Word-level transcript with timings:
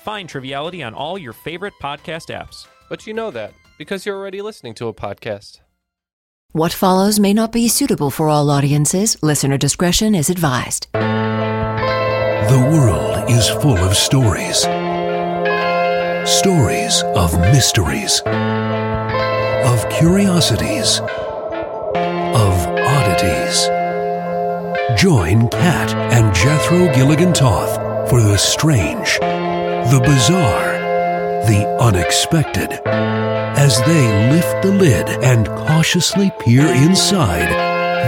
Find 0.00 0.28
Triviality 0.28 0.82
on 0.82 0.94
all 0.94 1.18
your 1.18 1.32
favorite 1.32 1.74
podcast 1.82 2.34
apps. 2.34 2.66
But 2.88 3.06
you 3.06 3.14
know 3.14 3.30
that 3.30 3.52
because 3.78 4.06
you're 4.06 4.16
already 4.16 4.40
listening 4.42 4.74
to 4.74 4.88
a 4.88 4.94
podcast. 4.94 5.60
What 6.52 6.72
follows 6.72 7.20
may 7.20 7.32
not 7.32 7.52
be 7.52 7.68
suitable 7.68 8.10
for 8.10 8.28
all 8.28 8.50
audiences. 8.50 9.22
Listener 9.22 9.58
discretion 9.58 10.14
is 10.14 10.30
advised. 10.30 10.88
The 10.92 12.68
world 12.72 13.30
is 13.30 13.48
full 13.48 13.78
of 13.78 13.96
stories 13.96 14.66
stories 16.26 17.02
of 17.16 17.38
mysteries, 17.40 18.22
of 19.66 19.88
curiosities, 19.90 21.00
of 21.00 22.54
oddities. 22.96 23.68
Join 25.00 25.48
Kat 25.48 25.94
and 26.12 26.34
Jethro 26.34 26.92
Gilligan 26.94 27.32
Toth 27.32 27.76
for 28.08 28.20
the 28.20 28.36
strange, 28.36 29.18
the 29.90 30.00
bizarre, 30.00 30.78
the 31.48 31.66
unexpected 31.80 32.70
as 32.86 33.82
they 33.86 34.30
lift 34.30 34.62
the 34.62 34.70
lid 34.70 35.08
and 35.24 35.48
cautiously 35.48 36.30
peer 36.38 36.64
inside 36.64 37.48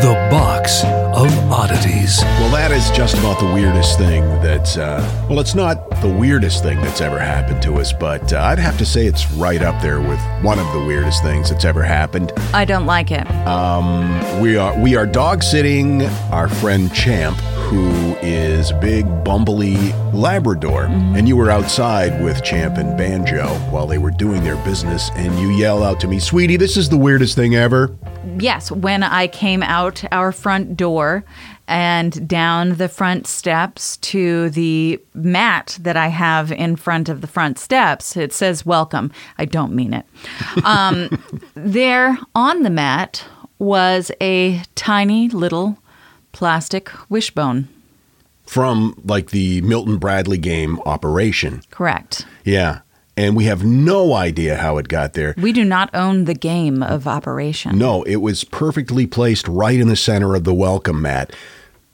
the 0.01 0.13
box 0.31 0.85
of 0.85 1.29
oddities. 1.51 2.21
Well, 2.23 2.53
that 2.53 2.71
is 2.71 2.89
just 2.93 3.19
about 3.19 3.41
the 3.41 3.53
weirdest 3.53 3.99
thing 3.99 4.23
that, 4.43 4.79
uh, 4.79 5.27
well, 5.29 5.41
it's 5.41 5.57
not 5.57 5.91
the 6.01 6.09
weirdest 6.09 6.63
thing 6.63 6.81
that's 6.81 7.01
ever 7.01 7.19
happened 7.19 7.61
to 7.63 7.75
us, 7.81 7.93
but 7.93 8.33
uh, 8.33 8.39
I'd 8.41 8.61
have 8.61 8.79
to 8.79 8.87
say 8.87 9.07
it's 9.07 9.31
right 9.33 9.61
up 9.61 9.83
there 9.83 10.01
with 10.01 10.21
one 10.43 10.61
of 10.61 10.73
the 10.73 10.85
weirdest 10.85 11.23
things 11.23 11.51
that's 11.51 11.65
ever 11.65 11.83
happened. 11.83 12.33
I 12.55 12.65
don't 12.65 12.87
like 12.87 13.11
it. 13.11 13.29
Um, 13.47 14.41
we 14.41 14.57
are 14.57 14.79
we 14.81 14.95
are 14.95 15.05
dog 15.05 15.43
sitting 15.43 16.03
our 16.31 16.49
friend 16.49 16.93
Champ, 16.95 17.37
who 17.73 18.15
is 18.21 18.71
a 18.71 18.79
big 18.81 19.07
bumbly 19.25 19.77
Labrador, 20.13 20.85
mm-hmm. 20.85 21.17
and 21.17 21.27
you 21.27 21.39
were 21.39 21.51
outside 21.51 22.23
with 22.23 22.45
Champ 22.45 22.77
and 22.77 22.99
Banjo 22.99 23.49
while 23.71 23.87
they 23.87 23.97
were 23.97 24.11
doing 24.11 24.45
their 24.45 24.57
business, 24.57 25.11
and 25.15 25.39
you 25.39 25.49
yell 25.49 25.83
out 25.83 25.99
to 26.01 26.07
me, 26.07 26.19
"Sweetie, 26.19 26.59
this 26.59 26.77
is 26.77 26.91
the 26.91 26.99
weirdest 26.99 27.35
thing 27.35 27.55
ever." 27.55 27.97
Yes, 28.39 28.71
when 28.71 29.03
I 29.03 29.27
came 29.27 29.63
out 29.63 30.05
our 30.13 30.33
front 30.33 30.77
door 30.77 31.25
and 31.67 32.29
down 32.29 32.77
the 32.77 32.91
front 32.91 33.27
steps 33.27 33.97
to 33.99 34.51
the 34.51 35.01
mat 35.15 35.79
that 35.81 35.97
I 35.97 36.09
have 36.09 36.53
in 36.53 36.77
front 36.77 37.09
of 37.09 37.23
the 37.23 37.27
front 37.27 37.59
steps, 37.59 38.19
it 38.19 38.35
says 38.35 38.67
welcome. 38.67 39.11
I 39.39 39.47
don't 39.47 39.73
mean 39.73 39.95
it. 39.95 40.05
Um, 40.65 41.09
there 41.55 42.19
on 42.35 42.63
the 42.63 42.71
mat 42.71 43.25
was 43.59 44.11
a 44.21 44.63
tiny 44.75 45.29
little 45.29 45.79
plastic 46.43 46.91
wishbone. 47.09 47.69
From 48.47 49.01
like 49.05 49.31
the 49.31 49.61
Milton 49.61 49.97
Bradley 49.97 50.39
game 50.39 50.81
operation. 50.85 51.63
Correct. 51.71 52.27
Yeah 52.45 52.81
and 53.17 53.37
we 53.37 53.45
have 53.45 53.63
no 53.63 54.15
idea 54.15 54.57
how 54.57 54.79
it 54.79 54.89
got 54.89 55.13
there. 55.13 55.35
We 55.37 55.53
do 55.53 55.65
not 55.65 55.95
own 55.95 56.25
the 56.25 56.35
game 56.35 56.83
of 56.83 57.07
operation. 57.07 57.79
No, 57.79 58.03
it 58.05 58.17
was 58.17 58.43
perfectly 58.43 59.07
placed 59.07 59.47
right 59.47 59.79
in 59.79 59.87
the 59.87 59.97
center 59.97 60.35
of 60.35 60.43
the 60.43 60.55
welcome 60.55 61.03
mat. 61.03 61.33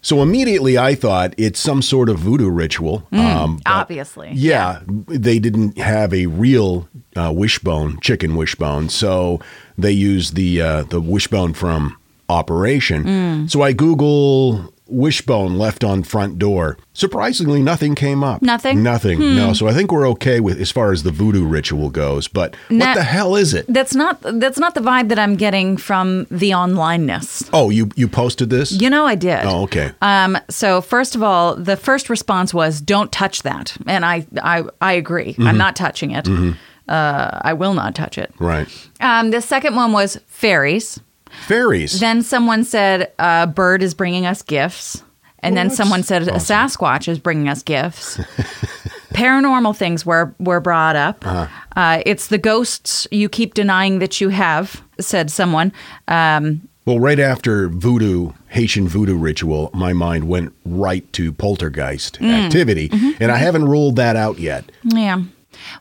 So 0.01 0.23
immediately 0.23 0.79
I 0.79 0.95
thought 0.95 1.35
it's 1.37 1.61
some 1.61 1.83
sort 1.83 2.09
of 2.09 2.19
voodoo 2.19 2.49
ritual. 2.49 3.07
Mm, 3.13 3.19
um, 3.19 3.61
obviously. 3.67 4.31
Yeah, 4.33 4.81
yeah, 4.81 5.05
they 5.09 5.39
didn't 5.39 5.77
have 5.77 6.15
a 6.15 6.27
real 6.27 6.89
uh, 7.17 7.33
wishbone, 7.35 8.01
chicken 8.01 8.37
wishbone, 8.37 8.89
so 8.89 9.41
they 9.77 9.93
used 9.93 10.37
the 10.37 10.63
uh, 10.63 10.83
the 10.85 11.01
wishbone 11.01 11.53
from 11.53 11.98
Operation. 12.29 13.05
Mm. 13.05 13.51
So 13.51 13.63
I 13.63 13.73
Google 13.73 14.73
wishbone 14.89 15.59
left 15.59 15.85
on 15.85 16.03
front 16.03 16.39
door. 16.39 16.79
Surprisingly, 16.93 17.63
nothing 17.63 17.95
came 17.95 18.25
up. 18.25 18.43
Nothing? 18.43 18.83
Nothing. 18.83 19.19
Hmm. 19.19 19.37
No. 19.37 19.53
So 19.53 19.69
I 19.69 19.75
think 19.75 19.93
we're 19.93 20.09
okay 20.11 20.41
with 20.41 20.61
as 20.61 20.71
far 20.71 20.93
as 20.93 21.03
the 21.03 21.11
voodoo 21.11 21.47
ritual 21.47 21.91
goes. 21.91 22.27
But 22.27 22.57
what 22.69 22.95
the 22.95 23.03
hell 23.03 23.37
is 23.37 23.55
it? 23.55 23.67
That's 23.69 23.95
not 23.95 24.21
that's 24.23 24.59
not 24.59 24.75
the 24.75 24.81
vibe 24.81 25.09
that 25.09 25.19
I'm 25.19 25.37
getting 25.37 25.77
from 25.77 26.27
the 26.31 26.51
onlineness. 26.51 27.49
Oh, 27.53 27.71
you 27.71 27.91
you 27.95 28.09
posted 28.09 28.51
this? 28.51 28.73
You 28.73 28.91
know 28.91 29.07
I 29.07 29.15
did. 29.15 29.45
Oh, 29.45 29.63
okay. 29.65 29.93
Um 30.03 30.39
so 30.49 30.81
first 30.81 31.15
of 31.15 31.23
all, 31.23 31.55
the 31.55 31.77
first 31.77 32.11
response 32.11 32.53
was 32.53 32.81
don't 32.81 33.13
touch 33.13 33.43
that. 33.43 33.77
And 33.87 34.05
I 34.05 34.27
I 34.43 34.65
I 34.81 34.93
agree. 34.95 35.33
Mm-hmm. 35.33 35.47
I'm 35.47 35.59
not 35.59 35.77
touching 35.77 36.13
it. 36.13 36.25
Mm-hmm. 36.25 36.53
Uh, 36.89 37.39
I 37.43 37.53
will 37.53 37.75
not 37.75 37.95
touch 37.95 38.17
it. 38.17 38.33
Right. 38.39 38.67
Um, 39.01 39.31
the 39.31 39.43
second 39.43 39.77
one 39.77 39.93
was 39.93 40.19
fairies. 40.27 40.99
Fairies. 41.47 42.01
Then 42.01 42.23
someone 42.23 42.65
said 42.65 43.13
a 43.19 43.47
bird 43.47 43.83
is 43.83 43.95
bringing 43.95 44.27
us 44.27 44.43
gifts. 44.43 45.03
And 45.41 45.55
well, 45.55 45.65
then 45.65 45.75
someone 45.75 46.03
said 46.03 46.29
awesome. 46.29 46.35
a 46.35 46.39
Sasquatch 46.39 47.09
is 47.09 47.19
bringing 47.19 47.49
us 47.49 47.63
gifts. 47.63 48.17
Paranormal 49.15 49.77
things 49.77 50.05
were, 50.05 50.35
were 50.39 50.61
brought 50.61 50.97
up. 50.97 51.25
Uh-huh. 51.25 51.47
Uh, 51.77 52.03
it's 52.05 52.27
the 52.27 52.39
ghosts 52.39 53.07
you 53.11 53.29
keep 53.29 53.55
denying 53.55 54.01
that 54.01 54.21
you 54.21 54.31
have, 54.31 54.83
said 54.99 55.31
someone. 55.31 55.73
Um, 56.09 56.69
well, 56.89 56.99
right 56.99 57.21
after 57.21 57.69
voodoo, 57.69 58.33
Haitian 58.49 58.89
voodoo 58.89 59.17
ritual, 59.17 59.71
my 59.75 59.93
mind 59.93 60.27
went 60.29 60.55
right 60.65 61.11
to 61.13 61.33
poltergeist 61.33 62.19
mm. 62.19 62.33
activity. 62.33 62.89
Mm-hmm. 62.89 63.23
And 63.23 63.31
I 63.31 63.37
haven't 63.37 63.67
ruled 63.67 63.97
that 63.97 64.17
out 64.17 64.39
yet. 64.39 64.65
Yeah. 64.83 65.23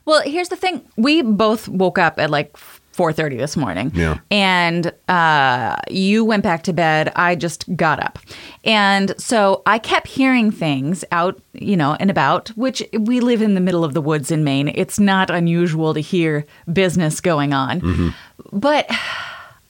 Well, 0.04 0.22
here's 0.22 0.50
the 0.50 0.56
thing. 0.56 0.82
We 0.96 1.22
both 1.22 1.66
woke 1.68 1.98
up 1.98 2.18
at 2.18 2.30
like 2.30 2.56
4.30 2.98 3.38
this 3.38 3.56
morning. 3.56 3.92
Yeah. 3.94 4.18
and 4.30 4.92
uh, 5.08 5.76
you 5.88 6.24
went 6.24 6.42
back 6.42 6.64
to 6.64 6.72
bed. 6.72 7.12
I 7.14 7.36
just 7.36 7.64
got 7.76 8.02
up. 8.02 8.18
And 8.64 9.14
so 9.18 9.62
i 9.66 9.78
kept 9.78 10.08
hearing 10.08 10.50
things 10.50 11.04
out 11.12 11.40
you 11.52 11.76
know 11.76 11.96
and 12.00 12.10
about 12.10 12.48
which 12.50 12.82
we 12.98 13.20
live 13.20 13.40
in 13.40 13.54
the 13.54 13.60
middle 13.60 13.84
of 13.84 13.94
the 13.94 14.02
woods 14.02 14.30
in 14.30 14.42
maine. 14.42 14.68
It's 14.74 14.98
not 14.98 15.30
unusual 15.30 15.94
to 15.94 16.00
hear 16.00 16.44
business 16.72 17.20
going 17.20 17.52
on. 17.52 17.80
Mm-hmm. 17.80 18.58
but 18.58 18.86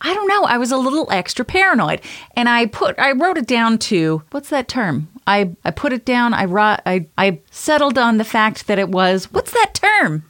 i 0.01 0.15
don't 0.15 0.29
know. 0.29 0.45
I 0.45 0.57
was 0.59 0.73
a 0.73 0.77
little 0.77 1.07
extra 1.11 1.45
paranoid. 1.45 2.01
And 2.35 2.49
i 2.49 2.67
put 2.67 2.99
i 2.99 3.13
wrote 3.13 3.37
it 3.37 3.47
down 3.47 3.79
to 3.91 4.23
what's 4.31 4.49
that 4.51 4.69
term? 4.69 5.09
I, 5.27 5.55
I 5.63 5.73
put 5.73 5.93
it 5.93 6.07
down. 6.07 6.33
I, 6.33 6.47
wrote 6.47 6.81
I, 6.87 7.07
I 7.19 7.41
settled 7.51 7.99
on 7.99 8.17
the 8.17 8.25
fact 8.25 8.67
that 8.67 8.79
it 8.79 8.89
was 8.89 9.31
what's 9.33 9.51
that 9.53 9.75
term 9.75 10.25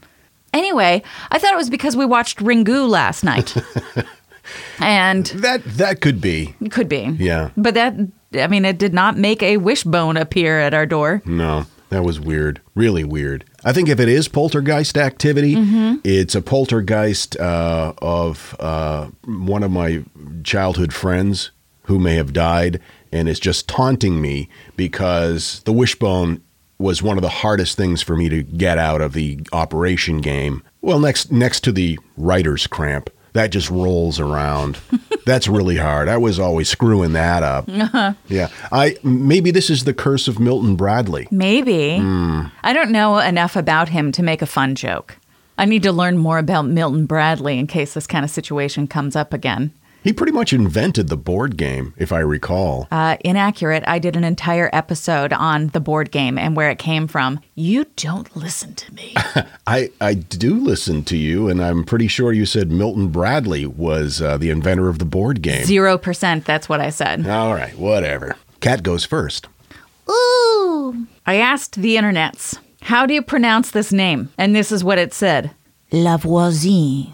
Anyway, 0.53 1.03
I 1.31 1.39
thought 1.39 1.53
it 1.53 1.57
was 1.57 1.71
because 1.71 1.97
we 1.97 2.05
watched 2.05 2.39
Ringu 2.39 2.89
last 2.89 3.23
night. 3.25 3.57
and 4.81 5.27
that 5.27 5.63
that 5.65 6.01
could 6.01 6.21
be. 6.21 6.55
Could 6.71 6.89
be. 6.89 7.17
Yeah. 7.19 7.51
But 7.57 7.75
that 7.75 7.95
I 8.35 8.47
mean 8.47 8.65
it 8.65 8.79
did 8.79 8.95
not 8.95 9.17
make 9.17 9.43
a 9.43 9.59
wishbone 9.59 10.17
appear 10.17 10.61
at 10.61 10.75
our 10.75 10.87
door. 10.87 11.23
No. 11.25 11.67
That 11.91 12.05
was 12.05 12.21
weird. 12.21 12.61
Really 12.75 13.05
weird. 13.05 13.45
I 13.65 13.73
think 13.73 13.89
if 13.89 13.99
it 13.99 14.09
is 14.09 14.29
poltergeist 14.29 14.99
activity, 14.99 15.55
mm-hmm. 15.55 15.97
it's 16.05 16.35
a 16.35 16.43
poltergeist 16.43 17.39
uh, 17.39 17.95
of 18.03 18.55
uh, 18.61 19.09
one 19.25 19.63
of 19.63 19.71
my 19.71 20.05
childhood 20.45 20.93
friends 20.93 21.51
who 21.85 21.99
may 21.99 22.17
have 22.17 22.35
died 22.35 22.81
and 23.11 23.27
is 23.27 23.41
just 23.41 23.69
taunting 23.69 24.21
me 24.21 24.51
because 24.77 25.63
the 25.65 25.73
wishbone 25.73 26.43
was 26.79 27.03
one 27.03 27.19
of 27.19 27.23
the 27.23 27.29
hardest 27.29 27.77
things 27.77 28.03
for 28.03 28.17
me 28.17 28.29
to 28.29 28.43
get 28.43 28.79
out 28.79 29.01
of 29.01 29.13
the 29.13 29.41
operation 29.53 30.21
game. 30.21 30.63
Well, 30.81 31.01
next 31.01 31.33
next 31.33 31.61
to 31.61 31.73
the 31.73 31.99
writer's 32.17 32.67
cramp, 32.67 33.11
that 33.33 33.51
just 33.51 33.71
rolls 33.71 34.21
around. 34.21 34.79
That's 35.27 35.49
really 35.49 35.77
hard. 35.77 36.09
I 36.09 36.17
was 36.17 36.39
always 36.39 36.69
screwing 36.69 37.13
that 37.13 37.43
up. 37.43 37.69
Uh-huh. 37.69 38.15
Yeah, 38.29 38.49
I 38.73 38.97
maybe 39.03 39.51
this 39.51 39.71
is 39.71 39.85
the 39.85 39.95
curse 39.95 40.29
of 40.29 40.39
Milton 40.39 40.77
Bradley. 40.77 41.29
Maybe 41.31 41.99
mm. 42.01 42.51
I 42.63 42.73
don't 42.73 42.91
know 42.91 43.19
enough 43.19 43.57
about 43.57 43.89
him 43.89 44.13
to 44.13 44.23
make 44.23 44.43
a 44.43 44.47
fun 44.47 44.75
joke. 44.75 45.17
I 45.59 45.65
need 45.65 45.83
to 45.83 45.93
learn 45.93 46.19
more 46.19 46.39
about 46.39 46.67
Milton 46.67 47.05
Bradley 47.07 47.59
in 47.59 47.67
case 47.67 47.95
this 47.95 48.07
kind 48.07 48.25
of 48.25 48.31
situation 48.31 48.87
comes 48.87 49.17
up 49.17 49.33
again. 49.33 49.73
He 50.09 50.15
pretty 50.15 50.33
much 50.33 50.55
invented 50.55 51.09
the 51.09 51.19
board 51.19 51.59
game, 51.59 51.93
if 51.99 52.13
I 52.13 52.21
recall. 52.21 52.89
Uh, 52.91 53.19
inaccurate. 53.27 53.85
I 53.87 53.99
did 53.99 54.17
an 54.17 54.25
entire 54.25 54.71
episode 54.73 55.35
on 55.35 55.67
the 55.67 55.81
board 55.81 56.11
game 56.11 56.39
and 56.39 56.57
where 56.57 56.71
it 56.71 56.79
came 56.79 57.09
from. 57.09 57.41
You 57.55 57.85
don't 57.97 58.35
listen 58.35 58.75
to 58.75 58.95
me. 58.95 59.13
I, 59.67 59.91
I 60.01 60.15
do 60.15 60.55
listen 60.55 61.05
to 61.05 61.17
you, 61.19 61.51
and 61.51 61.63
I'm 61.63 61.85
pretty 61.85 62.09
sure 62.09 62.33
you 62.33 62.47
said 62.47 62.73
Milton 62.73 63.09
Bradley 63.09 63.67
was 63.67 64.23
uh, 64.23 64.39
the 64.39 64.49
inventor 64.49 64.89
of 64.89 64.99
the 64.99 65.05
board 65.05 65.43
game. 65.43 65.67
Zero 65.67 65.99
percent. 65.99 66.47
That's 66.47 66.71
what 66.71 66.81
I 66.81 66.89
said. 66.89 67.27
All 67.27 67.53
right, 67.53 67.77
whatever. 67.77 68.35
Kat 68.61 68.83
goes 68.83 69.05
first. 69.05 69.47
Ooh. 70.09 71.07
I 71.27 71.35
asked 71.35 71.77
the 71.77 71.97
internets, 71.97 72.59
how 72.81 73.05
do 73.05 73.13
you 73.13 73.21
pronounce 73.21 73.73
this 73.73 73.93
name? 73.93 74.33
And 74.39 74.57
this 74.57 74.73
is 74.73 74.83
what 74.83 74.97
it 74.97 75.13
said 75.13 75.51
Lavoisin. 75.93 77.13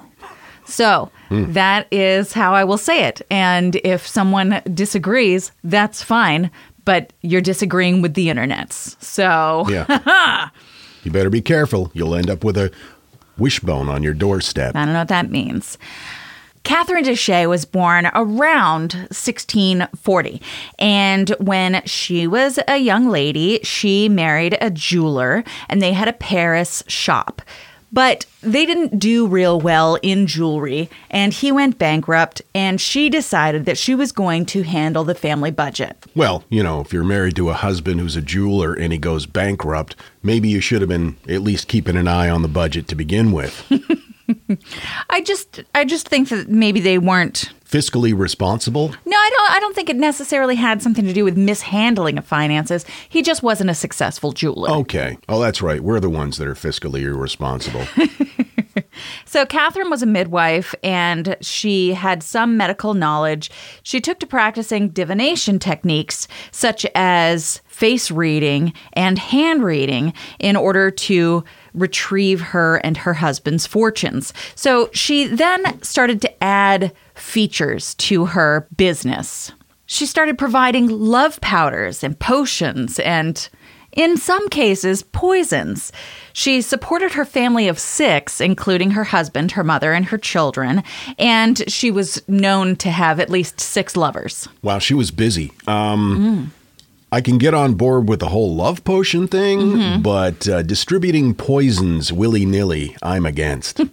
So 0.64 1.10
that 1.30 1.86
is 1.90 2.32
how 2.32 2.54
I 2.54 2.64
will 2.64 2.78
say 2.78 3.04
it. 3.04 3.22
And 3.30 3.76
if 3.76 4.06
someone 4.06 4.62
disagrees, 4.72 5.52
that's 5.62 6.02
fine. 6.02 6.50
But 6.84 7.12
you're 7.22 7.40
disagreeing 7.40 8.02
with 8.02 8.14
the 8.14 8.28
internets. 8.28 9.02
So 9.02 9.64
Yeah. 9.68 10.48
you 11.02 11.10
better 11.10 11.30
be 11.30 11.40
careful. 11.40 11.90
You'll 11.94 12.14
end 12.14 12.30
up 12.30 12.44
with 12.44 12.56
a 12.56 12.70
wishbone 13.38 13.88
on 13.88 14.02
your 14.02 14.14
doorstep. 14.14 14.76
I 14.76 14.84
don't 14.84 14.92
know 14.92 15.00
what 15.00 15.08
that 15.08 15.30
means. 15.30 15.78
Catherine 16.64 17.04
Deshayes 17.04 17.46
was 17.48 17.66
born 17.66 18.06
around 18.14 18.94
1640. 19.10 20.40
And 20.78 21.30
when 21.38 21.82
she 21.84 22.26
was 22.26 22.58
a 22.66 22.78
young 22.78 23.08
lady, 23.08 23.60
she 23.62 24.08
married 24.08 24.56
a 24.62 24.70
jeweler 24.70 25.44
and 25.68 25.82
they 25.82 25.92
had 25.92 26.08
a 26.08 26.14
Paris 26.14 26.82
shop. 26.86 27.42
But 27.94 28.26
they 28.42 28.66
didn't 28.66 28.98
do 28.98 29.24
real 29.28 29.60
well 29.60 29.98
in 30.02 30.26
jewelry, 30.26 30.90
and 31.10 31.32
he 31.32 31.52
went 31.52 31.78
bankrupt, 31.78 32.42
and 32.52 32.80
she 32.80 33.08
decided 33.08 33.66
that 33.66 33.78
she 33.78 33.94
was 33.94 34.10
going 34.10 34.46
to 34.46 34.62
handle 34.62 35.04
the 35.04 35.14
family 35.14 35.52
budget. 35.52 36.04
Well, 36.16 36.42
you 36.48 36.64
know, 36.64 36.80
if 36.80 36.92
you're 36.92 37.04
married 37.04 37.36
to 37.36 37.50
a 37.50 37.54
husband 37.54 38.00
who's 38.00 38.16
a 38.16 38.20
jeweler 38.20 38.74
and 38.74 38.92
he 38.92 38.98
goes 38.98 39.26
bankrupt, 39.26 39.94
maybe 40.24 40.48
you 40.48 40.60
should 40.60 40.82
have 40.82 40.88
been 40.88 41.16
at 41.28 41.42
least 41.42 41.68
keeping 41.68 41.96
an 41.96 42.08
eye 42.08 42.28
on 42.28 42.42
the 42.42 42.48
budget 42.48 42.88
to 42.88 42.96
begin 42.96 43.30
with. 43.30 43.64
I 45.10 45.20
just 45.20 45.62
I 45.74 45.84
just 45.84 46.08
think 46.08 46.28
that 46.30 46.48
maybe 46.48 46.80
they 46.80 46.98
weren't 46.98 47.50
Fiscally 47.64 48.16
responsible? 48.16 48.94
No, 49.04 49.16
I 49.16 49.30
don't 49.36 49.50
I 49.50 49.60
don't 49.60 49.74
think 49.74 49.90
it 49.90 49.96
necessarily 49.96 50.54
had 50.54 50.80
something 50.80 51.04
to 51.06 51.12
do 51.12 51.24
with 51.24 51.36
mishandling 51.36 52.18
of 52.18 52.24
finances. 52.24 52.84
He 53.08 53.20
just 53.20 53.42
wasn't 53.42 53.70
a 53.70 53.74
successful 53.74 54.30
jeweler. 54.32 54.70
Okay. 54.70 55.18
Oh, 55.28 55.40
that's 55.40 55.60
right. 55.60 55.80
We're 55.80 55.98
the 55.98 56.10
ones 56.10 56.36
that 56.36 56.46
are 56.46 56.54
fiscally 56.54 57.02
irresponsible. 57.02 57.84
So 59.24 59.44
Catherine 59.44 59.90
was 59.90 60.02
a 60.02 60.06
midwife 60.06 60.74
and 60.82 61.36
she 61.40 61.94
had 61.94 62.22
some 62.22 62.56
medical 62.56 62.94
knowledge. 62.94 63.50
She 63.82 64.00
took 64.00 64.20
to 64.20 64.26
practicing 64.26 64.90
divination 64.90 65.58
techniques 65.58 66.28
such 66.52 66.86
as 66.94 67.60
face 67.66 68.10
reading 68.10 68.72
and 68.92 69.18
hand 69.18 69.64
reading 69.64 70.12
in 70.38 70.56
order 70.56 70.90
to 70.90 71.44
retrieve 71.74 72.40
her 72.40 72.76
and 72.76 72.96
her 72.98 73.14
husband's 73.14 73.66
fortunes. 73.66 74.32
So 74.54 74.88
she 74.92 75.26
then 75.26 75.82
started 75.82 76.22
to 76.22 76.44
add 76.44 76.92
features 77.14 77.94
to 77.96 78.26
her 78.26 78.66
business. 78.76 79.52
She 79.86 80.06
started 80.06 80.38
providing 80.38 80.88
love 80.88 81.40
powders 81.40 82.02
and 82.02 82.18
potions 82.18 82.98
and 83.00 83.48
in 83.94 84.16
some 84.16 84.48
cases, 84.48 85.02
poisons. 85.02 85.92
She 86.32 86.60
supported 86.62 87.12
her 87.12 87.24
family 87.24 87.68
of 87.68 87.78
six, 87.78 88.40
including 88.40 88.90
her 88.92 89.04
husband, 89.04 89.52
her 89.52 89.62
mother, 89.62 89.92
and 89.92 90.06
her 90.06 90.18
children, 90.18 90.82
and 91.16 91.62
she 91.70 91.92
was 91.92 92.20
known 92.28 92.74
to 92.76 92.90
have 92.90 93.20
at 93.20 93.30
least 93.30 93.60
six 93.60 93.96
lovers. 93.96 94.48
wow, 94.62 94.80
she 94.80 94.94
was 94.94 95.12
busy. 95.12 95.52
Um, 95.68 96.52
I 97.14 97.20
can 97.20 97.38
get 97.38 97.54
on 97.54 97.74
board 97.74 98.08
with 98.08 98.18
the 98.18 98.28
whole 98.28 98.56
love 98.56 98.82
potion 98.82 99.28
thing, 99.28 100.02
but 100.02 100.48
uh, 100.48 100.62
distributing 100.62 101.32
poisons 101.32 102.12
willy 102.12 102.44
nilly, 102.44 102.96
I'm 103.02 103.24
against. 103.24 103.80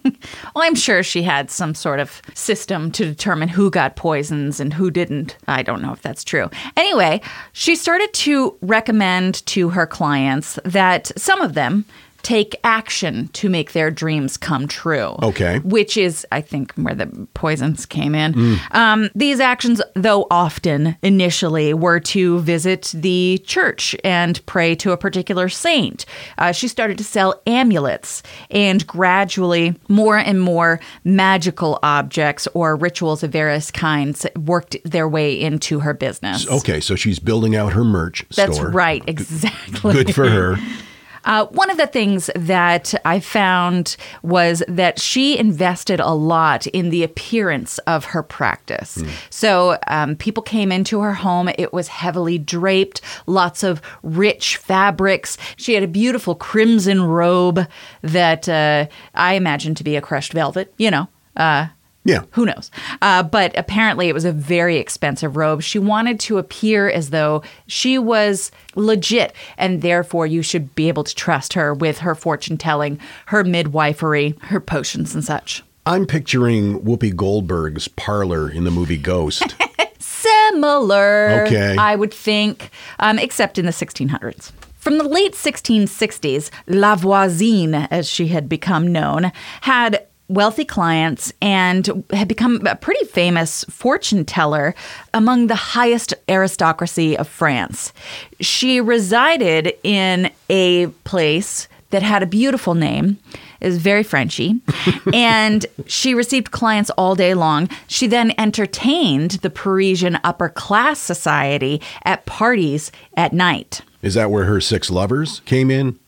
Well, 0.54 0.64
I'm 0.64 0.74
sure 0.74 1.02
she 1.02 1.22
had 1.22 1.50
some 1.50 1.74
sort 1.74 1.98
of 1.98 2.20
system 2.34 2.92
to 2.92 3.04
determine 3.04 3.48
who 3.48 3.70
got 3.70 3.96
poisons 3.96 4.60
and 4.60 4.72
who 4.72 4.90
didn't. 4.90 5.36
I 5.48 5.62
don't 5.62 5.80
know 5.82 5.92
if 5.92 6.02
that's 6.02 6.22
true. 6.24 6.50
Anyway, 6.76 7.22
she 7.52 7.74
started 7.74 8.12
to 8.12 8.56
recommend 8.60 9.44
to 9.46 9.70
her 9.70 9.86
clients 9.86 10.58
that 10.64 11.10
some 11.16 11.40
of 11.40 11.54
them 11.54 11.86
take 12.22 12.56
action 12.64 13.28
to 13.28 13.48
make 13.48 13.72
their 13.72 13.90
dreams 13.90 14.36
come 14.36 14.68
true. 14.68 15.16
Okay. 15.22 15.58
Which 15.60 15.96
is, 15.96 16.26
I 16.32 16.40
think, 16.40 16.72
where 16.74 16.94
the 16.94 17.06
poisons 17.34 17.86
came 17.86 18.14
in. 18.14 18.58
Um, 18.70 19.10
these 19.14 19.40
actions, 19.40 19.82
though 19.94 20.26
often 20.30 20.96
initially, 21.02 21.74
were 21.74 22.00
to 22.00 22.40
visit 22.40 22.92
the 22.94 23.42
church 23.44 23.96
and 24.04 24.44
pray 24.46 24.74
to 24.76 24.92
a 24.92 24.96
particular 24.96 25.48
saint. 25.48 26.04
Uh, 26.38 26.52
she 26.52 26.68
started 26.68 26.98
to 26.98 27.04
sell 27.04 27.40
amulets, 27.46 28.22
and 28.50 28.86
gradually, 28.86 29.74
more 29.88 30.16
and 30.16 30.40
more 30.40 30.80
magical 31.04 31.78
objects 31.82 32.46
or 32.54 32.76
rituals 32.76 33.22
of 33.22 33.30
various 33.30 33.70
kinds 33.70 34.26
worked 34.36 34.76
their 34.84 35.08
way 35.08 35.38
into 35.38 35.80
her 35.80 35.94
business. 35.94 36.48
okay, 36.48 36.80
so 36.80 36.94
she's 36.94 37.18
building 37.18 37.56
out 37.56 37.72
her 37.72 37.84
merch 37.84 38.24
That's 38.34 38.56
store. 38.56 38.70
right, 38.70 39.02
exactly. 39.06 39.92
Good 39.92 40.14
for 40.14 40.28
her. 40.28 40.56
Uh, 41.24 41.46
one 41.46 41.70
of 41.70 41.76
the 41.76 41.86
things 41.86 42.30
that 42.34 42.94
I 43.04 43.20
found 43.20 43.96
was 44.22 44.62
that 44.68 44.98
she 44.98 45.38
invested 45.38 46.00
a 46.00 46.10
lot 46.10 46.66
in 46.68 46.90
the 46.90 47.02
appearance 47.02 47.78
of 47.80 48.06
her 48.06 48.22
practice. 48.22 49.02
So 49.30 49.78
um, 49.86 50.16
people 50.16 50.42
came 50.42 50.72
into 50.72 51.00
her 51.00 51.14
home. 51.14 51.48
It 51.58 51.72
was 51.72 51.88
heavily 51.88 52.38
draped, 52.38 53.00
lots 53.26 53.62
of 53.62 53.80
rich 54.02 54.56
fabrics. 54.56 55.38
She 55.56 55.74
had 55.74 55.82
a 55.82 55.88
beautiful 55.88 56.34
crimson 56.34 57.02
robe 57.02 57.66
that 58.02 58.48
uh, 58.48 58.86
I 59.14 59.34
imagine 59.34 59.74
to 59.76 59.84
be 59.84 59.96
a 59.96 60.00
crushed 60.00 60.32
velvet, 60.32 60.72
you 60.76 60.90
know. 60.90 61.08
Uh, 61.36 61.68
Yeah. 62.04 62.22
who 62.32 62.46
knows? 62.46 62.70
Uh, 63.00 63.22
but 63.22 63.56
apparently, 63.56 64.08
it 64.08 64.12
was 64.14 64.24
a 64.24 64.32
very 64.32 64.76
expensive 64.78 65.36
robe. 65.36 65.62
She 65.62 65.78
wanted 65.78 66.18
to 66.20 66.38
appear 66.38 66.88
as 66.90 67.10
though 67.10 67.42
she 67.68 67.96
was 67.98 68.50
legit, 68.74 69.32
and 69.56 69.82
therefore, 69.82 70.26
you 70.26 70.42
should 70.42 70.74
be 70.74 70.88
able 70.88 71.04
to 71.04 71.14
trust 71.14 71.52
her 71.52 71.72
with 71.72 71.98
her 71.98 72.14
fortune 72.16 72.58
telling, 72.58 72.98
her 73.26 73.44
midwifery, 73.44 74.36
her 74.42 74.58
potions, 74.60 75.14
and 75.14 75.24
such. 75.24 75.62
I'm 75.86 76.06
picturing 76.06 76.80
Whoopi 76.80 77.14
Goldberg's 77.14 77.86
parlor 77.88 78.50
in 78.50 78.64
the 78.64 78.70
movie 78.70 78.96
Ghost. 78.96 79.54
Similar, 79.98 81.44
Okay. 81.46 81.76
I 81.78 81.96
would 81.96 82.12
think, 82.14 82.70
um, 83.00 83.18
except 83.18 83.58
in 83.58 83.66
the 83.66 83.72
1600s. 83.72 84.52
From 84.76 84.98
the 84.98 85.04
late 85.04 85.34
1660s, 85.34 86.50
La 86.66 86.96
Voisine, 86.96 87.86
as 87.90 88.08
she 88.08 88.28
had 88.28 88.48
become 88.48 88.90
known, 88.92 89.30
had 89.62 90.06
wealthy 90.28 90.64
clients 90.64 91.32
and 91.42 92.04
had 92.10 92.28
become 92.28 92.66
a 92.66 92.76
pretty 92.76 93.04
famous 93.06 93.64
fortune 93.64 94.24
teller 94.24 94.74
among 95.12 95.46
the 95.46 95.54
highest 95.54 96.14
aristocracy 96.28 97.16
of 97.16 97.28
France. 97.28 97.92
She 98.40 98.80
resided 98.80 99.74
in 99.82 100.30
a 100.48 100.86
place 101.04 101.68
that 101.90 102.02
had 102.02 102.22
a 102.22 102.26
beautiful 102.26 102.74
name. 102.74 103.18
It 103.60 103.66
was 103.66 103.78
very 103.78 104.02
Frenchy. 104.02 104.60
and 105.12 105.64
she 105.86 106.14
received 106.14 106.50
clients 106.50 106.90
all 106.90 107.14
day 107.14 107.34
long. 107.34 107.68
She 107.86 108.06
then 108.06 108.32
entertained 108.38 109.32
the 109.42 109.50
Parisian 109.50 110.18
upper 110.24 110.48
class 110.48 110.98
society 110.98 111.80
at 112.04 112.26
parties 112.26 112.90
at 113.16 113.32
night. 113.32 113.82
Is 114.00 114.14
that 114.14 114.30
where 114.30 114.44
her 114.44 114.60
six 114.60 114.90
lovers 114.90 115.40
came 115.44 115.70
in? 115.70 115.98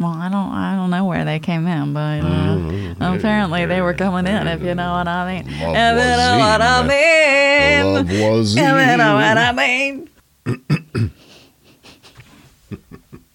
Well, 0.00 0.10
I 0.10 0.28
don't, 0.28 0.52
I 0.52 0.74
don't 0.76 0.90
know 0.90 1.04
where 1.04 1.24
they 1.24 1.38
came 1.38 1.66
in, 1.66 1.92
but 1.92 2.20
uh, 2.24 3.14
apparently 3.14 3.66
they 3.66 3.80
were 3.82 3.94
coming 3.94 4.26
in. 4.26 4.46
If 4.48 4.62
you 4.62 4.74
know 4.74 4.92
what 4.92 5.06
I 5.06 5.34
mean. 5.42 5.46
If 5.48 5.58
you 5.58 5.64
know 5.66 6.38
what 6.38 6.60
I 6.60 6.82
mean. 6.82 7.94
Love 7.94 8.10
If 8.10 8.56
you 8.56 8.96
know 8.96 9.14
what 9.14 9.38
I 9.38 9.52
mean. 9.52 10.08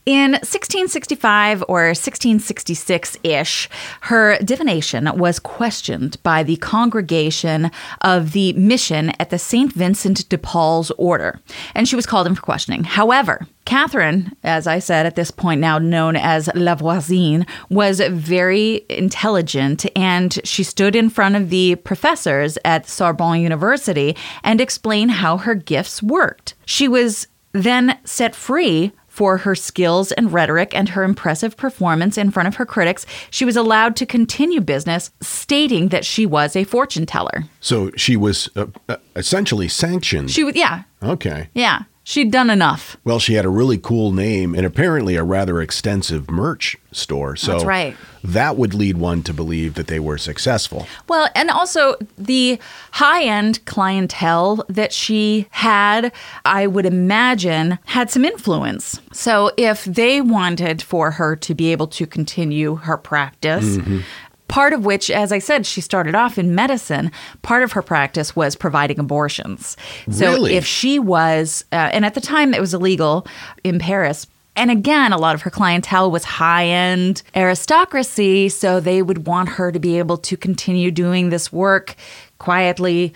In 0.07 0.31
1665 0.31 1.65
or 1.67 1.87
1666 1.87 3.17
ish, 3.25 3.67
her 4.03 4.37
divination 4.37 5.11
was 5.17 5.37
questioned 5.37 6.15
by 6.23 6.43
the 6.43 6.55
congregation 6.55 7.69
of 7.99 8.31
the 8.31 8.53
mission 8.53 9.09
at 9.19 9.31
the 9.31 9.37
St. 9.37 9.73
Vincent 9.73 10.29
de 10.29 10.37
Paul's 10.37 10.91
order, 10.91 11.41
and 11.75 11.89
she 11.89 11.97
was 11.97 12.05
called 12.05 12.25
in 12.25 12.35
for 12.35 12.41
questioning. 12.41 12.85
However, 12.85 13.45
Catherine, 13.65 14.31
as 14.45 14.65
I 14.65 14.79
said 14.79 15.05
at 15.05 15.17
this 15.17 15.29
point 15.29 15.59
now 15.59 15.77
known 15.77 16.15
as 16.15 16.49
La 16.55 16.75
Voisine, 16.75 17.45
was 17.69 17.99
very 17.99 18.85
intelligent 18.89 19.85
and 19.93 20.39
she 20.45 20.63
stood 20.63 20.95
in 20.95 21.09
front 21.09 21.35
of 21.35 21.49
the 21.49 21.75
professors 21.75 22.57
at 22.63 22.87
Sorbonne 22.87 23.41
University 23.41 24.15
and 24.41 24.61
explained 24.61 25.11
how 25.11 25.35
her 25.35 25.53
gifts 25.53 26.01
worked. 26.01 26.53
She 26.65 26.87
was 26.87 27.27
then 27.51 27.99
set 28.05 28.35
free 28.35 28.93
for 29.17 29.37
her 29.37 29.55
skills 29.55 30.11
and 30.11 30.31
rhetoric 30.31 30.75
and 30.75 30.89
her 30.89 31.03
impressive 31.03 31.57
performance 31.57 32.19
in 32.19 32.29
front 32.29 32.47
of 32.47 32.53
her 32.53 32.67
critics, 32.67 33.03
she 33.31 33.45
was 33.45 33.55
allowed 33.55 33.95
to 33.95 34.05
continue 34.05 34.61
business, 34.61 35.09
stating 35.21 35.87
that 35.87 36.05
she 36.05 36.23
was 36.23 36.55
a 36.55 36.63
fortune 36.63 37.07
teller. 37.07 37.45
So 37.59 37.89
she 37.95 38.15
was 38.15 38.47
uh, 38.55 38.67
uh, 38.87 38.97
essentially 39.15 39.69
sanctioned. 39.69 40.29
She 40.29 40.43
was, 40.43 40.55
yeah, 40.55 40.83
okay. 41.01 41.49
yeah, 41.55 41.85
she'd 42.07 42.31
done 42.31 42.49
enough. 42.49 42.95
Well, 43.03 43.19
she 43.19 43.33
had 43.33 43.43
a 43.43 43.49
really 43.49 43.77
cool 43.77 44.13
name 44.13 44.55
and 44.55 44.65
apparently 44.65 45.17
a 45.17 45.23
rather 45.25 45.61
extensive 45.61 46.31
merch 46.31 46.77
store. 46.93 47.35
So 47.35 47.51
That's 47.51 47.65
right. 47.65 47.97
that 48.23 48.55
would 48.55 48.73
lead 48.73 48.97
one 48.97 49.23
to 49.23 49.33
believe 49.33 49.73
that 49.73 49.87
they 49.87 49.99
were 49.99 50.17
successful. 50.17 50.87
Well, 51.09 51.29
and 51.35 51.49
also 51.49 51.95
the 52.17 52.59
high 52.93 53.23
end 53.23 53.63
clientele 53.65 54.63
that 54.69 54.93
she 54.93 55.47
had, 55.49 56.13
I 56.45 56.65
would 56.65 56.85
imagine, 56.85 57.77
had 57.83 58.09
some 58.09 58.23
influence. 58.23 59.01
So 59.11 59.51
if 59.57 59.83
they 59.83 60.21
wanted 60.21 60.81
for 60.81 61.11
her 61.11 61.35
to 61.35 61.53
be 61.53 61.73
able 61.73 61.87
to 61.87 62.07
continue 62.07 62.75
her 62.75 62.95
practice, 62.95 63.65
mm-hmm. 63.77 63.99
Part 64.47 64.73
of 64.73 64.85
which, 64.85 65.09
as 65.11 65.31
I 65.31 65.39
said, 65.39 65.65
she 65.65 65.81
started 65.81 66.15
off 66.15 66.37
in 66.37 66.55
medicine. 66.55 67.11
Part 67.41 67.63
of 67.63 67.73
her 67.73 67.81
practice 67.81 68.35
was 68.35 68.55
providing 68.55 68.99
abortions. 68.99 69.75
So 70.09 70.31
Really? 70.31 70.55
if 70.55 70.65
she 70.65 70.99
was, 70.99 71.65
uh, 71.71 71.89
and 71.91 72.05
at 72.05 72.13
the 72.13 72.21
time 72.21 72.53
it 72.53 72.61
was 72.61 72.73
illegal 72.73 73.27
in 73.63 73.77
Paris. 73.79 74.25
And 74.55 74.71
again, 74.71 75.13
a 75.13 75.17
lot 75.17 75.35
of 75.35 75.43
her 75.43 75.51
clientele 75.51 76.09
was 76.09 76.23
high 76.23 76.65
end 76.65 77.21
aristocracy. 77.35 78.49
So 78.49 78.79
they 78.79 79.01
would 79.01 79.27
want 79.27 79.49
her 79.49 79.71
to 79.71 79.79
be 79.79 79.99
able 79.99 80.17
to 80.17 80.37
continue 80.37 80.89
doing 80.91 81.29
this 81.29 81.51
work 81.53 81.95
quietly. 82.39 83.13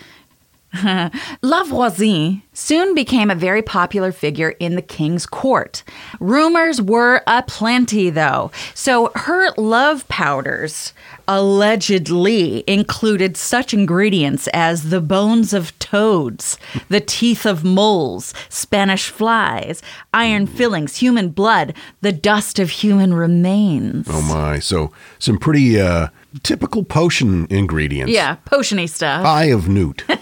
Lavoisin 1.42 2.40
soon 2.54 2.94
became 2.94 3.30
a 3.30 3.34
very 3.34 3.60
popular 3.60 4.10
figure 4.10 4.50
in 4.58 4.74
the 4.74 4.82
king's 4.82 5.26
court. 5.26 5.82
Rumors 6.18 6.80
were 6.80 7.22
aplenty, 7.26 8.08
though. 8.08 8.50
So 8.72 9.12
her 9.14 9.52
love 9.58 10.08
powders 10.08 10.94
allegedly 11.28 12.64
included 12.66 13.36
such 13.36 13.74
ingredients 13.74 14.48
as 14.54 14.88
the 14.88 15.00
bones 15.00 15.52
of 15.52 15.78
toads, 15.78 16.58
the 16.88 17.00
teeth 17.00 17.44
of 17.44 17.64
moles, 17.64 18.32
Spanish 18.48 19.10
flies, 19.10 19.82
iron 20.14 20.46
fillings, 20.46 20.96
human 20.96 21.28
blood, 21.28 21.74
the 22.00 22.12
dust 22.12 22.58
of 22.58 22.70
human 22.70 23.12
remains. 23.12 24.06
Oh 24.10 24.22
my. 24.22 24.58
So 24.58 24.90
some 25.18 25.38
pretty 25.38 25.78
uh, 25.80 26.08
typical 26.42 26.84
potion 26.84 27.46
ingredients. 27.50 28.12
Yeah, 28.12 28.36
potiony 28.46 28.88
stuff. 28.88 29.24
Eye 29.24 29.46
of 29.46 29.68
newt. 29.68 30.04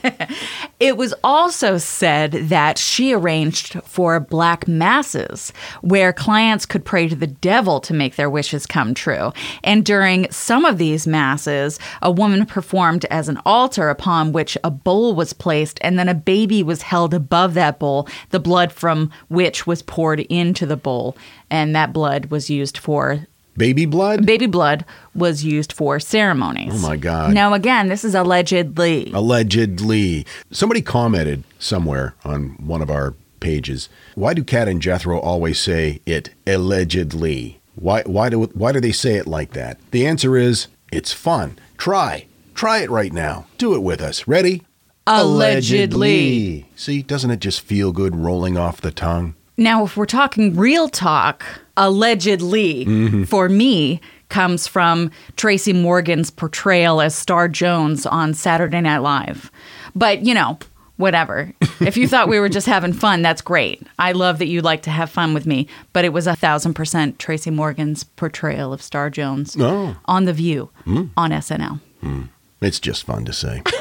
It 0.81 0.97
was 0.97 1.13
also 1.23 1.77
said 1.77 2.33
that 2.33 2.79
she 2.79 3.13
arranged 3.13 3.75
for 3.85 4.19
black 4.19 4.67
masses 4.67 5.53
where 5.83 6.11
clients 6.11 6.65
could 6.65 6.87
pray 6.87 7.07
to 7.07 7.15
the 7.15 7.27
devil 7.27 7.81
to 7.81 7.93
make 7.93 8.17
their 8.17 8.31
wishes 8.31 8.65
come 8.65 8.95
true. 8.95 9.31
And 9.63 9.85
during 9.85 10.31
some 10.31 10.65
of 10.65 10.79
these 10.79 11.07
masses, 11.07 11.79
a 12.01 12.11
woman 12.11 12.47
performed 12.47 13.05
as 13.11 13.29
an 13.29 13.39
altar 13.45 13.91
upon 13.91 14.33
which 14.33 14.57
a 14.65 14.71
bowl 14.71 15.15
was 15.15 15.35
placed 15.35 15.79
and 15.83 15.99
then 15.99 16.09
a 16.09 16.15
baby 16.15 16.63
was 16.63 16.81
held 16.81 17.13
above 17.13 17.53
that 17.55 17.79
bowl, 17.79 18.09
the 18.31 18.41
blood 18.41 18.73
from 18.73 19.11
which 19.29 19.67
was 19.67 19.83
poured 19.83 20.21
into 20.21 20.65
the 20.65 20.79
bowl. 20.79 21.15
And 21.51 21.77
that 21.77 21.93
blood 21.93 22.27
was 22.31 22.49
used 22.49 22.79
for 22.79 23.27
Baby 23.57 23.85
blood? 23.85 24.25
baby 24.25 24.47
blood 24.47 24.87
was 25.15 25.45
used 25.45 25.73
for 25.73 25.99
ceremonies. 25.99 26.73
Oh 26.73 26.89
my 26.89 26.97
God. 26.97 27.35
Now 27.35 27.55
again, 27.55 27.89
this 27.89 28.05
is 28.05 28.15
allegedly. 28.15 29.11
Allegedly. 29.13 30.27
Somebody 30.51 30.83
commented 30.83 31.45
somewhere 31.59 32.15
on 32.25 32.51
one 32.65 32.83
of 32.83 32.91
our 32.91 33.15
pages. 33.41 33.89
Why 34.15 34.35
do 34.35 34.45
Kat 34.45 34.69
and 34.69 34.81
Jethro 34.81 35.19
always 35.19 35.59
say 35.59 36.01
it 36.07 36.31
allegedly? 36.47 37.61
Why 37.75 38.03
why 38.03 38.29
do 38.29 38.45
why 38.45 38.73
do 38.73 38.81
they 38.81 38.93
say 38.93 39.17
it 39.17 39.27
like 39.27 39.53
that? 39.53 39.79
The 39.91 40.07
answer 40.07 40.37
is 40.37 40.69
it's 40.93 41.13
fun. 41.13 41.59
Try. 41.79 42.27
Try 42.55 42.79
it 42.79 42.91
right 42.91 43.13
now. 43.13 43.47
Do 43.59 43.75
it 43.75 43.83
with 43.83 44.01
us. 44.01 44.29
Ready? 44.29 44.63
Allegedly. 45.07 46.67
See, 46.77 47.03
doesn't 47.03 47.31
it 47.31 47.41
just 47.41 47.63
feel 47.63 47.91
good 47.91 48.15
rolling 48.15 48.59
off 48.59 48.81
the 48.81 48.91
tongue? 48.91 49.35
Now, 49.57 49.85
if 49.85 49.97
we're 49.97 50.07
talking 50.07 50.57
real 50.57 50.89
talk, 50.89 51.45
allegedly 51.77 52.85
mm-hmm. 52.85 53.25
for 53.25 53.49
me 53.49 54.01
comes 54.31 54.67
from 54.67 55.11
Tracy 55.37 55.73
Morgan's 55.73 56.31
portrayal 56.31 57.01
as 57.01 57.15
Star 57.15 57.49
Jones 57.49 58.07
on 58.07 58.33
Saturday 58.35 58.81
Night 58.81 58.99
Live. 58.99 59.51
But, 59.95 60.25
you 60.25 60.33
know, 60.35 60.59
whatever. 60.97 61.53
if 61.81 61.97
you 61.97 62.07
thought 62.07 62.29
we 62.29 62.39
were 62.39 62.49
just 62.49 62.67
having 62.67 62.93
fun, 62.93 63.23
that's 63.23 63.43
great. 63.43 63.83
I 63.99 64.13
love 64.13 64.39
that 64.39 64.47
you 64.47 64.61
like 64.61 64.83
to 64.83 64.91
have 64.91 65.11
fun 65.11 65.35
with 65.35 65.47
me. 65.47 65.67
But 65.93 66.05
it 66.05 66.13
was 66.13 66.27
a 66.27 66.37
thousand 66.37 66.75
percent 66.75 67.19
Tracy 67.19 67.51
Morgan's 67.51 68.05
portrayal 68.05 68.73
of 68.73 68.83
Star 68.83 69.11
Jones 69.11 69.57
Oh. 69.59 69.97
on 70.07 70.25
The 70.25 70.33
View 70.33 70.71
hmm. 70.85 71.07
on 71.17 71.31
SNL. 71.31 71.81
Hmm. 72.01 72.23
It's 72.61 72.81
just 72.81 73.05
fun 73.05 73.25
to 73.25 73.33
say. 73.33 73.63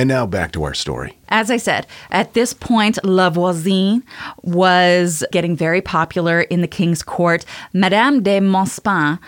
and 0.00 0.08
now 0.08 0.24
back 0.24 0.50
to 0.52 0.64
our 0.64 0.72
story. 0.72 1.18
As 1.28 1.50
I 1.50 1.58
said, 1.58 1.86
at 2.10 2.32
this 2.32 2.54
point, 2.54 2.98
La 3.04 3.28
Lavoisin 3.28 4.02
was 4.42 5.22
getting 5.30 5.54
very 5.54 5.82
popular 5.82 6.40
in 6.40 6.62
the 6.62 6.66
king's 6.66 7.02
court. 7.02 7.44
Madame 7.74 8.22
de 8.22 8.40
Montespan, 8.40 9.18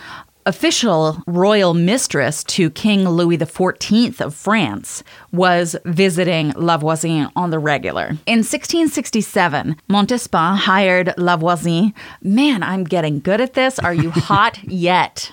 official 0.46 1.22
royal 1.26 1.74
mistress 1.74 2.42
to 2.44 2.70
King 2.70 3.06
Louis 3.06 3.36
XIV 3.36 4.18
of 4.22 4.34
France, 4.34 5.04
was 5.30 5.76
visiting 5.84 6.52
La 6.56 6.78
Lavoisin 6.78 7.30
on 7.36 7.50
the 7.50 7.58
regular. 7.58 8.06
In 8.24 8.38
1667, 8.38 9.76
Montespan 9.90 10.56
hired 10.56 11.12
La 11.18 11.36
Lavoisin. 11.36 11.92
Man, 12.22 12.62
I'm 12.62 12.84
getting 12.84 13.20
good 13.20 13.42
at 13.42 13.52
this. 13.52 13.78
Are 13.78 13.94
you 13.94 14.10
hot 14.10 14.64
yet? 14.64 15.32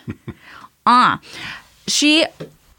Ah, 0.85 1.21
she 1.87 2.25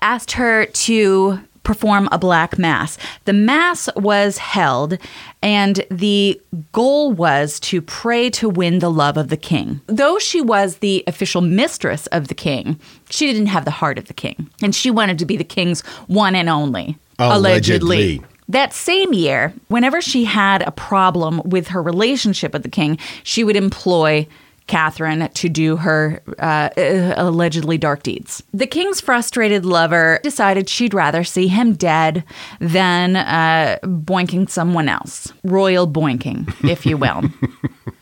asked 0.03 0.33
her 0.33 0.67
to 0.67 1.41
perform 1.71 2.09
a 2.11 2.19
black 2.19 2.59
mass. 2.59 2.99
The 3.27 3.33
mass 3.33 3.89
was 3.95 4.39
held, 4.39 4.99
and 5.41 5.87
the 5.89 6.41
goal 6.73 7.13
was 7.13 7.61
to 7.61 7.81
pray 7.81 8.29
to 8.31 8.49
win 8.49 8.81
the 8.81 8.91
love 8.91 9.17
of 9.17 9.29
the 9.29 9.37
king. 9.37 9.81
Though 9.87 10.19
she 10.19 10.41
was 10.41 10.79
the 10.79 11.05
official 11.07 11.43
mistress 11.43 12.09
of 12.09 12.27
the 12.27 12.35
king, 12.35 12.81
she 13.09 13.29
didn't 13.29 13.47
have 13.47 13.65
the 13.65 13.71
heart 13.71 13.99
of 13.99 14.07
the 14.07 14.15
king, 14.15 14.51
and 14.61 14.75
she 14.75 14.91
wanted 14.91 15.17
to 15.21 15.27
be 15.27 15.37
the 15.37 15.45
king's 15.45 15.83
one 16.09 16.35
and 16.35 16.49
only. 16.49 16.99
Allegedly. 17.21 18.21
That 18.49 18.73
same 18.73 19.13
year, 19.13 19.55
whenever 19.69 20.01
she 20.01 20.25
had 20.25 20.63
a 20.63 20.73
problem 20.73 21.41
with 21.45 21.69
her 21.69 21.81
relationship 21.81 22.53
with 22.53 22.65
the 22.65 22.69
king, 22.69 22.99
she 23.23 23.45
would 23.45 23.55
employ 23.55 24.27
Catherine 24.71 25.29
to 25.35 25.49
do 25.49 25.77
her 25.77 26.23
uh, 26.39 26.71
uh, 26.79 27.15
allegedly 27.17 27.77
dark 27.77 28.05
deeds. 28.05 28.41
The 28.55 28.69
king's 28.69 29.01
frustrated 29.01 29.65
lover 29.67 30.21
decided 30.23 30.69
she'd 30.69 30.95
rather 30.95 31.25
see 31.25 31.49
him 31.49 31.75
dead 31.75 32.23
than 32.61 33.17
uh, 33.17 33.79
boinking 33.83 34.49
someone 34.49 34.89
else. 34.89 35.33
Royal 35.43 35.89
boinking, 35.89 36.49
if 36.65 36.87
you 36.87 36.97
will. 36.97 37.23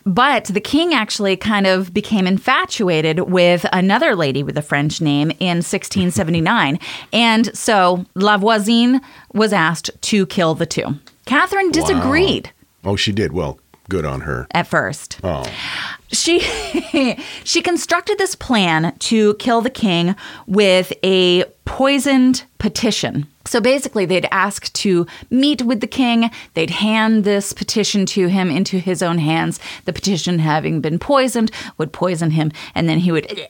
But 0.04 0.46
the 0.46 0.60
king 0.60 0.94
actually 0.94 1.36
kind 1.36 1.66
of 1.66 1.92
became 1.92 2.26
infatuated 2.26 3.20
with 3.30 3.66
another 3.74 4.16
lady 4.16 4.42
with 4.42 4.56
a 4.56 4.62
French 4.62 5.02
name 5.02 5.30
in 5.38 5.58
1679. 5.58 6.78
and 7.12 7.54
so 7.54 8.06
Lavoisin 8.16 9.02
was 9.34 9.52
asked 9.52 9.90
to 10.00 10.24
kill 10.24 10.54
the 10.54 10.64
two. 10.64 10.94
Catherine 11.26 11.70
disagreed 11.70 12.52
Oh, 12.84 12.96
she 12.96 13.12
did. 13.12 13.32
Well, 13.32 13.58
good 13.88 14.04
on 14.04 14.22
her. 14.22 14.46
at 14.52 14.66
first. 14.66 15.18
Oh. 15.22 15.44
She 16.10 16.40
she 17.44 17.62
constructed 17.62 18.18
this 18.18 18.34
plan 18.34 18.96
to 18.98 19.34
kill 19.34 19.60
the 19.60 19.70
king 19.70 20.14
with 20.46 20.92
a 21.02 21.44
poisoned 21.64 22.44
petition. 22.58 23.26
So 23.44 23.60
basically, 23.60 24.04
they'd 24.04 24.28
ask 24.30 24.70
to 24.74 25.06
meet 25.30 25.62
with 25.62 25.80
the 25.80 25.86
king. 25.86 26.30
They'd 26.54 26.70
hand 26.70 27.24
this 27.24 27.52
petition 27.52 28.04
to 28.06 28.26
him 28.28 28.50
into 28.50 28.78
his 28.78 29.02
own 29.02 29.18
hands. 29.18 29.58
The 29.86 29.92
petition, 29.92 30.38
having 30.38 30.80
been 30.82 30.98
poisoned, 30.98 31.50
would 31.78 31.92
poison 31.92 32.32
him, 32.32 32.52
and 32.74 32.88
then 32.88 32.98
he 32.98 33.12
would. 33.12 33.48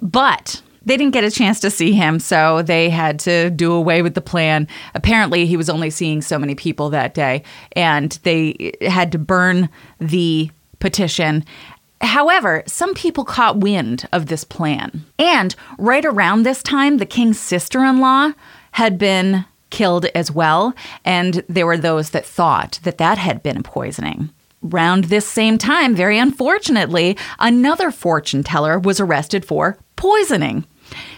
But 0.00 0.62
they 0.90 0.96
didn't 0.96 1.14
get 1.14 1.22
a 1.22 1.30
chance 1.30 1.60
to 1.60 1.70
see 1.70 1.92
him, 1.92 2.18
so 2.18 2.62
they 2.62 2.90
had 2.90 3.20
to 3.20 3.48
do 3.50 3.72
away 3.72 4.02
with 4.02 4.14
the 4.14 4.20
plan. 4.20 4.66
Apparently, 4.92 5.46
he 5.46 5.56
was 5.56 5.70
only 5.70 5.88
seeing 5.88 6.20
so 6.20 6.36
many 6.36 6.56
people 6.56 6.90
that 6.90 7.14
day, 7.14 7.44
and 7.76 8.18
they 8.24 8.72
had 8.82 9.12
to 9.12 9.18
burn 9.18 9.68
the 10.00 10.50
petition. 10.80 11.44
However, 12.00 12.64
some 12.66 12.94
people 12.94 13.24
caught 13.24 13.58
wind 13.58 14.08
of 14.12 14.26
this 14.26 14.42
plan. 14.42 15.04
And 15.16 15.54
right 15.78 16.04
around 16.04 16.42
this 16.42 16.60
time, 16.60 16.98
the 16.98 17.06
king's 17.06 17.38
sister 17.38 17.84
in 17.84 18.00
law 18.00 18.32
had 18.72 18.98
been 18.98 19.44
killed 19.70 20.06
as 20.06 20.32
well. 20.32 20.74
And 21.04 21.44
there 21.48 21.66
were 21.66 21.78
those 21.78 22.10
that 22.10 22.26
thought 22.26 22.80
that 22.82 22.98
that 22.98 23.16
had 23.16 23.44
been 23.44 23.62
poisoning. 23.62 24.30
Round 24.60 25.04
this 25.04 25.28
same 25.28 25.56
time, 25.56 25.94
very 25.94 26.18
unfortunately, 26.18 27.16
another 27.38 27.92
fortune 27.92 28.42
teller 28.42 28.78
was 28.78 28.98
arrested 28.98 29.44
for 29.44 29.78
poisoning. 29.94 30.64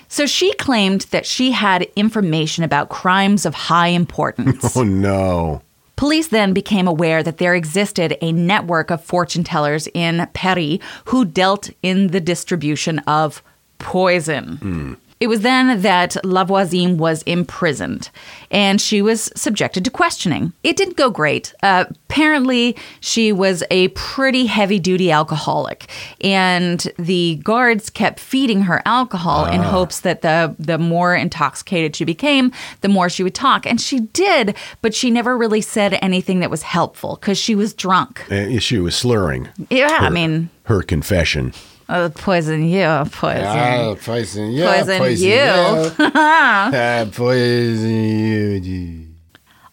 So 0.09 0.27
she 0.27 0.53
claimed 0.55 1.03
that 1.11 1.27
she 1.27 1.53
had 1.53 1.89
information 1.97 2.65
about 2.65 2.91
crimes 2.91 3.47
of 3.47 3.55
high 3.55 3.89
importance. 3.89 4.77
Oh 4.77 4.83
no. 4.83 5.63
Police 5.97 6.29
then 6.29 6.53
became 6.53 6.89
aware 6.89 7.23
that 7.23 7.39
there 7.39 7.55
existed 7.55 8.17
a 8.21 8.33
network 8.33 8.91
of 8.91 9.05
fortune 9.05 9.45
tellers 9.45 9.87
in 9.95 10.27
Paris 10.33 10.79
who 11.05 11.25
dealt 11.25 11.71
in 11.83 12.09
the 12.09 12.21
distribution 12.21 12.99
of 13.01 13.43
poison. 13.79 14.57
Hmm. 14.57 14.95
It 15.23 15.29
was 15.29 15.43
then 15.43 15.83
that 15.83 16.17
Lavoisin 16.25 16.97
was 16.97 17.23
imprisoned 17.23 18.11
and 18.51 18.81
she 18.81 19.01
was 19.01 19.31
subjected 19.37 19.85
to 19.85 19.91
questioning. 19.91 20.53
It 20.65 20.77
didn't 20.77 20.97
go 20.97 21.11
great. 21.11 21.55
Uh, 21.63 21.85
apparently, 22.11 22.77
she 22.99 23.31
was 23.31 23.63
a 23.71 23.87
pretty 23.91 24.47
heavy 24.47 24.81
duty 24.81 25.13
alcoholic, 25.13 25.89
and 26.23 26.81
the 26.99 27.37
guards 27.45 27.89
kept 27.89 28.19
feeding 28.19 28.63
her 28.63 28.83
alcohol 28.85 29.45
in 29.47 29.63
hopes 29.63 30.01
that 30.01 30.23
the, 30.23 30.57
the 30.59 30.77
more 30.77 31.15
intoxicated 31.15 31.95
she 31.95 32.05
became, 32.05 32.51
the 32.81 32.89
more 32.89 33.09
she 33.09 33.23
would 33.23 33.37
talk. 33.37 33.65
And 33.65 33.81
she 33.81 34.01
did, 34.01 34.57
but 34.81 34.93
she 34.93 35.09
never 35.09 35.39
really 35.39 35.61
said 35.61 35.97
anything 36.03 36.41
that 36.41 36.51
was 36.51 36.63
helpful 36.63 37.17
because 37.21 37.39
she 37.39 37.55
was 37.55 37.75
drunk. 37.75 38.29
Uh, 38.29 38.59
She 38.59 38.81
was 38.81 38.97
slurring 38.97 39.51
Yeah, 39.71 39.99
I 40.01 40.11
mean, 40.11 40.51
her 40.65 40.83
confession. 40.83 41.55
Uh, 41.89 42.09
poison 42.15 42.65
you, 42.65 42.87
poison. 43.13 43.45
Ah, 43.47 43.95
poison, 44.03 44.51
yeah, 44.53 44.83
Poison 44.85 45.03
you. 45.03 45.29
yeah. 45.29 45.91
Ah, 46.15 47.07
poison 47.13 48.63
you. 48.65 49.09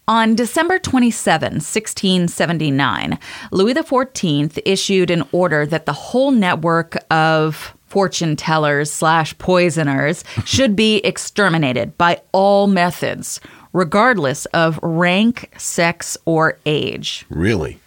On 0.08 0.34
December 0.34 0.78
27, 0.80 1.52
1679, 1.54 3.18
Louis 3.52 3.74
XIV 3.74 4.58
issued 4.64 5.10
an 5.10 5.22
order 5.32 5.64
that 5.66 5.86
the 5.86 5.92
whole 5.92 6.32
network 6.32 6.96
of 7.12 7.74
fortune 7.86 8.34
tellers 8.36 8.90
slash 8.90 9.36
poisoners 9.38 10.24
should 10.44 10.74
be 10.74 10.96
exterminated 10.98 11.96
by 11.96 12.20
all 12.32 12.66
methods, 12.66 13.40
regardless 13.72 14.46
of 14.46 14.78
rank, 14.82 15.48
sex, 15.58 16.16
or 16.24 16.58
age. 16.66 17.24
Really? 17.30 17.78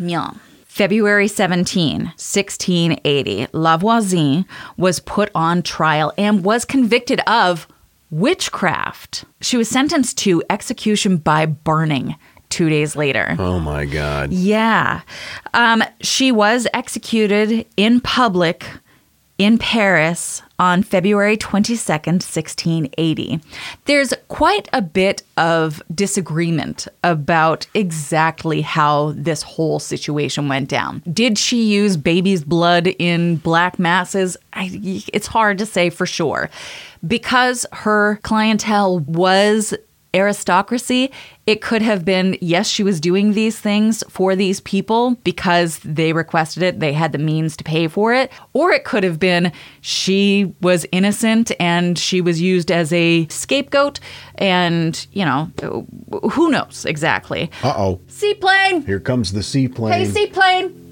Yeah. 0.00 0.30
February 0.78 1.26
17, 1.26 2.02
1680, 2.02 3.46
Lavoisin 3.48 4.44
was 4.76 5.00
put 5.00 5.28
on 5.34 5.60
trial 5.60 6.12
and 6.16 6.44
was 6.44 6.64
convicted 6.64 7.18
of 7.26 7.66
witchcraft. 8.12 9.24
She 9.40 9.56
was 9.56 9.68
sentenced 9.68 10.18
to 10.18 10.40
execution 10.48 11.16
by 11.16 11.46
burning 11.46 12.14
two 12.48 12.68
days 12.68 12.94
later. 12.94 13.34
Oh 13.40 13.58
my 13.58 13.86
God. 13.86 14.32
Yeah. 14.32 15.00
Um, 15.52 15.82
she 16.00 16.30
was 16.30 16.68
executed 16.72 17.66
in 17.76 18.00
public 18.00 18.64
in 19.36 19.58
Paris 19.58 20.42
on 20.58 20.82
February 20.82 21.36
22nd, 21.36 22.22
1680. 22.22 23.40
There's 23.84 24.12
quite 24.28 24.68
a 24.72 24.82
bit 24.82 25.22
of 25.36 25.82
disagreement 25.94 26.88
about 27.04 27.66
exactly 27.74 28.60
how 28.60 29.12
this 29.16 29.42
whole 29.42 29.78
situation 29.78 30.48
went 30.48 30.68
down. 30.68 31.02
Did 31.12 31.38
she 31.38 31.62
use 31.62 31.96
baby's 31.96 32.42
blood 32.42 32.88
in 32.98 33.36
black 33.36 33.78
masses? 33.78 34.36
I, 34.52 34.70
it's 35.12 35.28
hard 35.28 35.58
to 35.58 35.66
say 35.66 35.90
for 35.90 36.06
sure. 36.06 36.50
Because 37.06 37.64
her 37.72 38.18
clientele 38.22 38.98
was 39.00 39.74
aristocracy, 40.14 41.10
it 41.46 41.60
could 41.60 41.82
have 41.82 42.04
been 42.04 42.36
yes, 42.40 42.68
she 42.68 42.82
was 42.82 43.00
doing 43.00 43.32
these 43.32 43.58
things 43.58 44.02
for 44.08 44.34
these 44.34 44.60
people 44.60 45.16
because 45.24 45.78
they 45.80 46.12
requested 46.12 46.62
it, 46.62 46.80
they 46.80 46.92
had 46.92 47.12
the 47.12 47.18
means 47.18 47.56
to 47.56 47.64
pay 47.64 47.88
for 47.88 48.14
it, 48.14 48.30
or 48.52 48.72
it 48.72 48.84
could 48.84 49.04
have 49.04 49.18
been 49.18 49.52
she 49.80 50.52
was 50.60 50.86
innocent 50.92 51.52
and 51.60 51.98
she 51.98 52.20
was 52.20 52.40
used 52.40 52.70
as 52.70 52.92
a 52.92 53.26
scapegoat, 53.28 54.00
and 54.36 55.06
you 55.12 55.24
know, 55.24 55.50
who 56.32 56.50
knows 56.50 56.84
exactly. 56.84 57.50
Uh 57.62 57.74
oh. 57.76 58.00
Seaplane! 58.08 58.84
Here 58.84 59.00
comes 59.00 59.32
the 59.32 59.42
seaplane. 59.42 59.92
Hey, 59.92 60.04
seaplane! 60.04 60.87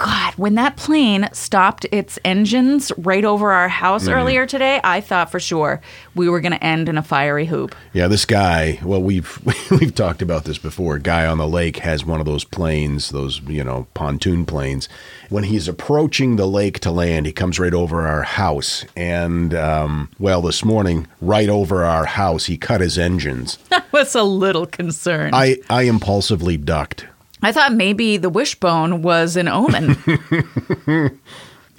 God, 0.00 0.32
when 0.36 0.54
that 0.54 0.78
plane 0.78 1.28
stopped 1.34 1.84
its 1.92 2.18
engines 2.24 2.90
right 2.96 3.22
over 3.22 3.52
our 3.52 3.68
house 3.68 4.08
earlier 4.08 4.46
today, 4.46 4.80
I 4.82 5.02
thought 5.02 5.30
for 5.30 5.38
sure 5.38 5.82
we 6.14 6.26
were 6.26 6.40
going 6.40 6.52
to 6.52 6.64
end 6.64 6.88
in 6.88 6.96
a 6.96 7.02
fiery 7.02 7.44
hoop. 7.44 7.76
Yeah, 7.92 8.08
this 8.08 8.24
guy. 8.24 8.78
Well, 8.82 9.02
we've 9.02 9.38
we've 9.70 9.94
talked 9.94 10.22
about 10.22 10.44
this 10.44 10.56
before. 10.56 10.98
Guy 10.98 11.26
on 11.26 11.36
the 11.36 11.46
lake 11.46 11.76
has 11.80 12.02
one 12.02 12.18
of 12.18 12.24
those 12.24 12.44
planes, 12.44 13.10
those 13.10 13.42
you 13.42 13.62
know 13.62 13.88
pontoon 13.92 14.46
planes. 14.46 14.88
When 15.28 15.44
he's 15.44 15.68
approaching 15.68 16.36
the 16.36 16.48
lake 16.48 16.78
to 16.80 16.90
land, 16.90 17.26
he 17.26 17.32
comes 17.32 17.60
right 17.60 17.74
over 17.74 18.08
our 18.08 18.22
house, 18.22 18.86
and 18.96 19.52
um, 19.52 20.10
well, 20.18 20.40
this 20.40 20.64
morning, 20.64 21.08
right 21.20 21.50
over 21.50 21.84
our 21.84 22.06
house, 22.06 22.46
he 22.46 22.56
cut 22.56 22.80
his 22.80 22.96
engines. 22.96 23.58
I 23.70 23.82
was 23.92 24.14
a 24.14 24.22
little 24.22 24.64
concerned. 24.64 25.34
I 25.34 25.58
I 25.68 25.82
impulsively 25.82 26.56
ducked. 26.56 27.04
Thought 27.52 27.72
maybe 27.72 28.16
the 28.16 28.30
wishbone 28.30 29.02
was 29.02 29.36
an 29.36 29.48
omen. 29.48 29.96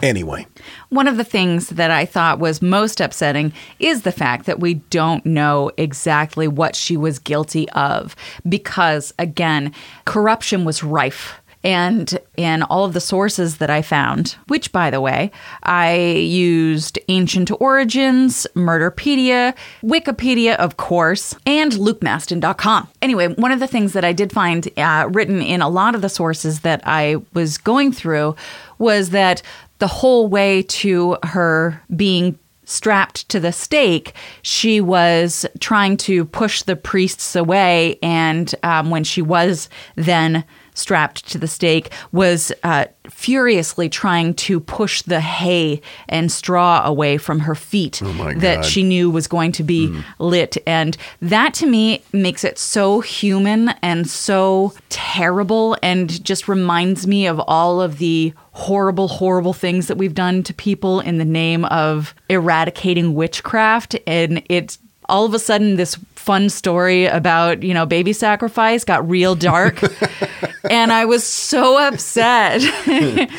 Anyway, 0.01 0.47
One 0.89 1.07
of 1.07 1.17
the 1.17 1.23
things 1.23 1.69
that 1.69 1.91
I 1.91 2.05
thought 2.05 2.39
was 2.39 2.59
most 2.61 2.99
upsetting 2.99 3.53
is 3.77 4.01
the 4.01 4.11
fact 4.11 4.47
that 4.47 4.59
we 4.59 4.75
don't 4.75 5.23
know 5.25 5.69
exactly 5.77 6.47
what 6.47 6.75
she 6.75 6.97
was 6.97 7.19
guilty 7.19 7.69
of 7.69 8.15
because, 8.49 9.13
again, 9.19 9.73
corruption 10.05 10.65
was 10.65 10.83
rife. 10.83 11.39
And 11.63 12.17
in 12.37 12.63
all 12.63 12.85
of 12.85 12.93
the 12.93 13.01
sources 13.01 13.57
that 13.57 13.69
I 13.69 13.81
found, 13.81 14.35
which 14.47 14.71
by 14.71 14.89
the 14.89 15.01
way, 15.01 15.31
I 15.63 15.95
used 15.95 16.97
Ancient 17.07 17.51
Origins, 17.61 18.47
Murderpedia, 18.55 19.55
Wikipedia, 19.83 20.55
of 20.55 20.77
course, 20.77 21.35
and 21.45 21.71
LukeMastin.com. 21.73 22.87
Anyway, 23.01 23.27
one 23.35 23.51
of 23.51 23.59
the 23.59 23.67
things 23.67 23.93
that 23.93 24.05
I 24.05 24.13
did 24.13 24.31
find 24.31 24.67
uh, 24.77 25.07
written 25.11 25.41
in 25.41 25.61
a 25.61 25.69
lot 25.69 25.93
of 25.93 26.01
the 26.01 26.09
sources 26.09 26.61
that 26.61 26.81
I 26.85 27.17
was 27.33 27.57
going 27.57 27.91
through 27.91 28.35
was 28.79 29.11
that 29.11 29.41
the 29.79 29.87
whole 29.87 30.27
way 30.27 30.63
to 30.63 31.17
her 31.23 31.81
being 31.95 32.37
strapped 32.65 33.27
to 33.29 33.39
the 33.39 33.51
stake, 33.51 34.13
she 34.41 34.79
was 34.79 35.45
trying 35.59 35.97
to 35.97 36.25
push 36.25 36.63
the 36.63 36.75
priests 36.75 37.35
away. 37.35 37.99
And 38.01 38.53
um, 38.63 38.89
when 38.89 39.03
she 39.03 39.21
was 39.21 39.69
then 39.95 40.43
strapped 40.73 41.27
to 41.31 41.37
the 41.37 41.47
stake, 41.47 41.91
was 42.11 42.51
uh, 42.63 42.85
furiously 43.09 43.89
trying 43.89 44.33
to 44.33 44.59
push 44.59 45.01
the 45.01 45.21
hay 45.21 45.81
and 46.07 46.31
straw 46.31 46.81
away 46.85 47.17
from 47.17 47.39
her 47.39 47.55
feet 47.55 48.01
my 48.01 48.33
that 48.35 48.63
she 48.65 48.83
knew 48.83 49.09
was 49.09 49.27
going 49.27 49.51
to 49.51 49.63
be 49.63 49.93
lit. 50.19 50.57
And 50.65 50.97
that 51.21 51.53
to 51.55 51.65
me 51.65 52.03
makes 52.13 52.43
it 52.43 52.57
so 52.57 53.01
human 53.01 53.69
and 53.81 54.09
so 54.09 54.73
terrible 54.89 55.77
and 55.81 56.23
just 56.23 56.47
reminds 56.47 57.07
me 57.07 57.27
of 57.27 57.39
all 57.47 57.81
of 57.81 57.97
the 57.97 58.33
horrible, 58.53 59.07
horrible 59.07 59.53
things 59.53 59.87
that 59.87 59.97
we've 59.97 60.13
done 60.13 60.43
to 60.43 60.53
people 60.53 60.99
in 60.99 61.17
the 61.17 61.25
name 61.25 61.65
of 61.65 62.13
eradicating 62.29 63.13
witchcraft. 63.13 63.95
And 64.05 64.43
it's 64.49 64.77
all 65.11 65.25
of 65.25 65.33
a 65.33 65.39
sudden 65.39 65.75
this 65.75 65.95
fun 66.15 66.49
story 66.49 67.05
about, 67.05 67.61
you 67.61 67.73
know, 67.73 67.85
baby 67.85 68.13
sacrifice 68.13 68.83
got 68.83 69.07
real 69.07 69.35
dark. 69.35 69.83
and 70.71 70.91
I 70.91 71.05
was 71.05 71.23
so 71.23 71.77
upset. 71.77 72.61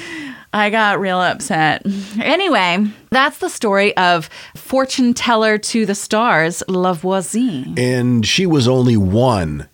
I 0.54 0.68
got 0.68 1.00
real 1.00 1.18
upset. 1.18 1.82
Anyway, 2.20 2.87
that's 3.11 3.38
the 3.38 3.48
story 3.48 3.96
of 3.96 4.28
fortune 4.54 5.14
teller 5.14 5.56
to 5.56 5.87
the 5.87 5.94
stars, 5.94 6.62
Lavoisin. 6.68 7.78
and 7.78 8.26
she 8.26 8.44
was 8.44 8.68
only 8.68 8.98
one 8.98 9.68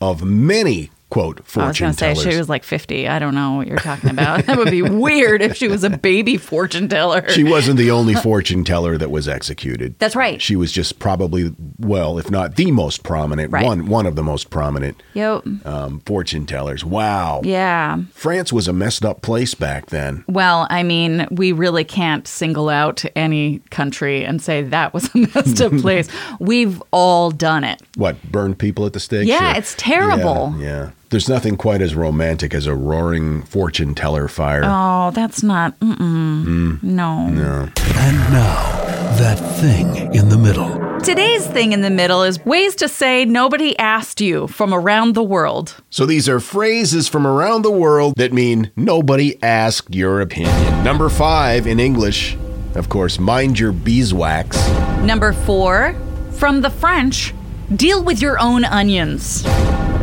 of 0.00 0.24
many 0.24 0.90
quote 1.10 1.44
fortune 1.46 1.62
I 1.62 1.68
was 1.68 1.78
going 1.80 1.92
to 1.92 1.98
say 1.98 2.14
tellers. 2.14 2.32
she 2.34 2.38
was 2.38 2.48
like 2.48 2.64
50. 2.64 3.08
I 3.08 3.18
don't 3.18 3.34
know 3.34 3.54
what 3.54 3.66
you're 3.66 3.78
talking 3.78 4.10
about. 4.10 4.44
that 4.46 4.58
would 4.58 4.70
be 4.70 4.82
weird 4.82 5.40
if 5.40 5.56
she 5.56 5.66
was 5.68 5.82
a 5.84 5.90
baby 5.90 6.36
fortune 6.36 6.86
teller. 6.88 7.26
She 7.30 7.44
wasn't 7.44 7.78
the 7.78 7.90
only 7.90 8.14
fortune 8.14 8.62
teller 8.64 8.98
that 8.98 9.10
was 9.10 9.26
executed. 9.26 9.98
That's 9.98 10.14
right. 10.14 10.40
She 10.42 10.54
was 10.54 10.70
just 10.70 10.98
probably, 10.98 11.54
well, 11.78 12.18
if 12.18 12.30
not 12.30 12.56
the 12.56 12.70
most 12.72 13.02
prominent, 13.04 13.50
Right. 13.52 13.64
one 13.64 13.86
one 13.86 14.04
of 14.06 14.16
the 14.16 14.22
most 14.22 14.50
prominent 14.50 15.02
Yep. 15.14 15.44
um, 15.66 16.00
fortune 16.04 16.44
tellers. 16.44 16.84
Wow. 16.84 17.40
Yeah. 17.42 17.98
France 18.12 18.52
was 18.52 18.68
a 18.68 18.72
messed 18.72 19.04
up 19.04 19.22
place 19.22 19.54
back 19.54 19.86
then. 19.86 20.24
Well, 20.28 20.66
I 20.68 20.82
mean, 20.82 21.26
we 21.30 21.52
really 21.52 21.84
can't 21.84 22.28
single 22.28 22.68
out 22.68 23.04
any 23.16 23.60
country 23.70 24.24
and 24.24 24.42
say 24.42 24.62
that 24.62 24.92
was 24.92 25.08
a 25.14 25.18
messed 25.34 25.62
up 25.62 25.72
place. 25.78 26.08
We've 26.38 26.82
all 26.90 27.30
done 27.30 27.64
it. 27.64 27.80
What, 27.96 28.22
burned 28.30 28.58
people 28.58 28.84
at 28.84 28.92
the 28.92 29.00
stake? 29.00 29.26
Yeah, 29.26 29.56
it's 29.56 29.74
terrible. 29.78 30.54
Yeah, 30.58 30.66
yeah. 30.66 30.90
There's 31.10 31.28
nothing 31.28 31.56
quite 31.56 31.80
as 31.80 31.94
romantic 31.94 32.52
as 32.52 32.66
a 32.66 32.74
roaring 32.74 33.42
fortune 33.42 33.94
teller 33.94 34.28
fire. 34.28 34.60
Oh, 34.64 35.10
that's 35.14 35.42
not. 35.42 35.78
Mm-mm. 35.80 36.44
Hmm. 36.44 36.76
No. 36.82 37.28
And 37.30 38.16
now, 38.30 38.72
that 39.16 39.36
thing 39.58 40.14
in 40.14 40.28
the 40.28 40.36
middle. 40.36 40.98
Today's 41.00 41.46
thing 41.46 41.72
in 41.72 41.80
the 41.80 41.88
middle 41.88 42.22
is 42.24 42.44
ways 42.44 42.74
to 42.76 42.88
say 42.88 43.24
nobody 43.24 43.78
asked 43.78 44.20
you 44.20 44.48
from 44.48 44.74
around 44.74 45.14
the 45.14 45.22
world. 45.22 45.76
So 45.88 46.04
these 46.04 46.28
are 46.28 46.40
phrases 46.40 47.08
from 47.08 47.26
around 47.26 47.62
the 47.62 47.70
world 47.70 48.14
that 48.16 48.34
mean 48.34 48.70
nobody 48.76 49.42
asked 49.42 49.94
your 49.94 50.20
opinion. 50.20 50.84
Number 50.84 51.08
five 51.08 51.66
in 51.66 51.80
English, 51.80 52.36
of 52.74 52.90
course, 52.90 53.18
mind 53.18 53.58
your 53.58 53.72
beeswax. 53.72 54.58
Number 55.00 55.32
four, 55.32 55.94
From 56.32 56.60
the 56.60 56.70
French, 56.70 57.32
deal 57.74 58.04
with 58.04 58.20
your 58.20 58.38
own 58.38 58.64
onions. 58.66 59.44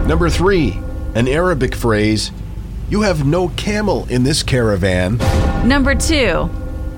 Number 0.07 0.29
three, 0.29 0.79
an 1.15 1.27
Arabic 1.27 1.73
phrase. 1.73 2.31
You 2.89 3.01
have 3.01 3.25
no 3.25 3.47
camel 3.49 4.05
in 4.09 4.23
this 4.23 4.43
caravan. 4.43 5.17
Number 5.67 5.95
two, 5.95 6.43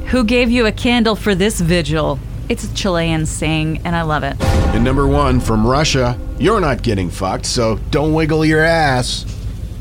who 0.08 0.23
gave 0.25 0.51
you 0.51 0.65
a 0.65 0.71
candle 0.71 1.15
for 1.15 1.36
this 1.36 1.62
vigil? 1.62 2.19
It's 2.49 2.63
a 2.63 2.73
Chilean 2.73 3.25
saying, 3.25 3.82
and 3.86 3.95
I 3.95 4.01
love 4.01 4.23
it. 4.23 4.41
And 4.73 4.84
number 4.84 5.08
one, 5.08 5.39
from 5.39 5.65
Russia, 5.65 6.19
you're 6.39 6.60
not 6.60 6.82
getting 6.82 7.10
fucked, 7.10 7.45
so 7.45 7.77
don't 7.91 8.13
wiggle 8.13 8.43
your 8.43 8.62
ass. 8.62 9.25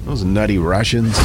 Those 0.05 0.23
nutty 0.23 0.59
Russians. 0.59 1.17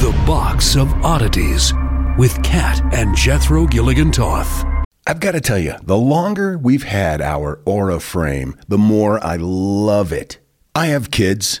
The 0.00 0.12
Box 0.26 0.76
of 0.76 0.92
Oddities 1.04 1.72
with 2.18 2.42
Kat 2.42 2.80
and 2.92 3.16
Jethro 3.16 3.66
Gilligan 3.66 4.10
Toth. 4.12 4.64
I've 5.06 5.20
got 5.20 5.32
to 5.32 5.40
tell 5.40 5.58
you, 5.58 5.74
the 5.82 5.96
longer 5.96 6.58
we've 6.58 6.82
had 6.82 7.22
our 7.22 7.60
Aura 7.64 7.98
frame, 7.98 8.56
the 8.68 8.76
more 8.76 9.24
I 9.24 9.36
love 9.36 10.12
it. 10.12 10.38
I 10.74 10.86
have 10.86 11.10
kids, 11.10 11.60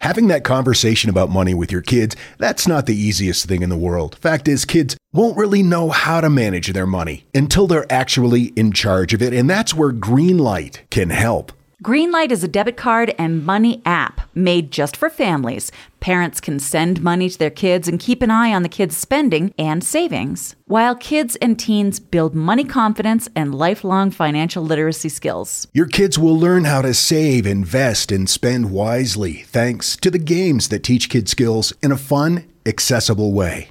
Having 0.00 0.28
that 0.28 0.44
conversation 0.44 1.10
about 1.10 1.28
money 1.28 1.52
with 1.52 1.70
your 1.70 1.82
kids, 1.82 2.16
that's 2.38 2.66
not 2.66 2.86
the 2.86 2.96
easiest 2.96 3.44
thing 3.44 3.62
in 3.62 3.68
the 3.68 3.76
world. 3.76 4.16
Fact 4.16 4.48
is, 4.48 4.64
kids 4.64 4.96
won't 5.12 5.36
really 5.36 5.62
know 5.62 5.90
how 5.90 6.22
to 6.22 6.30
manage 6.30 6.72
their 6.72 6.86
money 6.86 7.26
until 7.34 7.66
they're 7.66 7.90
actually 7.92 8.44
in 8.56 8.72
charge 8.72 9.12
of 9.12 9.20
it, 9.20 9.34
and 9.34 9.48
that's 9.48 9.74
where 9.74 9.92
Greenlight 9.92 10.78
can 10.88 11.10
help. 11.10 11.52
Greenlight 11.84 12.30
is 12.30 12.42
a 12.42 12.48
debit 12.48 12.78
card 12.78 13.14
and 13.18 13.44
money 13.44 13.82
app 13.84 14.22
made 14.34 14.70
just 14.70 14.96
for 14.96 15.10
families. 15.10 15.70
Parents 16.00 16.40
can 16.40 16.58
send 16.58 17.02
money 17.02 17.28
to 17.28 17.38
their 17.38 17.50
kids 17.50 17.86
and 17.86 18.00
keep 18.00 18.22
an 18.22 18.30
eye 18.30 18.54
on 18.54 18.62
the 18.62 18.70
kids' 18.70 18.96
spending 18.96 19.52
and 19.58 19.84
savings, 19.84 20.56
while 20.64 20.94
kids 20.94 21.36
and 21.36 21.58
teens 21.58 22.00
build 22.00 22.34
money 22.34 22.64
confidence 22.64 23.28
and 23.36 23.54
lifelong 23.54 24.10
financial 24.10 24.62
literacy 24.62 25.10
skills. 25.10 25.68
Your 25.74 25.86
kids 25.86 26.18
will 26.18 26.38
learn 26.38 26.64
how 26.64 26.80
to 26.82 26.94
save, 26.94 27.46
invest, 27.46 28.10
and 28.10 28.28
spend 28.30 28.70
wisely 28.70 29.44
thanks 29.46 29.96
to 29.98 30.10
the 30.10 30.18
games 30.18 30.68
that 30.68 30.82
teach 30.82 31.10
kids 31.10 31.30
skills 31.30 31.74
in 31.82 31.92
a 31.92 31.98
fun, 31.98 32.50
accessible 32.64 33.32
way. 33.32 33.70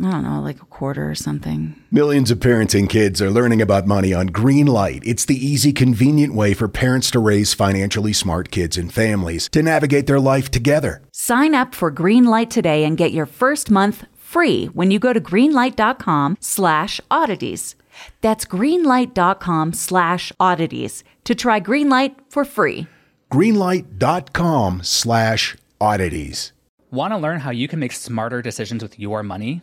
I 0.00 0.12
don't 0.12 0.22
know, 0.22 0.40
like 0.40 0.62
a 0.62 0.66
quarter 0.66 1.10
or 1.10 1.14
something. 1.16 1.74
Millions 1.90 2.30
of 2.30 2.40
parents 2.40 2.72
and 2.72 2.88
kids 2.88 3.20
are 3.20 3.30
learning 3.30 3.60
about 3.60 3.86
money 3.86 4.14
on 4.14 4.28
Greenlight. 4.28 5.02
It's 5.04 5.24
the 5.24 5.34
easy, 5.44 5.72
convenient 5.72 6.34
way 6.34 6.54
for 6.54 6.68
parents 6.68 7.10
to 7.12 7.18
raise 7.18 7.52
financially 7.52 8.12
smart 8.12 8.52
kids 8.52 8.76
and 8.76 8.92
families 8.92 9.48
to 9.50 9.62
navigate 9.62 10.06
their 10.06 10.20
life 10.20 10.52
together. 10.52 11.02
Sign 11.12 11.52
up 11.52 11.74
for 11.74 11.90
Greenlight 11.90 12.48
today 12.48 12.84
and 12.84 12.96
get 12.96 13.12
your 13.12 13.26
first 13.26 13.72
month 13.72 14.04
free 14.16 14.66
when 14.66 14.92
you 14.92 15.00
go 15.00 15.12
to 15.12 15.20
greenlight.com 15.20 16.36
slash 16.40 17.00
oddities. 17.10 17.74
That's 18.20 18.44
greenlight.com 18.44 19.72
slash 19.72 20.32
oddities 20.38 21.02
to 21.24 21.34
try 21.34 21.60
Greenlight 21.60 22.14
for 22.28 22.44
free. 22.44 22.86
Greenlight.com 23.32 24.82
slash 24.84 25.56
oddities. 25.80 26.52
Want 26.90 27.12
to 27.12 27.18
learn 27.18 27.40
how 27.40 27.50
you 27.50 27.66
can 27.66 27.80
make 27.80 27.92
smarter 27.92 28.40
decisions 28.40 28.82
with 28.82 28.98
your 28.98 29.22
money? 29.22 29.62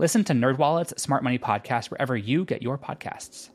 Listen 0.00 0.24
to 0.24 0.32
NerdWallet's 0.32 1.02
Smart 1.02 1.22
Money 1.22 1.38
Podcast 1.38 1.90
wherever 1.90 2.16
you 2.16 2.46
get 2.46 2.62
your 2.62 2.78
podcasts. 2.78 3.50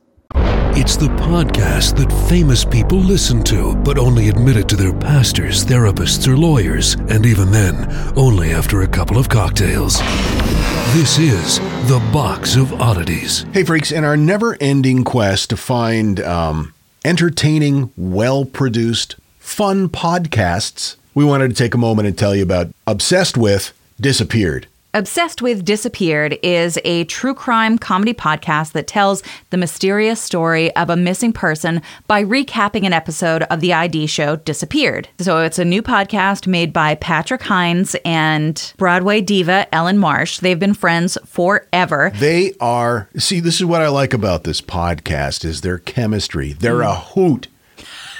It's 0.77 0.95
the 0.95 1.07
podcast 1.07 1.97
that 1.97 2.29
famous 2.29 2.63
people 2.63 2.99
listen 2.99 3.41
to, 3.45 3.75
but 3.77 3.97
only 3.97 4.29
admit 4.29 4.55
it 4.55 4.69
to 4.69 4.75
their 4.75 4.93
pastors, 4.93 5.65
therapists, 5.65 6.27
or 6.27 6.37
lawyers, 6.37 6.97
and 7.09 7.25
even 7.25 7.49
then, 7.49 7.91
only 8.15 8.51
after 8.51 8.83
a 8.83 8.87
couple 8.87 9.17
of 9.17 9.27
cocktails. 9.27 9.97
This 10.93 11.17
is 11.17 11.57
The 11.89 12.07
Box 12.13 12.55
of 12.55 12.79
Oddities. 12.79 13.47
Hey, 13.51 13.63
freaks, 13.63 13.91
in 13.91 14.03
our 14.03 14.15
never 14.15 14.55
ending 14.61 15.03
quest 15.03 15.49
to 15.49 15.57
find 15.57 16.19
um, 16.19 16.75
entertaining, 17.03 17.91
well 17.97 18.45
produced, 18.45 19.15
fun 19.39 19.89
podcasts, 19.89 20.95
we 21.15 21.25
wanted 21.25 21.47
to 21.47 21.55
take 21.55 21.73
a 21.73 21.79
moment 21.79 22.07
and 22.07 22.15
tell 22.15 22.35
you 22.35 22.43
about 22.43 22.67
Obsessed 22.85 23.35
with 23.35 23.73
Disappeared. 23.99 24.67
Obsessed 24.95 25.41
with 25.41 25.65
Disappeared 25.65 26.39
is 26.41 26.79
a 26.85 27.03
true 27.03 27.33
crime 27.33 27.77
comedy 27.77 28.13
podcast 28.13 28.71
that 28.71 28.87
tells 28.87 29.23
the 29.49 29.57
mysterious 29.57 30.21
story 30.21 30.73
of 30.77 30.89
a 30.89 30.95
missing 30.95 31.33
person 31.33 31.81
by 32.07 32.23
recapping 32.23 32.85
an 32.85 32.93
episode 32.93 33.43
of 33.43 33.59
the 33.59 33.73
ID 33.73 34.07
show 34.07 34.37
Disappeared. 34.37 35.09
So 35.19 35.39
it's 35.39 35.59
a 35.59 35.65
new 35.65 35.81
podcast 35.81 36.47
made 36.47 36.71
by 36.71 36.95
Patrick 36.95 37.41
Hinds 37.41 37.97
and 38.05 38.73
Broadway 38.77 39.19
diva 39.19 39.67
Ellen 39.75 39.97
Marsh. 39.97 40.39
They've 40.39 40.57
been 40.57 40.73
friends 40.73 41.17
forever. 41.25 42.13
They 42.15 42.53
are 42.61 43.09
see, 43.17 43.41
this 43.41 43.55
is 43.55 43.65
what 43.65 43.81
I 43.81 43.89
like 43.89 44.13
about 44.13 44.45
this 44.45 44.61
podcast 44.61 45.43
is 45.43 45.59
their 45.59 45.79
chemistry. 45.79 46.53
They're 46.53 46.83
a 46.83 46.93
mm. 46.93 47.03
hoot. 47.15 47.47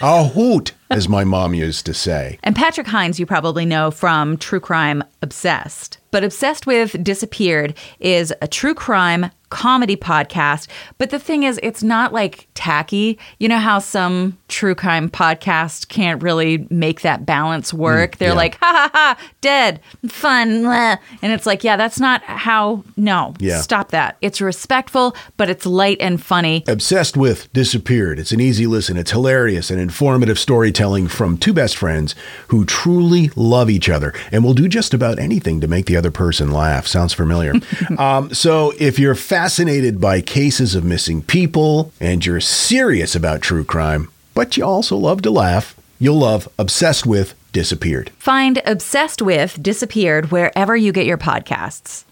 A 0.02 0.26
hoot, 0.26 0.74
as 0.90 1.08
my 1.08 1.24
mom 1.24 1.54
used 1.54 1.86
to 1.86 1.94
say. 1.94 2.38
And 2.44 2.54
Patrick 2.54 2.88
Hinds, 2.88 3.18
you 3.18 3.26
probably 3.26 3.66
know 3.66 3.92
from 3.92 4.36
True 4.36 4.60
Crime 4.60 5.06
Obsessed. 5.22 6.00
But 6.16 6.24
Obsessed 6.24 6.66
with 6.66 7.04
Disappeared 7.04 7.78
is 8.00 8.34
a 8.42 8.48
true 8.48 8.74
crime 8.74 9.32
comedy 9.50 9.96
podcast. 9.96 10.68
But 10.98 11.10
the 11.10 11.20
thing 11.20 11.44
is, 11.44 11.60
it's 11.64 11.84
not 11.84 12.14
like 12.14 12.48
tacky. 12.54 13.18
You 13.40 13.48
know 13.50 13.60
how 13.60 13.80
some 13.80 14.38
true 14.48 14.76
crime 14.76 15.10
podcast 15.10 15.88
can't 15.90 16.22
really 16.22 16.68
make 16.70 17.02
that 17.02 17.26
balance 17.26 17.74
work? 17.74 18.18
They're 18.18 18.30
yeah. 18.30 18.36
like, 18.36 18.58
ha 18.60 18.72
ha 18.72 18.90
ha, 18.94 19.18
dead, 19.42 19.80
fun. 20.08 20.64
bleh. 20.64 20.98
And 21.22 21.32
it's 21.32 21.46
like, 21.46 21.64
yeah, 21.64 21.78
that's 21.78 22.00
not 22.00 22.24
how, 22.24 22.84
no, 22.98 23.34
Yeah. 23.40 23.62
stop 23.62 23.92
that. 23.92 24.18
It's 24.22 24.42
respectful, 24.42 25.16
but 25.38 25.50
it's 25.50 25.66
light 25.66 25.98
and 26.00 26.22
funny. 26.22 26.64
Obsessed 26.68 27.18
with 27.18 27.52
Disappeared. 27.54 28.20
It's 28.20 28.32
an 28.32 28.40
easy 28.42 28.68
listen. 28.68 28.98
It's 28.98 29.12
hilarious 29.12 29.70
and 29.70 29.80
informative 29.80 30.38
storytelling 30.40 31.08
from 31.08 31.38
two 31.38 31.54
best 31.54 31.78
friends 31.78 32.16
who 32.48 32.66
truly 32.66 33.32
love 33.36 33.70
each 33.70 33.90
other 33.90 34.14
and 34.32 34.44
will 34.44 34.54
do 34.54 34.68
just 34.68 34.94
about 34.94 35.20
anything 35.20 35.62
to 35.62 35.68
make 35.68 35.86
the 35.86 35.98
other 35.98 36.12
person 36.12 36.52
laugh. 36.52 36.88
Sounds 36.88 37.14
familiar. 37.14 37.54
um, 37.98 38.34
so, 38.34 38.74
if 38.80 39.00
you're 39.00 39.16
fascinated 39.36 40.00
by 40.00 40.22
cases 40.22 40.76
of 40.76 40.86
missing 40.86 41.22
people 41.22 41.92
and 42.00 42.26
you're 42.26 42.40
serious 42.40 43.18
about 43.18 43.42
true 43.42 43.66
crime, 43.66 44.10
but 44.34 44.56
you 44.56 44.64
also 44.64 44.96
love 44.96 45.22
to 45.22 45.30
laugh, 45.30 45.76
you'll 46.00 46.20
love 46.20 46.48
Obsessed 46.58 47.06
with 47.06 47.36
Disappeared. 47.52 48.12
Find 48.18 48.62
Obsessed 48.66 49.22
with 49.22 49.62
Disappeared 49.62 50.32
wherever 50.32 50.74
you 50.78 50.94
get 50.94 51.06
your 51.06 51.18
podcasts. 51.18 52.06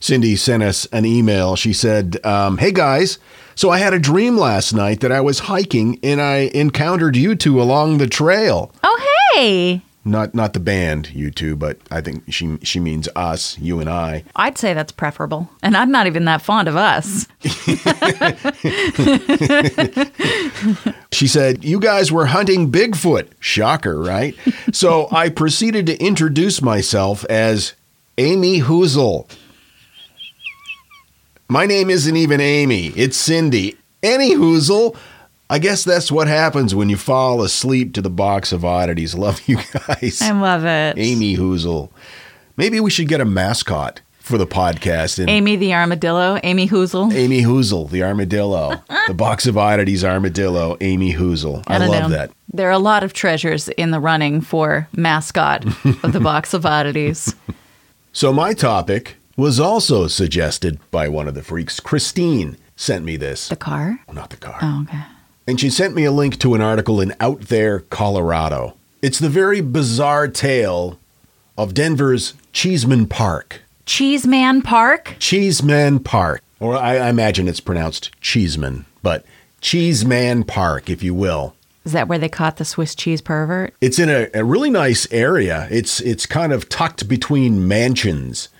Cindy 0.00 0.34
sent 0.34 0.64
us 0.64 0.86
an 0.86 1.04
email. 1.04 1.54
She 1.54 1.72
said, 1.72 2.18
um, 2.26 2.58
Hey 2.58 2.72
guys, 2.72 3.20
so 3.54 3.70
I 3.70 3.78
had 3.78 3.94
a 3.94 4.00
dream 4.00 4.36
last 4.36 4.72
night 4.72 5.02
that 5.02 5.12
I 5.12 5.20
was 5.20 5.38
hiking 5.38 6.00
and 6.02 6.20
I 6.20 6.50
encountered 6.52 7.14
you 7.14 7.36
two 7.36 7.62
along 7.62 7.98
the 7.98 8.08
trail. 8.08 8.72
Oh, 8.82 9.06
hey. 9.34 9.82
Not 10.02 10.34
not 10.34 10.54
the 10.54 10.60
band, 10.60 11.10
you 11.14 11.30
two, 11.30 11.56
but 11.56 11.76
I 11.90 12.00
think 12.00 12.24
she 12.32 12.56
she 12.62 12.80
means 12.80 13.06
us, 13.14 13.58
you 13.58 13.80
and 13.80 13.90
I. 13.90 14.24
I'd 14.34 14.56
say 14.56 14.72
that's 14.72 14.92
preferable. 14.92 15.50
And 15.62 15.76
I'm 15.76 15.90
not 15.90 16.06
even 16.06 16.24
that 16.24 16.40
fond 16.40 16.68
of 16.68 16.76
us. 16.76 17.26
She 21.12 21.26
said, 21.26 21.64
You 21.64 21.80
guys 21.80 22.10
were 22.10 22.26
hunting 22.26 22.72
Bigfoot. 22.72 23.28
Shocker, 23.40 24.00
right? 24.00 24.34
so 24.72 25.08
I 25.10 25.28
proceeded 25.28 25.86
to 25.86 25.98
introduce 26.02 26.62
myself 26.62 27.24
as 27.26 27.74
Amy 28.16 28.60
Hoozle. 28.60 29.30
My 31.48 31.66
name 31.66 31.90
isn't 31.90 32.16
even 32.16 32.40
Amy, 32.40 32.88
it's 32.96 33.16
Cindy. 33.16 33.76
Any 34.02 34.34
Hoozle. 34.34 34.96
I 35.50 35.58
guess 35.58 35.82
that's 35.82 36.12
what 36.12 36.28
happens 36.28 36.76
when 36.76 36.88
you 36.88 36.96
fall 36.96 37.42
asleep 37.42 37.92
to 37.94 38.02
the 38.02 38.08
box 38.08 38.52
of 38.52 38.64
oddities. 38.64 39.16
Love 39.16 39.42
you 39.48 39.56
guys. 39.56 40.22
I 40.22 40.30
love 40.30 40.64
it. 40.64 40.96
Amy 40.96 41.36
Hoozle. 41.36 41.90
Maybe 42.56 42.78
we 42.78 42.88
should 42.88 43.08
get 43.08 43.20
a 43.20 43.24
mascot 43.24 44.00
for 44.20 44.38
the 44.38 44.46
podcast. 44.46 45.18
And 45.18 45.28
Amy 45.28 45.56
the 45.56 45.74
armadillo, 45.74 46.38
Amy 46.44 46.68
Hoozle. 46.68 47.12
Amy 47.12 47.42
Hoozle, 47.42 47.90
the 47.90 48.04
armadillo. 48.04 48.80
the 49.08 49.14
box 49.14 49.48
of 49.48 49.58
oddities 49.58 50.04
armadillo, 50.04 50.76
Amy 50.80 51.14
Hoozle. 51.14 51.64
I, 51.66 51.78
don't 51.78 51.88
love 51.88 52.02
know. 52.02 52.16
that. 52.16 52.30
There 52.52 52.68
are 52.68 52.72
a 52.72 52.78
lot 52.78 53.02
of 53.02 53.12
treasures 53.12 53.66
in 53.70 53.90
the 53.90 53.98
running 53.98 54.40
for 54.42 54.86
mascot 54.94 55.64
of 56.04 56.12
the 56.12 56.20
box 56.20 56.54
of 56.54 56.64
oddities. 56.64 57.34
So 58.12 58.32
my 58.32 58.54
topic 58.54 59.18
was 59.36 59.60
also 59.60 60.08
suggested 60.08 60.80
by 60.90 61.08
one 61.08 61.28
of 61.28 61.34
the 61.34 61.44
freaks. 61.44 61.78
Christine 61.78 62.56
sent 62.74 63.04
me 63.04 63.16
this. 63.16 63.48
The 63.48 63.54
car? 63.54 64.00
Not 64.12 64.30
the 64.30 64.36
car. 64.36 64.58
Oh, 64.60 64.82
okay. 64.82 64.98
And 65.50 65.58
she 65.58 65.68
sent 65.68 65.96
me 65.96 66.04
a 66.04 66.12
link 66.12 66.38
to 66.38 66.54
an 66.54 66.60
article 66.60 67.00
in 67.00 67.12
Out 67.18 67.48
There, 67.48 67.80
Colorado. 67.80 68.76
It's 69.02 69.18
the 69.18 69.28
very 69.28 69.60
bizarre 69.60 70.28
tale 70.28 70.96
of 71.58 71.74
Denver's 71.74 72.34
Cheeseman 72.52 73.08
Park. 73.08 73.62
Cheeseman 73.84 74.62
Park? 74.62 75.16
Cheeseman 75.18 76.04
Park. 76.04 76.40
Or 76.60 76.76
I, 76.76 76.98
I 76.98 77.08
imagine 77.08 77.48
it's 77.48 77.58
pronounced 77.58 78.12
Cheeseman, 78.20 78.84
but 79.02 79.24
Cheeseman 79.60 80.44
Park, 80.44 80.88
if 80.88 81.02
you 81.02 81.14
will. 81.14 81.56
Is 81.84 81.90
that 81.94 82.06
where 82.06 82.20
they 82.20 82.28
caught 82.28 82.58
the 82.58 82.64
Swiss 82.64 82.94
cheese 82.94 83.20
pervert? 83.20 83.74
It's 83.80 83.98
in 83.98 84.08
a, 84.08 84.28
a 84.32 84.44
really 84.44 84.70
nice 84.70 85.10
area. 85.10 85.66
It's 85.68 86.00
it's 86.00 86.26
kind 86.26 86.52
of 86.52 86.68
tucked 86.68 87.08
between 87.08 87.66
mansions. 87.66 88.50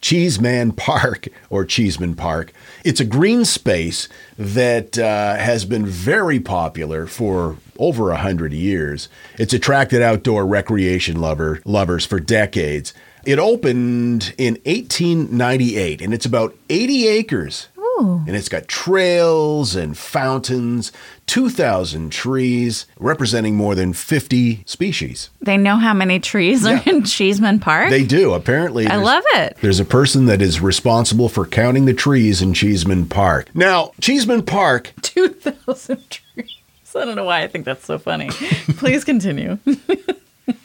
Cheeseman 0.00 0.72
Park 0.72 1.28
or 1.48 1.64
Cheeseman 1.64 2.16
Park. 2.16 2.52
It's 2.84 3.00
a 3.00 3.04
green 3.04 3.44
space 3.44 4.08
that 4.38 4.98
uh, 4.98 5.36
has 5.36 5.64
been 5.64 5.84
very 5.84 6.40
popular 6.40 7.06
for 7.06 7.56
over 7.78 8.10
a 8.10 8.16
hundred 8.16 8.52
years. 8.52 9.08
It's 9.38 9.52
attracted 9.52 10.02
outdoor 10.02 10.46
recreation 10.46 11.20
lover 11.20 11.60
lovers 11.64 12.06
for 12.06 12.20
decades. 12.20 12.94
It 13.26 13.38
opened 13.38 14.32
in 14.38 14.54
1898, 14.64 16.00
and 16.00 16.14
it's 16.14 16.24
about 16.24 16.56
80 16.70 17.06
acres. 17.06 17.68
Oh. 18.02 18.24
And 18.26 18.34
it's 18.34 18.48
got 18.48 18.66
trails 18.66 19.76
and 19.76 19.96
fountains, 19.96 20.90
2,000 21.26 22.10
trees, 22.10 22.86
representing 22.98 23.56
more 23.56 23.74
than 23.74 23.92
50 23.92 24.62
species. 24.64 25.28
They 25.42 25.58
know 25.58 25.76
how 25.76 25.92
many 25.92 26.18
trees 26.18 26.64
are 26.64 26.80
in 26.86 27.04
Cheeseman 27.04 27.60
Park? 27.60 27.90
They 27.90 28.04
do. 28.04 28.32
Apparently, 28.32 28.86
I 28.86 28.96
love 28.96 29.22
it. 29.34 29.58
There's 29.60 29.80
a 29.80 29.84
person 29.84 30.24
that 30.26 30.40
is 30.40 30.62
responsible 30.62 31.28
for 31.28 31.46
counting 31.46 31.84
the 31.84 31.92
trees 31.92 32.40
in 32.40 32.54
Cheeseman 32.54 33.06
Park. 33.06 33.54
Now, 33.54 33.92
Cheeseman 34.00 34.44
Park 34.44 34.92
2,000 35.02 36.10
trees. 36.10 36.56
I 36.96 37.04
don't 37.04 37.16
know 37.16 37.24
why 37.24 37.42
I 37.42 37.48
think 37.48 37.66
that's 37.66 37.84
so 37.84 37.98
funny. 37.98 38.28
Please 38.30 39.04
continue. 39.04 39.58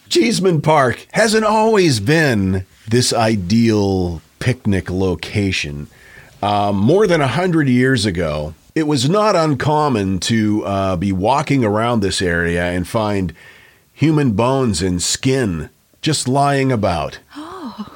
Cheeseman 0.09 0.61
Park 0.61 1.05
hasn't 1.11 1.45
always 1.45 1.99
been 1.99 2.65
this 2.87 3.11
ideal 3.13 4.21
picnic 4.39 4.89
location. 4.89 5.87
Um, 6.45 6.75
more 6.75 7.07
than 7.07 7.21
a 7.21 7.27
hundred 7.27 7.67
years 7.67 8.05
ago, 8.05 8.53
it 8.75 8.83
was 8.83 9.09
not 9.09 9.35
uncommon 9.35 10.19
to 10.19 10.63
uh, 10.63 10.95
be 10.95 11.11
walking 11.11 11.63
around 11.63 12.01
this 12.01 12.21
area 12.21 12.63
and 12.65 12.87
find 12.87 13.33
human 13.93 14.33
bones 14.33 14.83
and 14.83 15.01
skin 15.01 15.71
just 16.01 16.27
lying 16.27 16.71
about. 16.71 17.17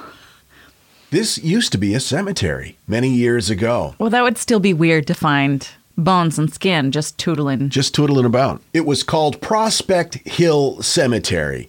This 1.12 1.40
used 1.40 1.72
to 1.72 1.80
be 1.80 1.96
a 1.96 2.00
cemetery 2.00 2.78
many 2.88 3.10
years 3.10 3.50
ago. 3.50 3.96
Well, 3.98 4.12
that 4.12 4.22
would 4.22 4.38
still 4.38 4.60
be 4.60 4.76
weird 4.76 5.08
to 5.08 5.16
find 5.16 5.68
bones 5.98 6.38
and 6.38 6.54
skin 6.54 6.92
just 6.92 7.18
tootling. 7.18 7.70
just 7.70 7.96
tootling 7.96 8.26
about. 8.26 8.62
It 8.76 8.86
was 8.86 9.02
called 9.02 9.42
Prospect 9.42 10.28
Hill 10.28 10.84
Cemetery 10.84 11.68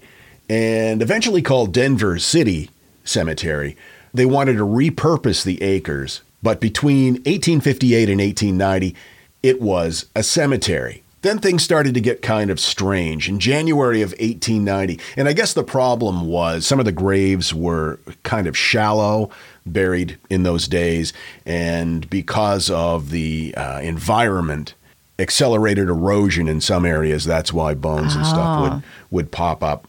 and 0.51 1.01
eventually 1.01 1.41
called 1.41 1.73
Denver 1.73 2.19
City 2.19 2.69
Cemetery. 3.03 3.79
They 4.13 4.27
wanted 4.27 4.59
to 4.59 4.67
repurpose 4.67 5.43
the 5.43 5.63
acres, 5.63 6.21
but 6.43 6.61
between 6.61 7.15
1858 7.15 8.09
and 8.09 8.21
1890, 8.21 8.97
it 9.43 9.61
was 9.61 10.07
a 10.15 10.23
cemetery. 10.23 11.03
Then 11.23 11.39
things 11.39 11.63
started 11.63 11.93
to 11.95 12.01
get 12.01 12.23
kind 12.23 12.51
of 12.51 12.59
strange 12.59 13.29
in 13.29 13.41
January 13.41 14.01
of 14.01 14.13
1890. 14.13 14.99
And 15.17 15.29
I 15.29 15.35
guess 15.35 15.53
the 15.53 15.63
problem 15.63 16.27
was 16.27 16.67
some 16.67 16.79
of 16.79 16.87
the 16.87 16.93
graves 16.93 17.53
were 17.53 18.01
kind 18.23 18.47
of 18.47 18.57
shallow, 18.57 19.31
buried 19.67 20.19
in 20.31 20.45
those 20.45 20.67
days. 20.67 21.13
And 21.45 22.09
because 22.09 22.71
of 22.71 23.11
the 23.11 23.55
uh, 23.55 23.81
environment, 23.81 24.75
accelerated 25.19 25.89
erosion 25.89 26.49
in 26.49 26.63
some 26.63 26.87
areas, 26.87 27.27
that's 27.27 27.53
why 27.53 27.75
bones 27.75 28.15
and 28.15 28.25
stuff 28.25 28.61
would, 28.63 28.83
would 29.11 29.31
pop 29.31 29.63
up. 29.63 29.87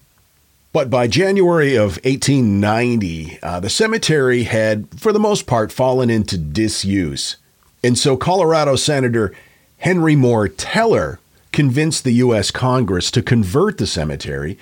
But 0.74 0.90
by 0.90 1.08
January 1.08 1.76
of 1.76 1.98
1890, 2.06 3.40
uh, 3.44 3.60
the 3.60 3.70
cemetery 3.70 4.44
had, 4.44 4.88
for 4.98 5.12
the 5.12 5.20
most 5.20 5.46
part, 5.46 5.72
fallen 5.72 6.10
into 6.10 6.38
disuse. 6.38 7.36
And 7.84 7.98
so 7.98 8.16
Colorado 8.16 8.76
Senator 8.78 9.34
Henry 9.80 10.16
Moore 10.16 10.48
Teller 10.48 11.20
convinced 11.52 12.04
the 12.04 12.14
U.S. 12.14 12.52
Congress 12.52 13.12
to 13.12 13.22
convert 13.22 13.80
the 13.80 13.88
cemetery 13.88 14.58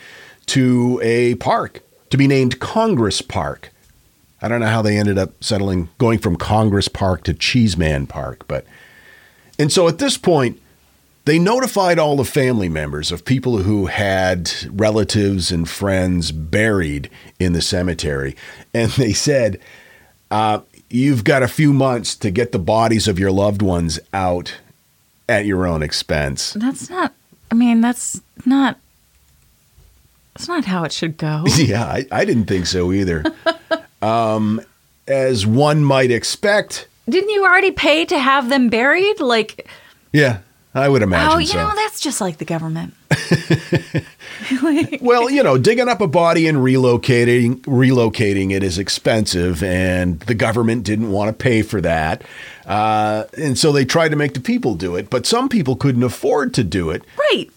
to 0.48 1.00
a 1.04 1.36
park, 1.36 1.82
to 2.10 2.18
be 2.18 2.26
named 2.26 2.60
Congress 2.60 3.22
Park. 3.22 3.72
I 4.42 4.48
don't 4.48 4.62
know 4.62 4.68
how 4.68 4.82
they 4.82 4.98
ended 4.98 5.18
up 5.18 5.44
settling, 5.44 5.90
going 6.00 6.18
from 6.18 6.38
Congress 6.38 6.88
Park 6.88 7.24
to 7.26 7.34
Cheeseman 7.34 8.08
Park, 8.08 8.48
but. 8.48 8.66
And 9.60 9.72
so 9.72 9.88
at 9.90 9.98
this 9.98 10.18
point, 10.18 10.60
They 11.30 11.38
notified 11.38 12.00
all 12.00 12.16
the 12.16 12.26
family 12.26 12.70
members 12.70 13.12
of 13.12 13.24
people 13.24 13.60
who 13.60 13.86
had 13.86 14.52
relatives 14.68 15.52
and 15.52 15.70
friends 15.70 16.32
buried 16.32 17.08
in 17.38 17.54
the 17.54 17.62
cemetery. 17.62 18.36
And 18.74 18.90
they 18.94 19.14
said, 19.14 19.60
uh, 20.32 20.62
You've 20.90 21.24
got 21.24 21.44
a 21.44 21.48
few 21.48 21.72
months 21.72 22.16
to 22.16 22.32
get 22.32 22.52
the 22.52 22.58
bodies 22.58 23.08
of 23.08 23.20
your 23.20 23.30
loved 23.30 23.62
ones 23.62 24.00
out 24.12 24.58
at 25.30 25.46
your 25.46 25.68
own 25.68 25.84
expense. 25.84 26.54
That's 26.54 26.90
not. 26.90 27.14
I 27.52 27.54
mean, 27.54 27.80
that's 27.82 28.20
not. 28.44 28.80
That's 30.34 30.48
not 30.48 30.66
how 30.66 30.84
it 30.84 30.92
should 30.92 31.16
go. 31.16 31.46
Yeah, 31.58 31.86
I, 31.86 32.08
I 32.12 32.26
didn't 32.26 32.46
think 32.46 32.66
so 32.66 32.92
either. 32.92 33.24
um, 34.02 34.62
as 35.08 35.46
one 35.46 35.84
might 35.84 36.10
expect, 36.10 36.88
Didn't 37.08 37.30
you 37.30 37.44
already 37.44 37.70
pay 37.70 38.04
to 38.06 38.18
have 38.18 38.50
them 38.50 38.70
buried? 38.70 39.20
Like, 39.20 39.70
yeah, 40.12 40.40
I 40.74 40.88
would 40.88 41.02
imagine 41.02 41.36
oh, 41.36 41.40
you 41.40 41.48
so. 41.48 41.58
know, 41.58 41.74
that's 41.76 42.00
just 42.00 42.22
like 42.22 42.38
the 42.38 42.46
government. 42.46 42.94
Well, 45.02 45.30
you 45.30 45.44
know, 45.44 45.58
digging 45.58 45.90
up 45.90 46.02
a 46.02 46.08
body 46.08 46.48
and 46.48 46.60
relocating 46.60 47.60
relocating 47.62 48.52
it 48.52 48.64
is 48.64 48.78
expensive, 48.78 49.64
and 49.64 50.20
the 50.22 50.34
government 50.34 50.84
didn't 50.84 51.12
want 51.12 51.30
to 51.30 51.34
pay 51.34 51.62
for 51.62 51.82
that, 51.82 52.24
uh, 52.66 53.26
and 53.38 53.58
so 53.58 53.72
they 53.72 53.86
tried 53.86 54.10
to 54.10 54.16
make 54.16 54.34
the 54.34 54.40
people 54.40 54.76
do 54.76 54.96
it. 54.96 55.10
But 55.10 55.26
some 55.26 55.50
people 55.50 55.76
couldn't 55.76 56.04
afford 56.04 56.54
to 56.56 56.64
do 56.64 56.90
it, 56.90 57.04
Right. 57.32 57.50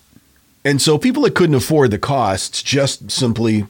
and 0.65 0.81
so 0.83 0.99
people 0.99 1.23
that 1.23 1.35
couldn't 1.35 1.55
afford 1.55 1.91
the 1.91 1.99
costs 1.99 2.63
just 2.63 3.11
simply 3.11 3.67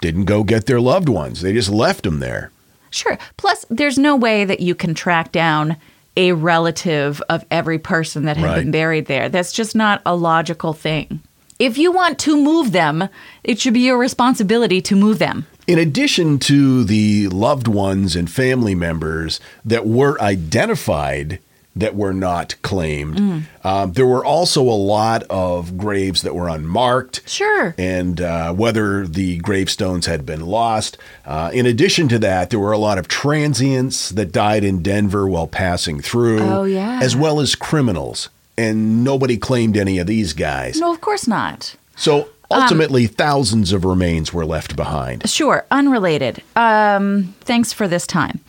didn't 0.00 0.24
go 0.24 0.42
get 0.44 0.66
their 0.66 0.80
loved 0.80 1.08
ones. 1.08 1.40
They 1.40 1.52
just 1.52 1.70
left 1.70 2.04
them 2.04 2.20
there. 2.20 2.50
Sure. 2.90 3.18
Plus, 3.36 3.64
there's 3.70 3.98
no 3.98 4.16
way 4.16 4.44
that 4.44 4.60
you 4.60 4.74
can 4.74 4.94
track 4.94 5.32
down 5.32 5.76
a 6.18 6.32
relative 6.32 7.22
of 7.30 7.44
every 7.48 7.78
person 7.78 8.24
that 8.24 8.36
had 8.36 8.44
Right. 8.44 8.56
been 8.56 8.72
buried 8.72 9.06
there. 9.06 9.28
That's 9.28 9.52
just 9.52 9.76
not 9.76 10.02
a 10.04 10.16
logical 10.16 10.72
thing. 10.72 11.20
If 11.60 11.78
you 11.78 11.92
want 11.92 12.18
to 12.20 12.36
move 12.36 12.72
them, 12.72 13.08
it 13.44 13.60
should 13.60 13.72
be 13.74 13.80
your 13.80 13.98
responsibility 13.98 14.80
to 14.82 14.96
move 14.96 15.20
them. 15.20 15.46
In 15.68 15.78
addition 15.78 16.38
to 16.40 16.82
the 16.82 17.28
loved 17.28 17.68
ones 17.68 18.16
and 18.16 18.28
family 18.28 18.74
members 18.74 19.38
that 19.64 19.86
were 19.86 20.20
identified 20.20 21.38
that 21.78 21.94
were 21.94 22.12
not 22.12 22.54
claimed, 22.62 23.46
um, 23.64 23.92
there 23.92 24.06
were 24.06 24.24
also 24.24 24.62
a 24.62 24.78
lot 24.78 25.22
of 25.30 25.76
graves 25.76 26.22
that 26.22 26.34
were 26.34 26.48
unmarked. 26.48 27.28
Sure. 27.28 27.74
And 27.78 28.20
uh, 28.20 28.52
whether 28.52 29.06
the 29.06 29.38
gravestones 29.38 30.06
had 30.06 30.24
been 30.26 30.44
lost. 30.46 30.98
Uh, 31.24 31.50
in 31.52 31.66
addition 31.66 32.08
to 32.08 32.18
that, 32.18 32.50
there 32.50 32.60
were 32.60 32.72
a 32.72 32.78
lot 32.78 32.98
of 32.98 33.08
transients 33.08 34.10
that 34.10 34.32
died 34.32 34.64
in 34.64 34.82
Denver 34.82 35.28
while 35.28 35.46
passing 35.46 36.00
through. 36.00 36.40
Oh, 36.40 36.64
yeah. 36.64 37.00
As 37.02 37.16
well 37.16 37.40
as 37.40 37.54
criminals. 37.54 38.28
And 38.56 39.04
nobody 39.04 39.36
claimed 39.36 39.76
any 39.76 39.98
of 39.98 40.06
these 40.06 40.32
guys. 40.32 40.80
No, 40.80 40.92
of 40.92 41.00
course 41.00 41.26
not. 41.28 41.76
So 41.96 42.28
Um, 42.50 42.62
ultimately, 42.62 43.06
thousands 43.06 43.72
of 43.72 43.84
remains 43.84 44.32
were 44.32 44.46
left 44.46 44.74
behind. 44.74 45.28
Sure, 45.28 45.66
unrelated. 45.70 46.42
Um, 46.56 47.34
thanks 47.42 47.74
for 47.74 47.86
this 47.86 48.06
time. 48.06 48.40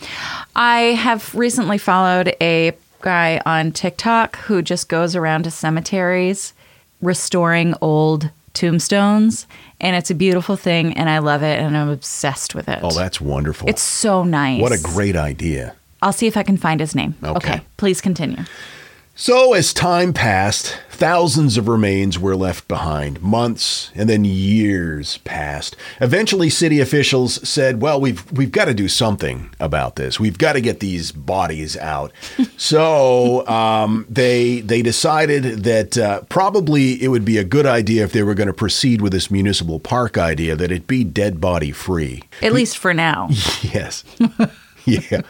I 0.56 0.96
have 0.98 1.36
recently 1.36 1.78
followed 1.78 2.34
a 2.42 2.72
guy 3.02 3.42
on 3.46 3.72
TikTok 3.72 4.38
who 4.40 4.62
just 4.62 4.90
goes 4.90 5.16
around 5.16 5.44
to 5.44 5.52
cemeteries 5.52 6.54
restoring 7.02 7.74
old 7.82 8.30
tombstones, 8.54 9.48
and 9.80 9.96
it's 9.96 10.12
a 10.12 10.16
beautiful 10.16 10.56
thing, 10.56 10.94
and 10.98 11.10
I 11.10 11.20
love 11.20 11.44
it, 11.44 11.60
and 11.60 11.78
I'm 11.78 11.90
obsessed 11.90 12.56
with 12.56 12.68
it. 12.68 12.80
Oh, 12.82 12.92
that's 12.92 13.22
wonderful. 13.22 13.70
it's 13.70 13.82
so 13.82 14.24
nice. 14.24 14.62
What 14.62 14.72
a 14.72 14.82
great 14.82 15.16
idea. 15.16 15.76
I'll 16.02 16.14
see 16.14 16.28
if 16.28 16.38
I 16.38 16.44
can 16.44 16.58
find 16.58 16.80
his 16.80 16.96
name. 16.96 17.16
Okay. 17.24 17.62
please 17.78 18.02
continue. 18.02 18.44
So, 19.22 19.52
as 19.52 19.74
time 19.74 20.14
passed, 20.14 20.80
thousands 20.92 21.58
of 21.58 21.68
remains 21.68 22.18
were 22.18 22.38
left 22.38 22.70
behind. 22.70 23.22
Months 23.22 23.92
and 23.94 24.10
then 24.10 24.24
years 24.24 25.18
passed. 25.26 25.76
Eventually, 26.00 26.50
city 26.50 26.80
officials 26.80 27.46
said, 27.48 27.82
"Well, 27.82 28.00
we've 28.00 28.32
we've 28.32 28.54
got 28.54 28.66
to 28.66 28.74
do 28.74 28.88
something 28.88 29.50
about 29.60 29.98
this. 29.98 30.22
We've 30.22 30.38
got 30.38 30.54
to 30.54 30.62
get 30.62 30.80
these 30.80 31.12
bodies 31.12 31.76
out." 31.76 32.14
so 32.58 33.46
um, 33.46 34.06
they 34.10 34.62
they 34.62 34.82
decided 34.82 35.66
that 35.66 35.98
uh, 35.98 36.22
probably 36.30 37.04
it 37.04 37.10
would 37.10 37.26
be 37.26 37.38
a 37.38 37.44
good 37.44 37.66
idea 37.66 38.06
if 38.06 38.14
they 38.14 38.24
were 38.24 38.36
going 38.36 38.48
to 38.48 38.54
proceed 38.54 39.02
with 39.02 39.12
this 39.12 39.30
municipal 39.30 39.82
park 39.82 40.18
idea 40.18 40.56
that 40.56 40.72
it 40.72 40.88
be 40.88 41.04
dead 41.04 41.42
body 41.42 41.74
free. 41.74 42.24
At 42.42 42.54
least 42.54 42.78
for 42.78 42.94
now. 42.94 43.28
Yes. 43.62 44.06
yeah. 44.86 45.22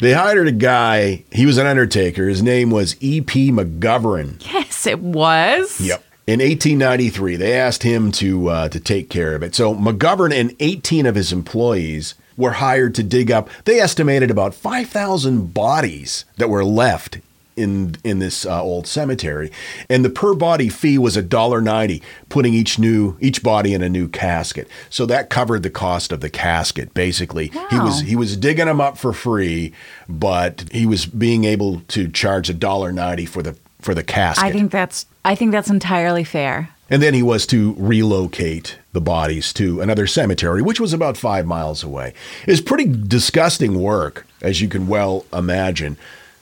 they 0.00 0.12
hired 0.12 0.48
a 0.48 0.52
guy. 0.52 1.24
He 1.32 1.46
was 1.46 1.58
an 1.58 1.66
undertaker. 1.66 2.28
His 2.28 2.42
name 2.42 2.70
was 2.70 2.96
E.P. 3.00 3.50
McGovern. 3.50 4.44
yes, 4.52 4.86
it 4.86 5.00
was. 5.00 5.80
Yep. 5.80 6.04
In 6.26 6.40
1893, 6.40 7.36
they 7.36 7.54
asked 7.54 7.82
him 7.82 8.12
to 8.12 8.48
uh, 8.48 8.68
to 8.68 8.78
take 8.78 9.08
care 9.08 9.34
of 9.34 9.42
it. 9.42 9.54
So 9.54 9.74
McGovern 9.74 10.38
and 10.38 10.54
18 10.60 11.06
of 11.06 11.14
his 11.14 11.32
employees 11.32 12.14
were 12.36 12.52
hired 12.52 12.94
to 12.96 13.02
dig 13.02 13.30
up. 13.30 13.48
They 13.64 13.80
estimated 13.80 14.30
about 14.30 14.54
5,000 14.54 15.52
bodies 15.54 16.24
that 16.36 16.50
were 16.50 16.64
left 16.64 17.18
in 17.58 17.96
in 18.04 18.18
this 18.18 18.46
uh, 18.46 18.62
old 18.62 18.86
cemetery, 18.86 19.50
and 19.90 20.04
the 20.04 20.10
per 20.10 20.34
body 20.34 20.68
fee 20.68 20.98
was 20.98 21.16
a 21.16 21.22
dollar 21.22 21.60
ninety, 21.60 22.02
putting 22.28 22.54
each 22.54 22.78
new 22.78 23.16
each 23.20 23.42
body 23.42 23.74
in 23.74 23.82
a 23.82 23.88
new 23.88 24.08
casket. 24.08 24.68
So 24.88 25.04
that 25.06 25.28
covered 25.30 25.62
the 25.62 25.70
cost 25.70 26.12
of 26.12 26.20
the 26.20 26.30
casket. 26.30 26.94
Basically, 26.94 27.48
he 27.70 27.78
was 27.78 28.00
he 28.00 28.16
was 28.16 28.36
digging 28.36 28.66
them 28.66 28.80
up 28.80 28.96
for 28.96 29.12
free, 29.12 29.72
but 30.08 30.64
he 30.72 30.86
was 30.86 31.06
being 31.06 31.44
able 31.44 31.80
to 31.88 32.08
charge 32.08 32.48
a 32.48 32.54
dollar 32.54 32.92
ninety 32.92 33.26
for 33.26 33.42
the 33.42 33.56
for 33.80 33.94
the 33.94 34.04
casket. 34.04 34.44
I 34.44 34.52
think 34.52 34.70
that's 34.70 35.06
I 35.24 35.34
think 35.34 35.52
that's 35.52 35.70
entirely 35.70 36.24
fair. 36.24 36.70
And 36.90 37.02
then 37.02 37.12
he 37.12 37.22
was 37.22 37.46
to 37.48 37.74
relocate 37.76 38.78
the 38.92 39.00
bodies 39.00 39.52
to 39.54 39.82
another 39.82 40.06
cemetery, 40.06 40.62
which 40.62 40.80
was 40.80 40.94
about 40.94 41.18
five 41.18 41.46
miles 41.46 41.84
away. 41.84 42.14
It's 42.46 42.62
pretty 42.62 42.86
disgusting 42.86 43.78
work, 43.80 44.26
as 44.40 44.62
you 44.62 44.68
can 44.68 44.86
well 44.88 45.26
imagine. 45.32 45.98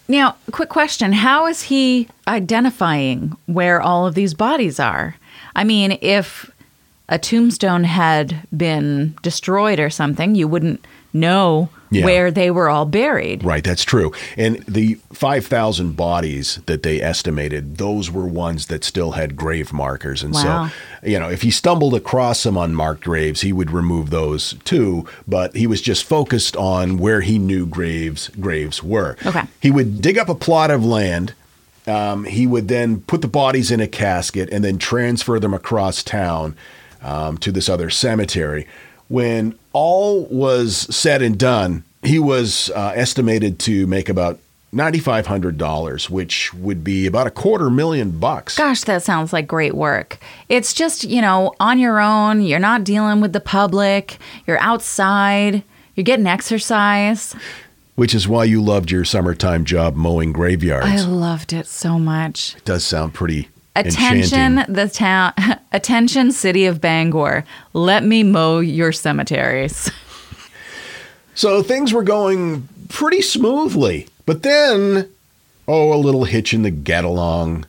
Now, 0.09 0.37
quick 0.53 0.69
question. 0.69 1.12
How 1.12 1.47
is 1.47 1.62
he 1.62 2.09
identifying 2.29 3.37
where 3.47 3.81
all 3.81 4.07
of 4.07 4.14
these 4.14 4.35
bodies 4.35 4.79
are? 4.79 5.16
I 5.55 5.64
mean, 5.64 5.99
if 6.01 6.51
a 7.09 7.19
tombstone 7.19 7.85
had 7.85 8.47
been 8.57 9.14
destroyed 9.23 9.81
or 9.81 9.90
something, 9.90 10.35
you 10.35 10.47
wouldn't 10.49 10.85
know 11.12 11.71
Yeah. 11.90 12.05
where 12.05 12.31
they 12.33 12.51
were 12.51 12.68
all 12.68 12.85
buried. 12.85 13.44
Right, 13.44 13.62
that's 13.62 13.85
true. 13.85 14.12
And 14.37 14.57
the 14.66 14.94
5,000 15.12 15.96
bodies 15.96 16.59
that 16.66 16.83
they 16.83 17.01
estimated, 17.01 17.77
those 17.79 18.11
were 18.11 18.27
ones 18.27 18.66
that 18.66 18.83
still 18.85 19.12
had 19.12 19.37
grave 19.37 19.72
markers. 19.72 20.22
And 20.22 20.35
Wow. 20.35 20.70
so, 21.03 21.09
you 21.09 21.18
know, 21.20 21.29
if 21.31 21.42
he 21.42 21.51
stumbled 21.51 21.94
across 21.94 22.40
some 22.40 22.57
unmarked 22.57 23.05
graves, 23.05 23.42
he 23.42 23.53
would 23.53 23.70
remove 23.70 24.11
those 24.11 24.55
too. 24.64 25.07
But 25.29 25.55
he 25.55 25.66
was 25.66 25.81
just 25.81 26.03
focused 26.05 26.57
on 26.57 26.99
where 26.99 27.20
he 27.20 27.38
knew 27.38 27.66
graves 27.66 28.31
graves 28.40 28.83
were. 28.83 29.16
Okay. 29.25 29.42
He 29.61 29.70
would 29.70 30.01
dig 30.03 30.18
up 30.18 30.29
a 30.29 30.35
plot 30.35 30.70
of 30.70 30.85
land. 30.85 31.35
Um, 31.87 32.25
he 32.25 32.49
would 32.49 32.66
then 32.66 33.03
put 33.03 33.22
the 33.22 33.29
bodies 33.29 33.70
in 33.70 33.81
a 33.81 33.87
casket 33.87 34.49
and 34.51 34.64
then 34.64 34.79
transfer 34.79 35.38
them 35.38 35.55
across 35.55 36.03
town 36.03 36.57
um, 37.01 37.38
to 37.38 37.53
this 37.53 37.68
other 37.68 37.90
cemetery. 37.90 38.66
When 39.09 39.57
all 39.77 40.25
was 40.25 40.75
said 40.95 41.21
and 41.21 41.39
done, 41.39 41.85
he 42.03 42.19
was 42.19 42.71
uh, 42.71 42.93
estimated 42.95 43.59
to 43.59 43.87
make 43.87 44.09
about 44.09 44.39
$9,500, 44.73 46.09
which 46.09 46.55
would 46.55 46.83
be 46.83 47.07
about 47.07 47.27
a 47.27 47.31
quarter 47.31 47.69
million 47.69 48.12
bucks. 48.19 48.57
Gosh, 48.57 48.85
that 48.85 49.03
sounds 49.03 49.35
like 49.35 49.47
great 49.47 49.75
work. 49.75 50.19
It's 50.49 50.73
just, 50.73 51.05
you 51.05 51.21
know, 51.21 51.53
on 51.61 51.79
your 51.79 52.01
own. 52.01 52.41
You're 52.41 52.59
not 52.59 52.85
dealing 52.85 53.21
with 53.21 53.35
the 53.35 53.41
public. 53.41 54.17
You're 54.47 54.59
outside. 54.61 55.62
You're 55.95 56.05
getting 56.05 56.27
exercise. 56.27 57.35
Which 57.97 58.15
is 58.15 58.27
why 58.27 58.45
you 58.45 58.62
loved 58.62 58.91
your 58.91 59.05
summertime 59.05 59.67
job 59.67 59.95
mowing 59.95 60.33
graveyards. 60.33 60.87
I 60.87 61.05
loved 61.05 61.53
it 61.53 61.67
so 61.67 61.99
much. 61.99 62.55
it 62.57 62.65
does 62.65 62.83
sound 62.83 63.12
pretty 63.12 63.51
Attention, 63.77 64.65
the 64.69 64.89
town. 64.89 65.33
Attention, 65.73 66.33
city 66.33 66.64
of 66.66 66.81
Bangor. 66.81 67.45
Let 67.72 68.05
me 68.05 68.22
mow 68.22 68.61
your 68.61 68.93
cemeteries. 68.93 69.91
So 71.35 71.62
things 71.62 71.93
were 71.93 72.03
going 72.03 72.66
pretty 72.89 73.20
smoothly. 73.20 74.09
But 74.24 74.43
then, 74.43 75.11
oh, 75.68 75.93
a 75.93 76.01
little 76.01 76.24
hitch 76.24 76.55
in 76.55 76.62
the 76.62 76.70
get 76.70 77.05
along. 77.05 77.66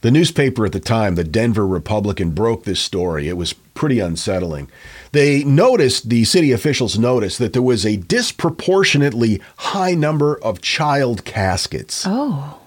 The 0.00 0.10
newspaper 0.10 0.66
at 0.66 0.72
the 0.72 0.80
time, 0.80 1.14
the 1.14 1.22
Denver 1.22 1.64
Republican, 1.64 2.32
broke 2.32 2.64
this 2.64 2.80
story. 2.80 3.28
It 3.28 3.36
was 3.36 3.52
pretty 3.52 4.00
unsettling. 4.00 4.68
They 5.12 5.44
noticed, 5.44 6.08
the 6.10 6.24
city 6.24 6.50
officials 6.50 6.98
noticed, 6.98 7.38
that 7.38 7.52
there 7.52 7.62
was 7.62 7.86
a 7.86 7.98
disproportionately 7.98 9.40
high 9.58 9.94
number 9.94 10.36
of 10.42 10.60
child 10.60 11.24
caskets 11.24 12.04
Oh. 12.06 12.58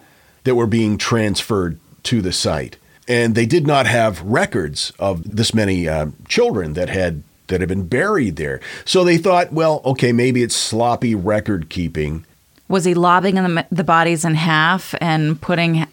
that 0.46 0.56
were 0.56 0.66
being 0.66 0.98
transferred 0.98 1.78
to 2.08 2.22
the 2.22 2.34
site. 2.34 2.78
And 3.08 3.36
they 3.36 3.46
did 3.46 3.66
not 3.68 3.86
have 3.88 4.22
records 4.22 4.92
of 5.00 5.36
this 5.36 5.54
many 5.54 5.88
uh, 5.88 6.08
children 6.28 6.74
that 6.74 6.90
had 6.90 7.24
that 7.48 7.62
had 7.62 7.70
been 7.70 7.88
buried 7.88 8.36
there. 8.36 8.60
So 8.84 9.04
they 9.06 9.18
thought, 9.18 9.54
well, 9.54 9.82
okay, 9.86 10.12
maybe 10.12 10.44
it's 10.44 10.56
sloppy 10.56 11.16
record 11.16 11.70
keeping. 11.70 12.26
Was 12.68 12.84
he 12.84 12.94
lobbing 12.94 13.36
the, 13.36 13.66
the 13.72 13.86
bodies 13.86 14.26
in 14.26 14.36
half 14.36 14.94
and 15.00 15.40
putting 15.40 15.88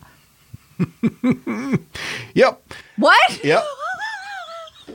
Yep. 2.35 2.73
What? 2.97 3.45
Yep. 3.45 3.65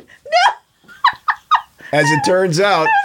As 1.94 2.12
it 2.12 2.22
turns 2.26 2.60
out, 2.60 2.88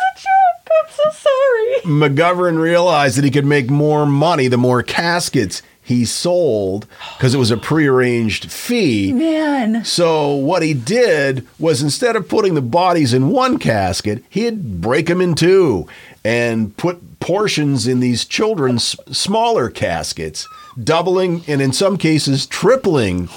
I'm 0.86 0.90
so 0.90 1.10
sorry. 1.10 1.74
McGovern 1.84 2.58
realized 2.60 3.16
that 3.16 3.24
he 3.24 3.30
could 3.30 3.46
make 3.46 3.70
more 3.70 4.04
money 4.06 4.48
the 4.48 4.58
more 4.58 4.82
caskets 4.82 5.62
he 5.84 6.06
sold 6.06 6.86
because 7.16 7.34
it 7.34 7.38
was 7.38 7.50
a 7.50 7.58
prearranged 7.58 8.50
fee. 8.50 9.12
Man. 9.12 9.84
So 9.84 10.34
what 10.34 10.62
he 10.62 10.72
did 10.72 11.46
was 11.58 11.82
instead 11.82 12.16
of 12.16 12.26
putting 12.26 12.54
the 12.54 12.62
bodies 12.62 13.12
in 13.12 13.28
one 13.28 13.58
casket, 13.58 14.24
he'd 14.30 14.80
break 14.80 15.06
them 15.06 15.20
in 15.20 15.34
two 15.34 15.86
and 16.24 16.74
put 16.78 17.20
portions 17.20 17.86
in 17.86 18.00
these 18.00 18.24
children's 18.24 18.96
smaller 19.16 19.68
caskets, 19.68 20.48
doubling 20.82 21.44
and 21.46 21.60
in 21.60 21.72
some 21.72 21.98
cases 21.98 22.46
tripling 22.46 23.28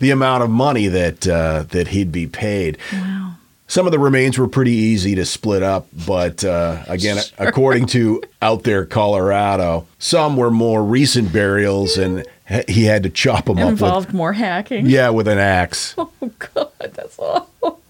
the 0.00 0.10
amount 0.10 0.42
of 0.42 0.50
money 0.50 0.88
that 0.88 1.28
uh, 1.28 1.64
that 1.68 1.88
he'd 1.88 2.10
be 2.10 2.26
paid. 2.26 2.76
Wow. 2.92 3.27
Some 3.70 3.84
of 3.84 3.92
the 3.92 3.98
remains 3.98 4.38
were 4.38 4.48
pretty 4.48 4.72
easy 4.72 5.14
to 5.16 5.26
split 5.26 5.62
up, 5.62 5.88
but 6.06 6.42
uh, 6.42 6.82
again, 6.88 7.18
according 7.38 7.84
to 7.88 8.22
Out 8.40 8.62
There 8.64 8.86
Colorado, 8.86 9.86
some 9.98 10.38
were 10.38 10.50
more 10.50 10.82
recent 10.82 11.32
burials, 11.34 11.98
and 11.98 12.24
he 12.66 12.84
had 12.84 13.02
to 13.02 13.10
chop 13.10 13.44
them 13.44 13.58
up 13.58 13.68
Involved 13.68 14.14
more 14.14 14.32
hacking. 14.32 14.86
yeah 14.86 15.10
with 15.10 15.28
an 15.28 15.38
axe. 15.38 15.94
Oh 16.20 16.30
God, 16.54 16.70
that's 16.94 17.18
awful. 17.18 17.80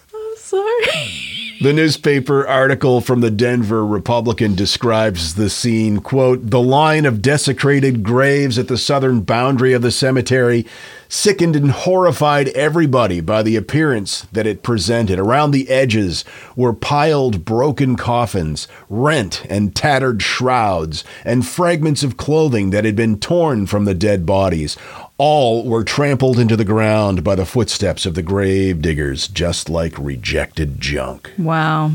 Sorry. 0.48 1.58
The 1.60 1.74
newspaper 1.74 2.48
article 2.48 3.02
from 3.02 3.20
the 3.20 3.32
Denver 3.32 3.86
Republican 3.86 4.56
describes 4.56 5.34
the 5.34 5.50
scene, 5.50 6.00
quote, 6.00 6.52
"The 6.52 6.62
line 6.62 7.06
of 7.06 7.22
desecrated 7.22 8.02
graves 8.02 8.58
at 8.58 8.70
the 8.70 8.78
southern 8.78 9.22
boundary 9.22 9.74
of 9.74 9.82
the 9.82 9.92
cemetery 9.92 10.66
sickened 11.10 11.58
and 11.58 11.72
horrified 11.72 12.48
everybody 12.50 13.20
by 13.20 13.44
the 13.44 13.58
appearance 13.58 14.26
that 14.32 14.48
it 14.48 14.64
presented. 14.64 15.20
Around 15.20 15.52
the 15.52 15.68
edges 15.70 16.24
were 16.56 16.74
piled 16.74 17.44
broken 17.44 17.98
coffins, 17.98 18.70
rent 18.90 19.42
and 19.50 19.76
tattered 19.76 20.22
shrouds, 20.22 21.04
and 21.26 21.46
fragments 21.46 22.04
of 22.04 22.16
clothing 22.16 22.70
that 22.70 22.86
had 22.86 22.96
been 22.96 23.18
torn 23.18 23.66
from 23.66 23.84
the 23.84 23.96
dead 23.96 24.26
bodies. 24.26 24.78
All 25.18 25.64
were 25.66 25.84
trampled 25.84 26.40
into 26.40 26.56
the 26.56 26.66
ground 26.66 27.24
by 27.24 27.36
the 27.36 27.46
footsteps 27.46 28.06
of 28.06 28.14
the 28.14 28.22
grave 28.22 28.82
diggers, 28.82 29.28
just 29.28 29.70
like 29.70 29.98
rejected 29.98 30.80
junk." 30.80 31.32
Wow. 31.38 31.92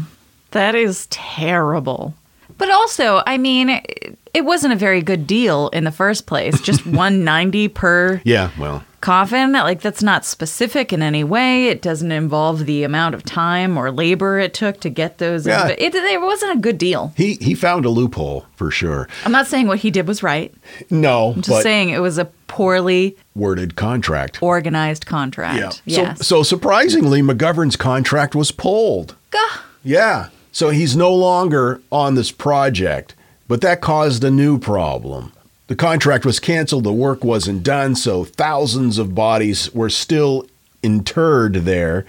That 0.52 0.74
is 0.74 1.06
terrible. 1.06 2.14
But 2.58 2.70
also, 2.70 3.22
I 3.26 3.38
mean, 3.38 3.70
it, 3.70 4.18
it 4.34 4.44
wasn't 4.44 4.72
a 4.72 4.76
very 4.76 5.02
good 5.02 5.26
deal 5.26 5.68
in 5.70 5.84
the 5.84 5.90
first 5.90 6.26
place. 6.26 6.60
Just 6.60 6.86
190 6.86 7.68
per 7.68 8.20
Yeah, 8.24 8.50
well, 8.58 8.84
coffin. 9.02 9.52
Like 9.52 9.82
that's 9.82 10.02
not 10.02 10.24
specific 10.24 10.92
in 10.92 11.02
any 11.02 11.22
way. 11.24 11.68
It 11.68 11.82
doesn't 11.82 12.10
involve 12.10 12.64
the 12.64 12.84
amount 12.84 13.14
of 13.14 13.24
time 13.24 13.76
or 13.76 13.90
labor 13.90 14.38
it 14.38 14.54
took 14.54 14.80
to 14.80 14.88
get 14.88 15.18
those. 15.18 15.46
Yeah. 15.46 15.68
It, 15.68 15.94
it 15.94 16.20
wasn't 16.22 16.56
a 16.56 16.60
good 16.60 16.78
deal. 16.78 17.12
he 17.16 17.34
he 17.34 17.54
found 17.54 17.84
a 17.84 17.90
loophole 17.90 18.46
for 18.56 18.70
sure. 18.70 19.08
I'm 19.24 19.32
not 19.32 19.46
saying 19.46 19.66
what 19.66 19.80
he 19.80 19.90
did 19.90 20.08
was 20.08 20.22
right. 20.22 20.54
No, 20.88 21.32
I'm 21.32 21.42
just 21.42 21.62
saying 21.62 21.90
it 21.90 21.98
was 22.00 22.16
a 22.16 22.24
poorly 22.46 23.16
worded 23.34 23.76
contract. 23.76 24.42
organized 24.42 25.04
contract. 25.06 25.82
Yeah. 25.84 26.02
Yes. 26.02 26.18
So 26.18 26.32
so 26.32 26.42
surprisingly, 26.42 27.20
McGovern's 27.20 27.76
contract 27.76 28.34
was 28.34 28.50
pulled. 28.50 29.16
Gah. 29.30 29.60
Yeah. 29.84 30.28
So 30.50 30.70
he's 30.70 30.96
no 30.96 31.14
longer 31.14 31.82
on 31.90 32.14
this 32.14 32.30
project, 32.30 33.14
but 33.48 33.60
that 33.62 33.80
caused 33.80 34.22
a 34.24 34.30
new 34.30 34.58
problem. 34.58 35.32
The 35.72 35.76
contract 35.76 36.26
was 36.26 36.38
canceled, 36.38 36.84
the 36.84 36.92
work 36.92 37.24
wasn't 37.24 37.62
done, 37.62 37.94
so 37.94 38.24
thousands 38.24 38.98
of 38.98 39.14
bodies 39.14 39.72
were 39.72 39.88
still 39.88 40.46
interred 40.82 41.54
there. 41.64 42.04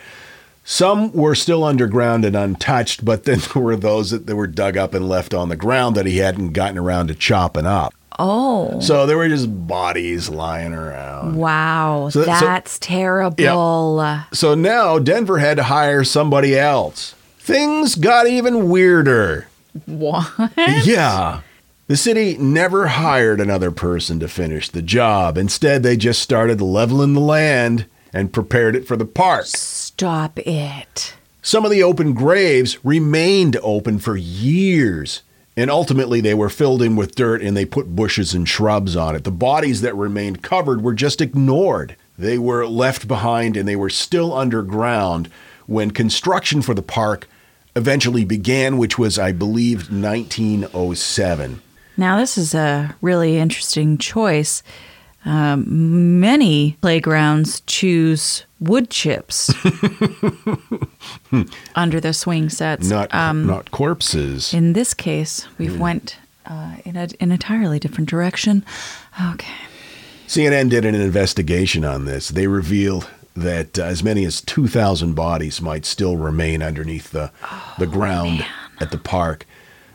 Some 0.66 1.14
were 1.14 1.34
still 1.34 1.64
underground 1.64 2.26
and 2.26 2.36
untouched, 2.36 3.06
but 3.06 3.24
then 3.24 3.40
there 3.54 3.64
were 3.64 3.78
those 3.78 4.12
that, 4.12 4.36
were 4.36 4.48
dug 4.48 4.76
up 4.76 4.94
and 4.94 5.08
left 5.08 5.34
on 5.34 5.48
the 5.48 5.56
ground 5.56 5.96
that 5.96 6.06
he 6.06 6.18
hadn't 6.18 6.52
gotten 6.52 6.78
around 6.78 7.08
to 7.08 7.16
chopping 7.16 7.66
up. 7.66 7.94
Oh. 8.20 8.82
So 8.82 9.06
there 9.06 9.16
were 9.16 9.30
just 9.30 9.48
bodies 9.66 10.28
lying 10.28 10.74
around. 10.74 11.38
Wow. 11.38 12.10
So- 12.10 12.24
so- 12.24 12.32
that's 12.32 12.78
terrible. 12.80 14.26
So 14.34 14.56
now 14.56 15.00
Denver 15.00 15.38
had 15.38 15.56
to 15.56 15.64
hire 15.64 16.04
somebody 16.04 16.60
else. 16.60 17.16
Things 17.40 17.96
got 17.96 18.28
even 18.28 18.68
weirder. 18.68 19.48
What? 19.86 20.30
Yeah. 20.84 21.40
The 21.86 21.98
city 21.98 22.38
never 22.38 22.88
hired 22.88 23.42
another 23.42 23.70
person 23.70 24.18
to 24.22 24.30
finish 24.30 24.70
the 24.70 24.82
job. 24.82 25.38
Instead, 25.38 25.84
they 25.84 25.98
just 25.98 26.22
started 26.22 26.62
leveling 26.62 27.14
the 27.14 27.20
land 27.20 27.88
and 28.14 28.32
prepared 28.32 28.78
it 28.78 28.88
for 28.88 28.96
the 28.96 29.06
park. 29.06 29.48
Stop 29.48 30.40
it. 30.40 31.14
Some 31.42 31.66
of 31.66 31.72
the 31.72 31.84
open 31.84 32.14
graves 32.14 32.84
remained 32.86 33.58
open 33.62 34.00
for 34.00 34.16
years. 34.16 35.24
And 35.58 35.70
ultimately, 35.70 36.22
they 36.22 36.34
were 36.34 36.48
filled 36.48 36.82
in 36.82 36.96
with 36.96 37.16
dirt 37.16 37.42
and 37.42 37.56
they 37.56 37.66
put 37.66 37.98
bushes 37.98 38.34
and 38.34 38.48
shrubs 38.48 38.96
on 38.96 39.14
it. 39.14 39.26
The 39.26 39.32
bodies 39.32 39.82
that 39.82 39.94
remained 39.94 40.42
covered 40.42 40.82
were 40.82 40.94
just 40.94 41.20
ignored. 41.20 41.98
They 42.18 42.38
were 42.38 42.66
left 42.66 43.10
behind 43.10 43.58
and 43.58 43.68
they 43.68 43.76
were 43.76 43.90
still 43.90 44.34
underground 44.34 45.30
when 45.66 45.92
construction 45.92 46.62
for 46.62 46.74
the 46.74 46.82
park 46.82 47.28
eventually 47.76 48.24
began, 48.24 48.78
which 48.78 48.98
was, 48.98 49.20
I 49.20 49.34
believe, 49.34 49.92
1907. 49.92 51.62
Now, 51.98 52.18
this 52.18 52.38
is 52.38 52.56
a 52.56 52.96
really 53.02 53.38
interesting 53.38 53.98
choice. 53.98 54.64
Um, 55.26 56.20
many 56.20 56.78
playgrounds 56.82 57.62
choose 57.62 58.46
wood 58.60 58.90
chips 58.90 59.54
under 61.76 62.02
the 62.02 62.14
swing 62.14 62.50
sets. 62.50 62.90
Not, 62.90 63.14
um, 63.14 63.46
not 63.46 63.72
corpses. 63.72 64.54
in 64.54 64.74
this 64.74 64.94
case, 64.94 65.48
we've 65.58 65.80
went 65.80 66.18
uh, 66.46 66.76
in 66.84 66.98
a, 66.98 67.08
an 67.22 67.32
entirely 67.32 67.80
different 67.80 68.10
direction. 68.10 68.66
Okay. 69.32 69.54
CNN 70.28 70.70
did 70.70 70.84
an 70.84 70.96
investigation 70.96 71.86
on 71.86 72.06
this. 72.06 72.30
They 72.30 72.48
revealed 72.48 73.10
that 73.36 73.80
uh, 73.80 73.84
as 73.84 74.04
many 74.04 74.26
as 74.26 74.42
2,000 74.42 75.14
bodies 75.14 75.62
might 75.62 75.86
still 75.86 76.18
remain 76.18 76.62
underneath 76.62 77.12
the, 77.12 77.32
the 77.80 77.88
ground 77.88 78.46
at 78.80 78.92
the 78.92 78.98
park. 78.98 79.46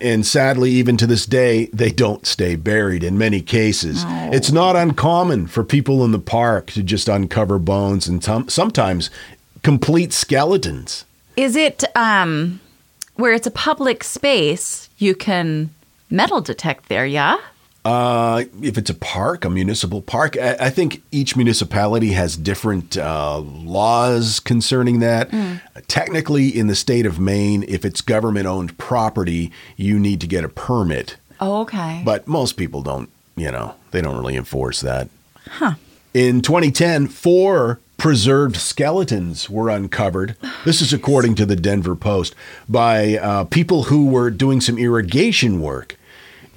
And 0.00 0.26
sadly, 0.26 0.70
even 0.72 0.96
to 0.98 1.06
this 1.06 1.26
day, 1.26 1.66
they 1.66 1.90
don't 1.90 2.26
stay 2.26 2.56
buried 2.56 3.02
in 3.02 3.18
many 3.18 3.40
cases. 3.40 4.04
It's 4.06 4.52
not 4.52 4.76
uncommon 4.76 5.48
for 5.48 5.64
people 5.64 6.04
in 6.04 6.12
the 6.12 6.18
park 6.18 6.70
to 6.72 6.82
just 6.82 7.08
uncover 7.08 7.58
bones 7.58 8.06
and 8.06 8.22
tom- 8.22 8.48
sometimes 8.48 9.10
complete 9.62 10.12
skeletons. 10.12 11.04
Is 11.36 11.56
it 11.56 11.84
um, 11.96 12.60
where 13.16 13.32
it's 13.32 13.46
a 13.46 13.50
public 13.52 14.04
space, 14.04 14.88
you 14.98 15.14
can 15.14 15.70
metal 16.10 16.40
detect 16.40 16.88
there, 16.88 17.06
yeah? 17.06 17.36
Uh, 17.84 18.44
if 18.60 18.76
it's 18.76 18.90
a 18.90 18.94
park, 18.94 19.44
a 19.44 19.50
municipal 19.50 20.02
park, 20.02 20.36
I, 20.36 20.56
I 20.60 20.70
think 20.70 21.02
each 21.10 21.36
municipality 21.36 22.08
has 22.12 22.36
different 22.36 22.98
uh, 22.98 23.38
laws 23.38 24.40
concerning 24.40 25.00
that. 25.00 25.30
Technically, 25.86 26.48
in 26.48 26.66
the 26.66 26.74
state 26.74 27.06
of 27.06 27.18
Maine, 27.18 27.64
if 27.66 27.84
it's 27.84 28.00
government 28.00 28.46
owned 28.46 28.76
property, 28.78 29.52
you 29.76 29.98
need 29.98 30.20
to 30.20 30.26
get 30.26 30.44
a 30.44 30.48
permit. 30.48 31.16
Oh, 31.40 31.62
okay. 31.62 32.02
But 32.04 32.26
most 32.26 32.56
people 32.56 32.82
don't, 32.82 33.10
you 33.36 33.50
know, 33.50 33.74
they 33.92 34.02
don't 34.02 34.18
really 34.18 34.36
enforce 34.36 34.80
that. 34.80 35.08
Huh. 35.46 35.74
In 36.12 36.42
2010, 36.42 37.06
four 37.06 37.80
preserved 37.96 38.56
skeletons 38.56 39.50
were 39.50 39.68
uncovered. 39.68 40.36
This 40.64 40.80
is 40.80 40.92
according 40.92 41.34
to 41.36 41.46
the 41.46 41.56
Denver 41.56 41.94
Post 41.94 42.34
by 42.68 43.18
uh, 43.18 43.44
people 43.44 43.84
who 43.84 44.06
were 44.06 44.30
doing 44.30 44.60
some 44.60 44.78
irrigation 44.78 45.60
work. 45.60 45.97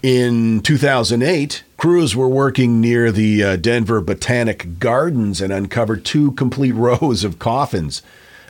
In 0.04 0.62
2008, 0.62 1.64
crews 1.78 2.16
were 2.16 2.28
working 2.28 2.82
near 2.82 3.12
the 3.12 3.44
uh, 3.44 3.56
Denver 3.56 4.02
Botanic 4.02 4.80
Gardens 4.80 5.42
and 5.42 5.54
uncovered 5.54 6.04
two 6.04 6.32
complete 6.32 6.72
rows 6.76 7.24
of 7.24 7.38
coffins 7.38 8.02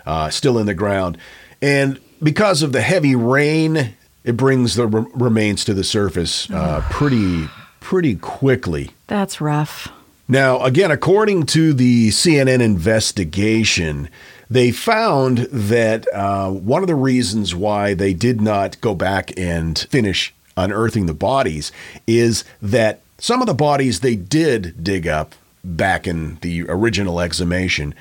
uh, 0.06 0.30
still 0.30 0.58
in 0.58 0.66
the 0.66 0.74
ground. 0.74 1.18
And 1.62 2.00
because 2.24 2.62
of 2.62 2.72
the 2.72 2.82
heavy 2.82 3.16
rain, 3.16 3.96
it 4.24 4.38
brings 4.38 4.76
the 4.76 4.88
re- 4.88 5.12
remains 5.14 5.66
to 5.66 5.74
the 5.74 5.84
surface 5.84 6.50
uh, 6.52 6.86
pretty 6.90 7.50
pretty 7.82 8.16
quickly. 8.16 8.92
That's 9.08 9.42
rough. 9.42 9.90
Now, 10.28 10.64
again, 10.64 10.92
according 10.92 11.48
to 11.48 11.74
the 11.74 12.10
CNN 12.10 12.62
investigation, 12.62 14.08
they 14.50 14.72
found 14.72 15.40
that 15.52 16.08
uh, 16.14 16.50
one 16.52 16.84
of 16.84 16.88
the 16.88 16.96
reasons 16.96 17.54
why 17.54 17.94
they 17.94 18.14
did 18.14 18.40
not 18.40 18.80
go 18.80 18.96
back 18.96 19.38
and 19.38 19.78
finish 19.78 20.34
unearthing 20.58 21.06
the 21.06 21.14
bodies 21.14 21.72
is 22.08 22.44
that 22.62 23.02
some 23.18 23.42
of 23.42 23.48
the 23.48 23.54
bodies 23.54 24.00
they 24.00 24.16
did 24.16 24.84
dig 24.84 25.08
up 25.08 25.36
back 25.64 26.08
in 26.08 26.38
the 26.42 26.64
original 26.68 27.20
exhumation 27.20 27.94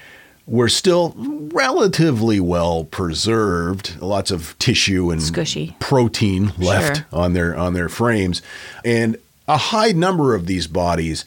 were 0.47 0.69
still 0.69 1.15
relatively 1.17 2.41
well 2.41 2.85
preserved 2.85 4.01
lots 4.01 4.31
of 4.31 4.57
tissue 4.59 5.11
and 5.11 5.21
Squishy. 5.21 5.79
protein 5.79 6.53
left 6.59 6.97
Sure. 6.99 7.07
on 7.13 7.35
their 7.35 7.57
on 7.57 7.75
their 7.75 7.89
frames 7.89 8.43
and 8.85 9.17
a 9.47 9.57
high 9.57 9.91
number 9.93 10.35
of 10.35 10.47
these 10.47 10.67
bodies, 10.69 11.25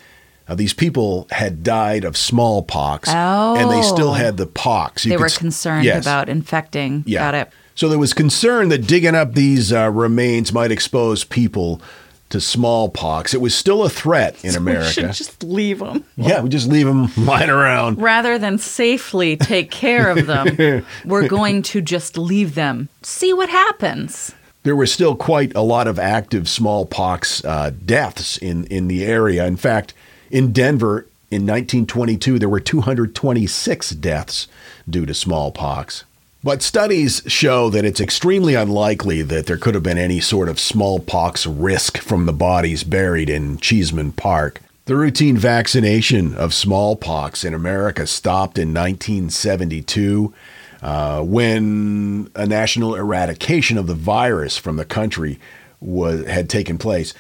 uh, 0.48 0.56
these 0.56 0.74
people 0.74 1.28
had 1.32 1.62
died 1.64 2.04
of 2.06 2.16
smallpox, 2.18 3.10
and 3.10 3.70
they 3.70 3.82
still 3.82 4.10
Oh. 4.12 4.14
had 4.14 4.38
the 4.38 4.46
pox. 4.46 5.06
You 5.06 5.10
They 5.12 5.18
were 5.18 5.26
s- 5.26 5.38
concerned 5.38 5.84
yes. 5.84 6.04
about 6.04 6.30
infecting. 6.30 7.04
Yeah. 7.06 7.20
Got 7.20 7.36
it. 7.36 7.50
So 7.76 7.90
there 7.90 8.00
was 8.00 8.14
concern 8.14 8.70
that 8.70 8.88
digging 8.88 9.16
up 9.16 9.34
these 9.34 9.74
uh, 9.74 9.90
remains 9.90 10.54
might 10.54 10.72
expose 10.72 11.24
people 11.24 11.82
to 12.30 12.40
smallpox. 12.40 13.34
It 13.34 13.42
was 13.42 13.54
still 13.54 13.84
a 13.84 13.90
threat 13.90 14.36
in 14.44 14.52
We 14.52 14.58
America. 14.58 14.90
should 14.92 15.14
just 15.14 15.44
leave 15.44 15.80
them. 15.80 16.04
yeah, 16.16 16.42
we 16.42 16.50
just 16.50 16.68
leave 16.68 16.86
them 16.88 17.10
lying 17.18 17.50
around. 17.50 18.02
Rather 18.02 18.38
than 18.40 18.58
safely 18.58 19.38
take 19.38 19.70
care 19.72 20.10
of 20.10 20.26
them, 20.26 20.84
we're 21.06 21.28
going 21.28 21.62
to 21.64 21.82
just 21.82 22.18
leave 22.18 22.56
them. 22.56 22.90
See 23.02 23.34
what 23.34 23.50
happens. 23.50 24.34
There 24.64 24.76
were 24.76 24.88
still 24.88 25.16
quite 25.16 25.54
a 25.56 25.62
lot 25.62 25.88
of 25.88 26.00
active 26.00 26.48
smallpox 26.48 27.44
uh, 27.44 27.72
deaths 27.86 28.38
in, 28.38 28.66
in 28.66 28.88
the 28.88 29.04
area. 29.04 29.46
In 29.46 29.58
fact, 29.58 29.94
in 30.32 30.54
Denver 30.54 31.02
in 31.30 31.42
1922, 31.42 32.40
there 32.40 32.48
were 32.50 32.60
226 32.62 33.90
deaths 33.92 34.48
due 34.90 35.06
to 35.06 35.14
smallpox. 35.14 36.06
But 36.44 36.62
studies 36.62 37.22
show 37.26 37.70
that 37.70 37.86
it's 37.86 38.02
extremely 38.02 38.54
unlikely 38.54 39.22
that 39.22 39.46
there 39.46 39.56
could 39.56 39.76
have 39.76 39.84
been 39.84 39.98
any 39.98 40.20
sort 40.20 40.50
of 40.50 40.60
smallpox 40.60 41.48
risk 41.48 42.00
from 42.00 42.26
the 42.26 42.34
bodies 42.34 42.84
buried 42.84 43.30
in 43.30 43.60
Cheeseman 43.60 44.12
Park. 44.12 44.60
The 44.84 44.98
routine 44.98 45.38
vaccination 45.38 46.36
of 46.36 46.54
smallpox 46.54 47.46
in 47.46 47.54
America 47.54 48.06
stopped 48.06 48.58
in 48.58 48.74
1972 48.74 50.34
uh, 50.82 51.22
when 51.22 52.30
a 52.36 52.46
national 52.46 52.96
eradication 52.96 53.78
of 53.78 53.88
the 53.88 53.96
virus 53.96 54.58
from 54.58 54.76
the 54.76 54.84
country 54.84 55.40
was 55.80 56.28
had 56.28 56.50
taken 56.50 56.78
place. 56.78 57.14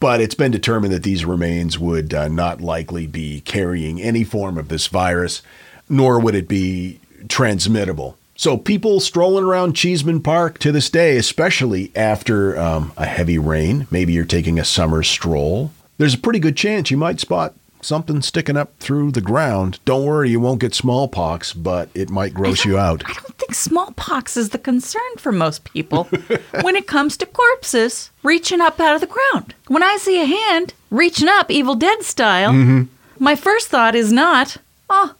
But 0.00 0.22
it's 0.22 0.34
been 0.34 0.50
determined 0.50 0.94
that 0.94 1.02
these 1.02 1.26
remains 1.26 1.78
would 1.78 2.14
uh, 2.14 2.28
not 2.28 2.62
likely 2.62 3.06
be 3.06 3.42
carrying 3.42 4.00
any 4.00 4.24
form 4.24 4.56
of 4.56 4.68
this 4.68 4.86
virus, 4.86 5.42
nor 5.90 6.18
would 6.18 6.34
it 6.34 6.48
be 6.48 7.00
transmittable. 7.28 8.16
So 8.42 8.56
people 8.56 8.98
strolling 8.98 9.44
around 9.44 9.74
Cheeseman 9.74 10.20
Park 10.20 10.58
to 10.58 10.72
this 10.72 10.90
day, 10.90 11.16
especially 11.16 11.92
after 11.94 12.58
um, 12.58 12.92
a 12.96 13.06
heavy 13.06 13.38
rain, 13.38 13.86
maybe 13.88 14.14
you're 14.14 14.24
taking 14.24 14.58
a 14.58 14.64
summer 14.64 15.04
stroll, 15.04 15.70
there's 15.96 16.14
a 16.14 16.18
pretty 16.18 16.40
good 16.40 16.56
chance 16.56 16.90
you 16.90 16.96
might 16.96 17.20
spot 17.20 17.54
something 17.82 18.20
sticking 18.20 18.56
up 18.56 18.76
through 18.80 19.12
the 19.12 19.20
ground. 19.20 19.78
Don't 19.84 20.04
worry, 20.04 20.30
you 20.30 20.40
won't 20.40 20.60
get 20.60 20.74
smallpox, 20.74 21.52
but 21.52 21.88
it 21.94 22.10
might 22.10 22.34
gross 22.34 22.64
you 22.64 22.76
out. 22.76 23.04
I 23.08 23.12
don't 23.12 23.38
think 23.38 23.54
smallpox 23.54 24.36
is 24.36 24.48
the 24.48 24.58
concern 24.58 25.02
for 25.18 25.30
most 25.30 25.62
people 25.62 26.02
when 26.62 26.74
it 26.74 26.88
comes 26.88 27.16
to 27.18 27.26
corpses 27.26 28.10
reaching 28.24 28.60
up 28.60 28.80
out 28.80 28.96
of 28.96 29.00
the 29.00 29.06
ground. 29.06 29.54
When 29.68 29.84
I 29.84 29.98
see 29.98 30.20
a 30.20 30.24
hand 30.26 30.74
reaching 30.90 31.28
up, 31.28 31.48
Evil 31.48 31.76
Dead 31.76 32.02
style, 32.02 32.50
Mm-hmm. 32.50 33.22
my 33.22 33.36
first 33.36 33.68
thought 33.68 33.94
is 33.94 34.10
not, 34.10 34.56
oh, 34.90 35.14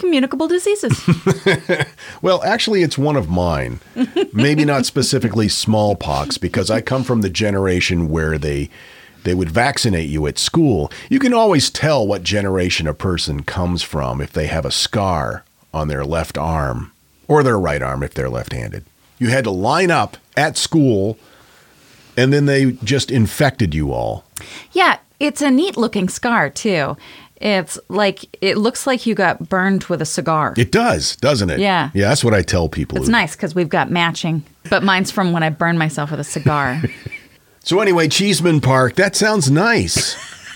communicable 0.00 0.48
diseases. 0.48 1.00
Well, 2.22 2.42
actually, 2.42 2.82
it's 2.82 2.98
one 2.98 3.16
of 3.16 3.28
mine. 3.30 3.80
Maybe 4.32 4.64
not 4.64 4.84
specifically 4.84 5.48
smallpox, 5.48 6.36
because 6.38 6.70
I 6.70 6.80
come 6.80 7.02
from 7.04 7.20
the 7.22 7.30
generation 7.30 8.08
where 8.08 8.36
they 8.38 8.68
they 9.24 9.34
would 9.34 9.50
vaccinate 9.50 10.08
you 10.08 10.26
at 10.26 10.38
school. 10.38 10.90
You 11.08 11.18
can 11.18 11.32
always 11.34 11.70
tell 11.70 12.06
what 12.06 12.22
generation 12.22 12.86
a 12.86 12.94
person 12.94 13.42
comes 13.42 13.82
from 13.82 14.20
if 14.20 14.32
they 14.32 14.46
have 14.46 14.64
a 14.66 14.70
scar 14.70 15.44
on 15.72 15.88
their 15.88 16.04
left 16.04 16.36
arm 16.38 16.92
or 17.28 17.42
their 17.42 17.58
right 17.58 17.82
arm 17.82 18.02
if 18.02 18.14
they're 18.14 18.30
left-handed. 18.30 18.84
You 19.18 19.28
had 19.28 19.44
to 19.44 19.50
line 19.50 19.90
up 19.90 20.16
at 20.36 20.56
school, 20.56 21.18
and 22.16 22.32
then 22.32 22.46
they 22.46 22.72
just 22.84 23.10
infected 23.10 23.74
you 23.74 23.92
all. 23.92 24.24
yeah, 24.72 24.98
it's 25.18 25.42
a 25.42 25.50
neat 25.50 25.76
looking 25.76 26.08
scar, 26.08 26.48
too. 26.50 26.96
It's 27.40 27.78
like, 27.88 28.26
it 28.42 28.58
looks 28.58 28.86
like 28.86 29.06
you 29.06 29.14
got 29.14 29.48
burned 29.48 29.84
with 29.84 30.02
a 30.02 30.06
cigar. 30.06 30.52
It 30.58 30.70
does, 30.70 31.16
doesn't 31.16 31.48
it? 31.48 31.58
Yeah. 31.58 31.90
Yeah, 31.94 32.10
that's 32.10 32.22
what 32.22 32.34
I 32.34 32.42
tell 32.42 32.68
people. 32.68 32.98
It's 32.98 33.08
nice 33.08 33.34
because 33.34 33.54
we've 33.54 33.68
got 33.70 33.90
matching, 33.90 34.44
but 34.68 34.82
mine's 34.82 35.10
from 35.10 35.32
when 35.32 35.42
I 35.42 35.48
burned 35.48 35.78
myself 35.78 36.10
with 36.10 36.20
a 36.20 36.24
cigar. 36.24 36.82
So 37.62 37.78
anyway, 37.80 38.08
Cheeseman 38.08 38.62
Park, 38.62 38.94
that 38.94 39.14
sounds 39.14 39.50
nice. 39.50 40.16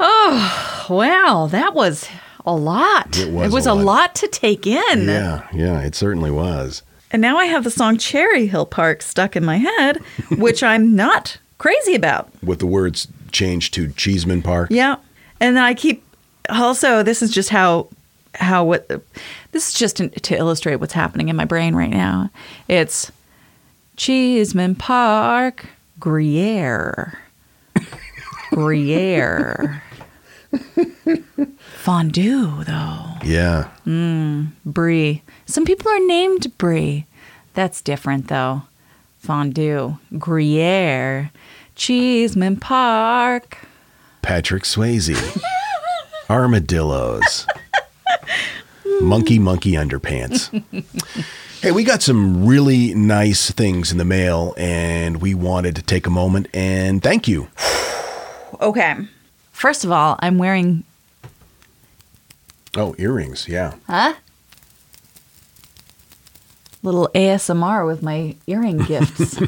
Oh 0.00 0.86
wow, 0.90 1.46
that 1.50 1.74
was 1.74 2.08
a 2.44 2.54
lot. 2.54 3.16
It 3.18 3.30
was 3.50 3.66
a, 3.66 3.70
a 3.70 3.74
lot. 3.74 3.84
lot 3.84 4.14
to 4.16 4.28
take 4.28 4.66
in. 4.66 5.06
yeah, 5.06 5.46
yeah, 5.52 5.80
it 5.80 5.94
certainly 5.94 6.30
was. 6.30 6.82
And 7.10 7.22
now 7.22 7.38
I 7.38 7.46
have 7.46 7.64
the 7.64 7.70
song 7.70 7.96
Cherry 7.96 8.46
Hill 8.46 8.66
Park 8.66 9.00
stuck 9.02 9.36
in 9.36 9.44
my 9.44 9.58
head, 9.58 9.98
which 10.36 10.62
I'm 10.62 10.96
not 10.96 11.38
crazy 11.58 11.94
about. 11.94 12.28
with 12.42 12.58
the 12.58 12.66
words 12.66 13.06
changed 13.34 13.74
to 13.74 13.88
Cheeseman 13.92 14.40
Park. 14.40 14.70
Yeah. 14.70 14.96
And 15.40 15.56
then 15.56 15.64
I 15.64 15.74
keep 15.74 16.02
also 16.48 17.02
this 17.02 17.20
is 17.20 17.30
just 17.30 17.50
how 17.50 17.88
how 18.34 18.64
what 18.64 18.88
this 19.52 19.68
is 19.68 19.74
just 19.74 19.96
to, 19.96 20.08
to 20.08 20.36
illustrate 20.36 20.76
what's 20.76 20.94
happening 20.94 21.28
in 21.28 21.36
my 21.36 21.44
brain 21.44 21.74
right 21.74 21.90
now. 21.90 22.30
It's 22.68 23.12
Cheeseman 23.96 24.76
Park 24.76 25.66
Gruyere. 26.00 27.18
Gruyere. 28.50 29.82
Fondue 31.76 32.64
though. 32.64 33.04
Yeah. 33.24 33.70
Mm, 33.86 34.52
brie. 34.64 35.22
Some 35.46 35.64
people 35.64 35.90
are 35.90 36.06
named 36.06 36.56
Brie. 36.56 37.06
That's 37.54 37.80
different 37.82 38.28
though. 38.28 38.62
Fondue. 39.18 39.98
Gruyere. 40.18 41.30
Cheeseman 41.74 42.56
Park. 42.56 43.58
Patrick 44.22 44.62
Swayze. 44.64 45.14
Armadillos. 46.30 47.46
monkey, 49.00 49.38
monkey 49.38 49.72
underpants. 49.72 50.48
hey, 51.60 51.72
we 51.72 51.84
got 51.84 52.02
some 52.02 52.46
really 52.46 52.94
nice 52.94 53.50
things 53.50 53.92
in 53.92 53.98
the 53.98 54.04
mail, 54.04 54.54
and 54.56 55.20
we 55.20 55.34
wanted 55.34 55.76
to 55.76 55.82
take 55.82 56.06
a 56.06 56.10
moment 56.10 56.46
and 56.54 57.02
thank 57.02 57.28
you. 57.28 57.48
Okay. 58.60 58.94
First 59.50 59.84
of 59.84 59.90
all, 59.90 60.16
I'm 60.20 60.38
wearing 60.38 60.84
Oh, 62.76 62.94
earrings. 62.98 63.48
Yeah. 63.48 63.74
Little 66.84 67.08
ASMR 67.14 67.86
with 67.86 68.02
my 68.02 68.36
earring 68.46 68.78
gifts. 68.84 69.40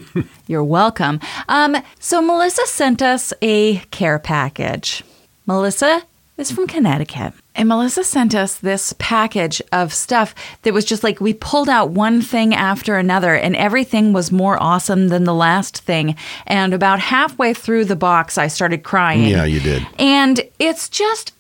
You're 0.47 0.65
welcome. 0.65 1.21
Um, 1.49 1.77
so 2.01 2.21
Melissa 2.21 2.67
sent 2.67 3.03
us 3.03 3.33
a 3.43 3.77
care 3.91 4.19
package. 4.19 5.05
Melissa 5.47 6.03
is 6.39 6.51
from 6.51 6.67
Connecticut. 6.67 7.33
And 7.55 7.69
Melissa 7.69 8.05
sent 8.05 8.35
us 8.35 8.57
this 8.59 8.95
package 8.99 9.63
of 9.73 9.95
stuff 9.95 10.35
that 10.63 10.75
was 10.75 10.85
just 10.85 11.03
like 11.03 11.21
we 11.21 11.33
pulled 11.33 11.69
out 11.71 11.91
one 11.91 12.21
thing 12.21 12.55
after 12.55 12.99
another, 12.99 13.35
and 13.35 13.57
everything 13.57 14.13
was 14.13 14.31
more 14.31 14.63
awesome 14.63 15.09
than 15.09 15.25
the 15.25 15.33
last 15.33 15.79
thing. 15.79 16.15
And 16.47 16.75
about 16.75 17.01
halfway 17.01 17.55
through 17.55 17.87
the 17.87 17.97
box, 17.97 18.37
I 18.37 18.49
started 18.49 18.83
crying. 18.83 19.25
Yeah, 19.25 19.45
you 19.45 19.61
did. 19.61 19.87
And 19.99 20.43
it's 20.59 20.91
just, 20.91 21.33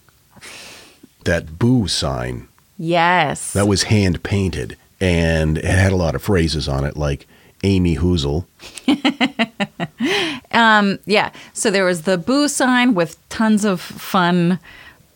That 1.24 1.59
boo 1.59 1.88
sign 1.88 2.49
yes. 2.78 3.53
that 3.53 3.68
was 3.68 3.84
hand 3.84 4.22
painted, 4.22 4.78
and 5.01 5.59
it 5.59 5.64
had 5.64 5.92
a 5.92 5.97
lot 5.97 6.14
of 6.14 6.22
phrases 6.22 6.68
on 6.68 6.84
it, 6.84 6.97
like 6.97 7.26
Amy 7.64 7.97
Hoozle. 7.97 8.47
Um, 10.57 10.99
yeah. 11.05 11.32
So 11.53 11.70
there 11.70 11.84
was 11.84 12.03
the 12.03 12.16
boo 12.16 12.49
sign 12.49 12.94
with 12.94 13.16
tons 13.28 13.64
of 13.64 13.80
fun 13.80 14.59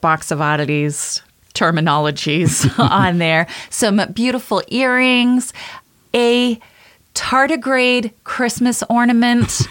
box 0.02 0.30
of 0.30 0.40
oddities 0.40 1.22
terminologies 1.54 2.78
on 2.90 3.18
there. 3.18 3.46
Some 3.70 4.00
beautiful 4.12 4.62
earrings, 4.68 5.52
a 6.14 6.60
tardigrade 7.14 8.12
Christmas 8.24 8.82
ornament, 8.88 9.62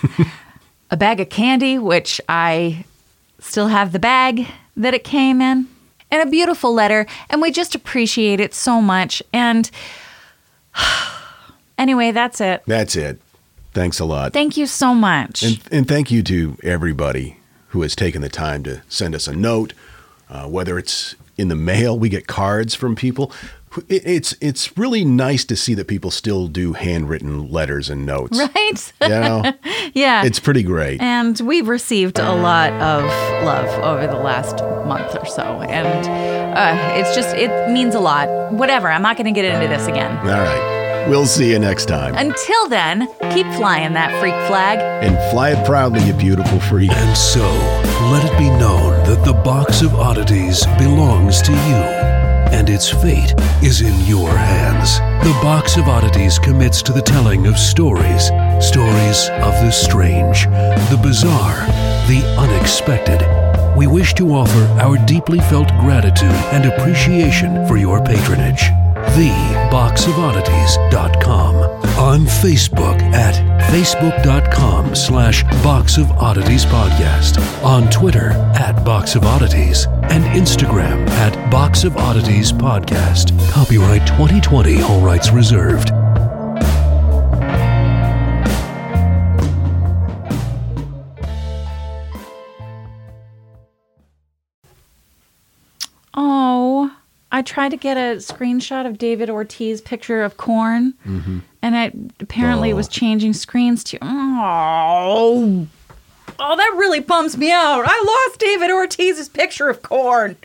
a 0.92 0.98
bag 0.98 1.20
of 1.20 1.30
candy, 1.30 1.78
which 1.78 2.20
I 2.28 2.84
still 3.40 3.68
have 3.68 3.92
the 3.92 4.00
bag 4.00 4.48
that 4.76 4.94
it 4.94 5.04
came 5.04 5.40
in, 5.40 5.68
and 6.12 6.28
a 6.28 6.30
beautiful 6.30 6.74
letter. 6.74 7.06
And 7.30 7.42
we 7.42 7.52
just 7.52 7.76
appreciate 7.76 8.40
it 8.40 8.54
so 8.54 8.82
much. 8.82 9.22
And 9.34 9.70
anyway, 11.78 12.12
that's 12.12 12.42
it. 12.42 12.64
That's 12.66 12.96
it. 12.96 13.22
Thanks 13.74 14.00
a 14.00 14.06
lot. 14.06 14.34
Thank 14.34 14.58
you 14.58 14.66
so 14.66 14.94
much. 14.94 15.44
And, 15.44 15.60
and 15.72 15.88
thank 15.88 16.12
you 16.12 16.24
to 16.24 16.58
everybody 16.64 17.38
who 17.68 17.84
has 17.84 17.96
taken 17.96 18.22
the 18.22 18.30
time 18.30 18.64
to 18.64 18.82
send 18.90 19.14
us 19.14 19.28
a 19.28 19.34
note, 19.34 19.74
uh, 20.30 20.48
whether 20.48 20.78
it's 20.78 21.16
in 21.38 21.48
the 21.48 21.56
mail, 21.56 21.98
we 21.98 22.10
get 22.10 22.28
cards 22.28 22.76
from 22.76 22.96
people. 22.96 23.32
It, 23.88 24.02
it's 24.06 24.36
it's 24.42 24.78
really 24.78 25.06
nice 25.06 25.46
to 25.46 25.56
see 25.56 25.74
that 25.76 25.88
people 25.88 26.12
still 26.12 26.48
do 26.48 26.74
handwritten 26.74 27.50
letters 27.52 27.90
and 27.90 28.06
notes. 28.06 28.38
right? 28.38 28.94
You 29.02 29.10
know, 29.10 29.54
yeah. 29.94 30.24
it's 30.24 30.40
pretty 30.40 30.64
great. 30.64 31.02
And 31.02 31.40
we've 31.42 31.68
received 31.68 32.20
a 32.20 32.34
lot 32.34 32.74
of 32.74 33.04
love 33.44 33.68
over 33.84 34.08
the 34.08 34.20
last 34.22 34.64
month 34.86 35.16
or 35.16 35.26
so. 35.26 35.62
And 35.62 36.08
uh, 36.58 36.94
it's 36.96 37.16
just, 37.16 37.36
it 37.36 37.70
means 37.72 37.96
a 37.96 38.00
lot. 38.00 38.28
Whatever. 38.52 38.90
I'm 38.90 39.02
not 39.02 39.18
going 39.18 39.34
to 39.34 39.42
get 39.42 39.46
into 39.46 39.68
this 39.68 39.88
again. 39.88 40.18
All 40.18 40.26
right. 40.26 41.08
We'll 41.08 41.26
see 41.26 41.52
you 41.52 41.60
next 41.60 41.86
time. 41.86 42.14
Until 42.16 42.68
then, 42.70 43.08
keep 43.32 43.48
flying 43.54 43.94
that 43.94 44.12
freak 44.20 44.34
flag. 44.48 44.80
And 44.80 45.16
fly 45.32 45.52
it 45.52 45.66
proudly, 45.66 46.04
you 46.04 46.14
beautiful 46.14 46.60
freak. 46.60 46.92
And 46.92 47.18
so, 47.18 47.42
let 48.12 48.26
it 48.26 48.38
be 48.38 48.50
known 48.60 48.92
that 49.06 49.24
the 49.26 49.34
box 49.34 49.82
of 49.82 49.96
oddities 49.96 50.66
belongs 50.78 51.42
to 51.44 51.52
you, 51.52 51.82
and 52.52 52.70
its 52.70 52.90
fate 52.90 53.34
is 53.62 53.82
in 53.82 54.00
your 54.06 54.30
hands. 54.30 55.00
The 55.26 55.38
box 55.42 55.78
of 55.78 55.88
oddities 55.88 56.40
commits 56.40 56.82
to 56.84 56.94
the 56.94 57.02
telling 57.02 57.48
of 57.48 57.58
stories 57.58 58.30
stories 58.64 59.30
of 59.30 59.54
the 59.64 59.72
strange, 59.72 60.46
the 60.90 61.00
bizarre, 61.02 61.66
the 62.08 62.22
unexpected. 62.38 63.22
We 63.78 63.88
wish 63.88 64.14
to 64.16 64.34
offer 64.34 64.66
our 64.82 64.98
deeply 65.06 65.40
felt 65.40 65.70
gratitude 65.80 66.36
and 66.52 66.66
appreciation 66.66 67.66
for 67.68 67.78
your 67.78 68.04
patronage. 68.04 68.64
TheBoxOfOddities.com. 69.16 71.79
On 72.00 72.22
Facebook 72.22 73.02
at 73.14 73.36
Facebook.com 73.70 74.96
slash 74.96 75.44
Box 75.62 75.98
of 75.98 76.10
Oddities 76.14 76.66
Podcast. 76.66 77.38
On 77.64 77.90
Twitter 77.90 78.30
at 78.56 78.84
Box 78.86 79.16
of 79.16 79.24
Oddities. 79.26 79.86
And 80.04 80.24
Instagram 80.24 81.08
at 81.10 81.52
Box 81.52 81.84
of 81.84 81.98
Oddities 81.98 82.54
Podcast. 82.54 83.38
Copyright 83.52 84.08
2020, 84.08 84.82
all 84.82 85.02
rights 85.02 85.32
reserved. 85.32 85.92
I 97.40 97.42
tried 97.42 97.70
to 97.70 97.78
get 97.78 97.96
a 97.96 98.18
screenshot 98.18 98.86
of 98.86 98.98
David 98.98 99.30
Ortiz 99.30 99.80
picture 99.80 100.24
of 100.24 100.36
corn, 100.36 100.94
mm-hmm. 101.08 101.40
and 101.62 101.74
it 101.74 101.96
apparently 102.20 102.74
was 102.74 102.88
oh. 102.88 102.92
changing 102.92 103.32
screens 103.32 103.82
to. 103.86 103.98
Oh, 104.02 105.66
oh, 106.38 106.56
that 106.58 106.76
really 106.76 107.00
bums 107.00 107.38
me 107.38 107.50
out. 107.50 107.86
I 107.88 108.28
lost 108.28 108.42
David 108.42 108.72
Ortiz's 108.72 109.30
picture 109.30 109.70
of 109.70 109.82
corn. 109.82 110.36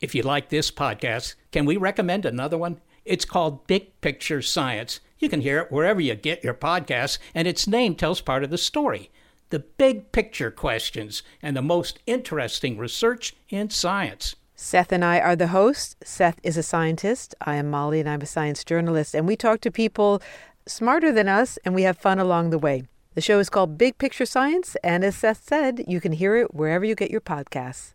If 0.00 0.16
you 0.16 0.24
like 0.24 0.48
this 0.48 0.72
podcast, 0.72 1.36
can 1.52 1.64
we 1.64 1.76
recommend 1.76 2.26
another 2.26 2.58
one? 2.58 2.80
It's 3.04 3.24
called 3.24 3.64
Big 3.68 4.00
Picture 4.00 4.42
Science. 4.42 4.98
You 5.20 5.28
can 5.28 5.42
hear 5.42 5.60
it 5.60 5.70
wherever 5.70 6.00
you 6.00 6.16
get 6.16 6.42
your 6.42 6.54
podcasts, 6.54 7.18
and 7.36 7.46
its 7.46 7.68
name 7.68 7.94
tells 7.94 8.20
part 8.20 8.42
of 8.42 8.50
the 8.50 8.58
story 8.58 9.12
the 9.50 9.60
big 9.60 10.10
picture 10.10 10.50
questions 10.50 11.22
and 11.40 11.56
the 11.56 11.62
most 11.62 12.00
interesting 12.04 12.78
research 12.78 13.36
in 13.48 13.70
science. 13.70 14.34
Seth 14.64 14.92
and 14.92 15.04
I 15.04 15.20
are 15.20 15.36
the 15.36 15.48
hosts. 15.48 15.94
Seth 16.02 16.40
is 16.42 16.56
a 16.56 16.62
scientist. 16.62 17.34
I 17.38 17.56
am 17.56 17.68
Molly, 17.70 18.00
and 18.00 18.08
I'm 18.08 18.22
a 18.22 18.26
science 18.26 18.64
journalist. 18.64 19.14
And 19.14 19.26
we 19.26 19.36
talk 19.36 19.60
to 19.60 19.70
people 19.70 20.22
smarter 20.66 21.12
than 21.12 21.28
us, 21.28 21.58
and 21.66 21.74
we 21.74 21.82
have 21.82 21.98
fun 21.98 22.18
along 22.18 22.48
the 22.48 22.58
way. 22.58 22.84
The 23.14 23.20
show 23.20 23.38
is 23.40 23.50
called 23.50 23.76
Big 23.76 23.98
Picture 23.98 24.24
Science, 24.24 24.74
and 24.82 25.04
as 25.04 25.16
Seth 25.16 25.44
said, 25.46 25.84
you 25.86 26.00
can 26.00 26.12
hear 26.12 26.36
it 26.36 26.54
wherever 26.54 26.82
you 26.82 26.94
get 26.94 27.10
your 27.10 27.20
podcasts. 27.20 27.92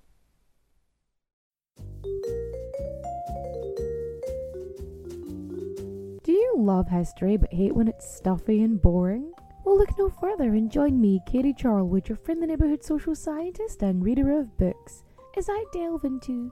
Do 6.24 6.32
you 6.32 6.54
love 6.56 6.90
history 6.90 7.36
but 7.36 7.52
hate 7.52 7.74
when 7.74 7.88
it's 7.88 8.08
stuffy 8.08 8.62
and 8.62 8.80
boring? 8.80 9.34
Well, 9.66 9.76
look 9.76 9.98
no 9.98 10.12
further 10.12 10.54
and 10.54 10.72
join 10.72 11.02
me, 11.02 11.20
Katie 11.26 11.52
Charlwood, 11.52 12.08
your 12.08 12.18
friend, 12.18 12.44
the 12.44 12.48
neighborhood 12.48 12.84
social 12.84 13.16
scientist 13.16 13.82
and 13.82 14.04
reader 14.04 14.40
of 14.40 14.56
books, 14.60 15.04
as 15.36 15.48
I 15.50 15.66
delve 15.74 16.04
into 16.06 16.52